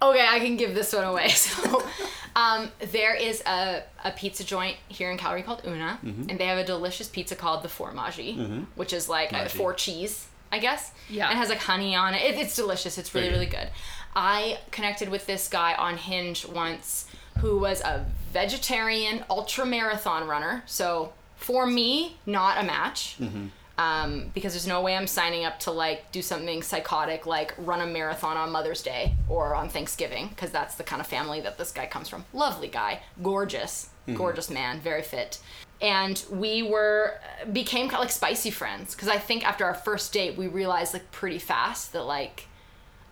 Okay, 0.00 0.26
I 0.28 0.40
can 0.40 0.56
give 0.56 0.74
this 0.74 0.92
one 0.92 1.04
away. 1.04 1.28
So, 1.36 1.84
um, 2.36 2.70
there 2.90 3.14
is 3.14 3.40
a, 3.46 3.82
a 4.04 4.10
pizza 4.10 4.42
joint 4.44 4.76
here 4.88 5.10
in 5.12 5.18
Calgary 5.18 5.42
called 5.42 5.62
Una, 5.66 5.98
Mm-hmm. 6.04 6.28
and 6.30 6.38
they 6.40 6.46
have 6.46 6.58
a 6.58 6.64
delicious 6.64 7.08
pizza 7.08 7.36
called 7.36 7.62
the 7.62 7.68
Formaggi, 7.68 8.64
which 8.74 8.92
is 8.92 9.08
like 9.08 9.32
a 9.32 9.48
four 9.48 9.74
cheese, 9.74 10.26
I 10.50 10.58
guess. 10.58 10.90
Yeah. 11.08 11.28
And 11.28 11.36
it 11.36 11.38
has 11.38 11.50
like 11.50 11.58
honey 11.60 11.94
on 11.94 12.14
it. 12.14 12.22
it 12.22 12.34
it's 12.38 12.56
delicious. 12.56 12.98
It's 12.98 13.14
really, 13.14 13.28
really 13.30 13.46
good. 13.46 13.68
I 14.16 14.58
connected 14.72 15.08
with 15.08 15.26
this 15.26 15.46
guy 15.48 15.74
on 15.74 15.96
Hinge 15.98 16.46
once 16.46 17.06
who 17.38 17.58
was 17.58 17.80
a 17.82 18.04
vegetarian 18.32 19.24
ultra 19.30 19.64
marathon 19.64 20.26
runner. 20.26 20.62
So, 20.66 21.12
for 21.42 21.66
me, 21.66 22.16
not 22.26 22.62
a 22.62 22.66
match 22.66 23.16
mm-hmm. 23.18 23.46
um, 23.78 24.30
because 24.34 24.52
there's 24.52 24.66
no 24.66 24.80
way 24.80 24.96
I'm 24.96 25.06
signing 25.06 25.44
up 25.44 25.58
to 25.60 25.70
like 25.70 26.12
do 26.12 26.22
something 26.22 26.62
psychotic 26.62 27.26
like 27.26 27.54
run 27.58 27.80
a 27.80 27.86
marathon 27.86 28.36
on 28.36 28.50
Mother's 28.50 28.82
Day 28.82 29.14
or 29.28 29.54
on 29.54 29.68
Thanksgiving 29.68 30.28
because 30.28 30.50
that's 30.50 30.76
the 30.76 30.84
kind 30.84 31.00
of 31.00 31.06
family 31.06 31.40
that 31.40 31.58
this 31.58 31.72
guy 31.72 31.86
comes 31.86 32.08
from. 32.08 32.24
Lovely 32.32 32.68
guy, 32.68 33.00
gorgeous, 33.22 33.90
mm-hmm. 34.06 34.16
gorgeous 34.16 34.50
man, 34.50 34.80
very 34.80 35.02
fit. 35.02 35.40
And 35.80 36.24
we 36.30 36.62
were 36.62 37.18
uh, 37.42 37.46
became 37.46 37.86
kind 37.86 37.94
of 37.94 38.00
like 38.00 38.12
spicy 38.12 38.50
friends 38.50 38.94
because 38.94 39.08
I 39.08 39.18
think 39.18 39.46
after 39.46 39.64
our 39.64 39.74
first 39.74 40.12
date 40.12 40.36
we 40.36 40.46
realized 40.46 40.92
like 40.92 41.10
pretty 41.10 41.38
fast 41.38 41.92
that 41.92 42.04
like 42.04 42.46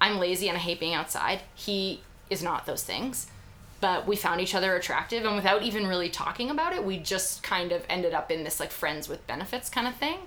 I'm 0.01 0.19
lazy 0.19 0.49
and 0.49 0.57
I 0.57 0.61
hate 0.61 0.81
being 0.81 0.95
outside. 0.95 1.41
He 1.55 2.03
is 2.31 2.43
not 2.43 2.65
those 2.65 2.85
things. 2.85 3.27
But 3.81 4.07
we 4.07 4.17
found 4.17 4.41
each 4.41 4.55
other 4.55 4.77
attractive 4.77 5.25
and 5.25 5.37
without 5.37 5.63
even 5.63 5.87
really 5.87 6.11
talking 6.11 6.51
about 6.51 6.75
it, 6.75 6.85
we 6.85 6.99
just 6.99 7.43
kind 7.43 7.73
of 7.73 7.83
ended 7.89 8.13
up 8.13 8.31
in 8.31 8.45
this 8.45 8.61
like 8.61 8.71
friends 8.71 9.09
with 9.09 9.27
benefits 9.27 9.71
kind 9.71 9.89
of 9.89 9.95
thing. 9.95 10.19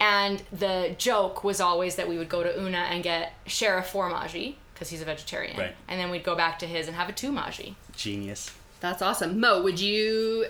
And 0.00 0.42
the 0.52 0.94
joke 0.98 1.44
was 1.44 1.60
always 1.60 1.94
that 1.96 2.08
we 2.08 2.18
would 2.18 2.28
go 2.28 2.42
to 2.42 2.60
Una 2.60 2.78
and 2.78 3.04
get 3.04 3.34
share 3.46 3.78
a 3.78 3.82
formaggi 3.82 4.56
because 4.74 4.90
he's 4.90 5.00
a 5.00 5.04
vegetarian. 5.04 5.56
Right. 5.56 5.76
And 5.86 6.00
then 6.00 6.10
we'd 6.10 6.24
go 6.24 6.34
back 6.34 6.58
to 6.60 6.66
his 6.66 6.88
and 6.88 6.96
have 6.96 7.08
a 7.08 7.12
two 7.12 7.30
magi. 7.30 7.70
Genius. 7.94 8.50
That's 8.80 9.00
awesome. 9.00 9.38
Mo, 9.38 9.62
would 9.62 9.78
you 9.78 10.46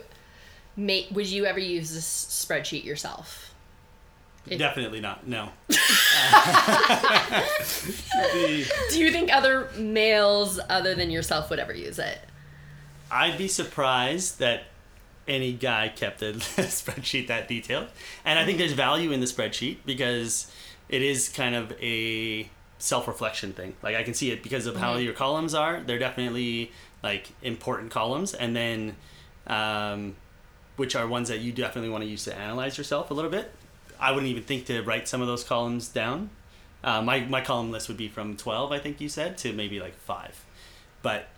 make 0.74 1.08
would 1.10 1.26
you 1.26 1.44
ever 1.44 1.58
use 1.58 1.92
this 1.92 2.06
spreadsheet 2.06 2.84
yourself? 2.84 3.51
It- 4.48 4.58
Definitely 4.58 5.00
not. 5.00 5.26
No. 5.26 5.50
The- 8.32 8.72
Do 8.90 8.98
you 9.00 9.10
think 9.10 9.32
other 9.34 9.68
males 9.76 10.58
other 10.68 10.94
than 10.94 11.10
yourself 11.10 11.50
would 11.50 11.58
ever 11.58 11.72
use 11.74 11.98
it? 11.98 12.18
I'd 13.10 13.36
be 13.38 13.48
surprised 13.48 14.38
that 14.38 14.64
any 15.28 15.52
guy 15.52 15.88
kept 15.88 16.22
a 16.22 16.32
spreadsheet 16.34 17.28
that 17.28 17.48
detailed. 17.48 17.88
And 18.24 18.38
I 18.38 18.44
think 18.44 18.58
there's 18.58 18.72
value 18.72 19.12
in 19.12 19.20
the 19.20 19.26
spreadsheet 19.26 19.78
because 19.84 20.50
it 20.88 21.02
is 21.02 21.28
kind 21.28 21.54
of 21.54 21.72
a 21.80 22.48
self-reflection 22.78 23.52
thing. 23.52 23.74
Like 23.82 23.94
I 23.96 24.02
can 24.02 24.14
see 24.14 24.30
it 24.30 24.42
because 24.42 24.66
of 24.66 24.76
how 24.76 24.96
your 24.96 25.12
columns 25.12 25.54
are. 25.54 25.80
They're 25.80 25.98
definitely 25.98 26.72
like 27.02 27.30
important 27.42 27.90
columns 27.90 28.34
and 28.34 28.54
then 28.56 28.96
um, 29.46 30.16
which 30.76 30.96
are 30.96 31.06
ones 31.06 31.28
that 31.28 31.40
you 31.40 31.52
definitely 31.52 31.90
want 31.90 32.02
to 32.04 32.10
use 32.10 32.24
to 32.24 32.34
analyze 32.34 32.78
yourself 32.78 33.10
a 33.10 33.14
little 33.14 33.30
bit. 33.30 33.52
I 34.02 34.10
wouldn't 34.10 34.30
even 34.30 34.42
think 34.42 34.66
to 34.66 34.82
write 34.82 35.06
some 35.08 35.20
of 35.20 35.28
those 35.28 35.44
columns 35.44 35.88
down. 35.88 36.30
Uh, 36.82 37.00
my, 37.00 37.20
my 37.20 37.40
column 37.40 37.70
list 37.70 37.86
would 37.86 37.96
be 37.96 38.08
from 38.08 38.36
12, 38.36 38.72
I 38.72 38.78
think 38.78 39.00
you 39.00 39.08
said, 39.08 39.38
to 39.38 39.52
maybe 39.52 39.78
like 39.78 39.94
five. 39.94 40.44
But 41.02 41.28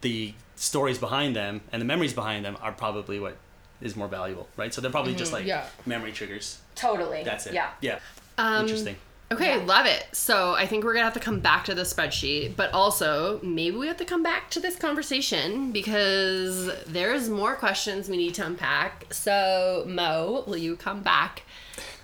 the 0.00 0.32
stories 0.56 0.98
behind 0.98 1.36
them 1.36 1.60
and 1.70 1.82
the 1.82 1.86
memories 1.86 2.14
behind 2.14 2.44
them 2.44 2.56
are 2.62 2.72
probably 2.72 3.20
what 3.20 3.36
is 3.80 3.94
more 3.94 4.08
valuable, 4.08 4.48
right? 4.56 4.72
So 4.72 4.80
they're 4.80 4.90
probably 4.90 5.14
just 5.14 5.32
like 5.32 5.44
yeah. 5.44 5.66
memory 5.84 6.12
triggers. 6.12 6.60
Totally. 6.74 7.22
That's 7.22 7.46
it. 7.46 7.52
Yeah. 7.54 7.70
Yeah. 7.82 7.98
Um, 8.38 8.62
Interesting. 8.62 8.96
Okay, 9.32 9.58
Yeah. 9.58 9.64
love 9.64 9.86
it. 9.86 10.06
So 10.12 10.54
I 10.54 10.66
think 10.66 10.84
we're 10.84 10.94
gonna 10.94 11.04
have 11.04 11.14
to 11.14 11.20
come 11.20 11.40
back 11.40 11.64
to 11.66 11.74
the 11.74 11.82
spreadsheet, 11.82 12.56
but 12.56 12.72
also 12.72 13.40
maybe 13.42 13.76
we 13.76 13.86
have 13.86 13.96
to 13.98 14.04
come 14.04 14.22
back 14.22 14.50
to 14.50 14.60
this 14.60 14.76
conversation 14.76 15.72
because 15.72 16.70
there's 16.86 17.28
more 17.28 17.54
questions 17.56 18.08
we 18.08 18.16
need 18.16 18.34
to 18.34 18.46
unpack. 18.46 19.12
So 19.12 19.84
Mo, 19.86 20.44
will 20.46 20.56
you 20.56 20.76
come 20.76 21.02
back 21.02 21.42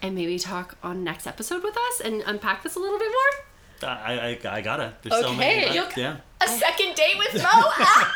and 0.02 0.14
maybe 0.14 0.38
talk 0.38 0.76
on 0.82 1.04
next 1.04 1.26
episode 1.26 1.62
with 1.62 1.76
us 1.76 2.00
and 2.04 2.22
unpack 2.26 2.62
this 2.62 2.74
a 2.76 2.78
little 2.78 2.98
bit 2.98 3.10
more? 3.10 3.88
I, 3.90 4.38
I, 4.44 4.56
I 4.56 4.60
gotta. 4.60 4.94
There's 5.02 5.20
so 5.22 5.34
many. 5.34 5.66
Okay. 5.68 5.78
but- 5.78 5.96
yeah. 5.96 6.16
A 6.42 6.48
second 6.48 6.94
date 6.94 7.16
with 7.18 7.34
Mo? 7.42 7.48
ah, 7.52 8.14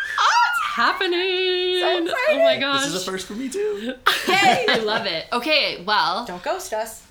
Happening! 0.75 1.81
So 1.81 1.99
excited. 2.03 2.15
oh 2.31 2.39
my 2.45 2.57
gosh! 2.59 2.85
This 2.85 2.95
is 2.95 3.07
a 3.07 3.11
first 3.11 3.27
for 3.27 3.35
me 3.35 3.49
too. 3.49 3.95
yay! 4.29 4.67
I 4.69 4.81
love 4.85 5.07
it. 5.07 5.27
Okay, 5.33 5.85
well, 5.85 6.25
Don't 6.27 6.43
ghost 6.43 6.73
us. 6.73 7.07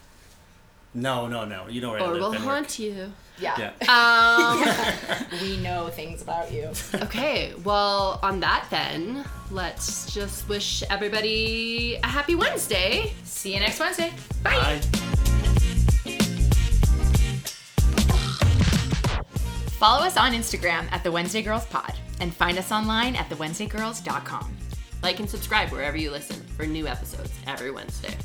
No, 0.94 1.28
no, 1.28 1.46
no. 1.46 1.68
You 1.70 1.80
know 1.82 1.92
where 1.92 2.02
I 2.02 2.06
or 2.06 2.12
we'll 2.14 2.34
and 2.34 2.46
work. 2.46 2.56
haunt 2.56 2.80
you. 2.80 3.14
Yeah. 3.40 3.72
Yeah. 3.82 5.24
Um, 5.32 5.38
We 5.42 5.58
know 5.58 5.90
things 5.90 6.22
about 6.22 6.52
you. 6.52 6.70
okay, 6.96 7.54
well, 7.64 8.20
on 8.22 8.40
that 8.42 8.68
then, 8.70 9.26
let's 9.52 10.14
just 10.14 10.48
wish 10.48 10.84
everybody 10.90 11.96
a 12.04 12.08
happy 12.08 12.36
Wednesday. 12.36 13.14
See 13.24 13.54
you 13.54 13.60
next 13.60 13.80
Wednesday. 13.80 14.14
Bye. 14.44 14.80
Follow 19.80 20.06
us 20.06 20.16
on 20.16 20.32
Instagram 20.32 20.90
at 20.92 21.04
the 21.04 21.12
Wednesday 21.12 21.42
Girls 21.42 21.66
Pod 21.66 21.94
and 22.22 22.34
find 22.34 22.58
us 22.58 22.72
online 22.72 23.16
at 23.16 23.30
thewednesdaygirls.com. 23.30 24.56
Like 25.02 25.20
and 25.20 25.30
subscribe 25.30 25.70
wherever 25.72 25.98
you 25.98 26.10
listen 26.12 26.38
for 26.56 26.66
new 26.66 26.88
episodes 26.88 27.32
every 27.48 27.72
Wednesday. 27.72 28.16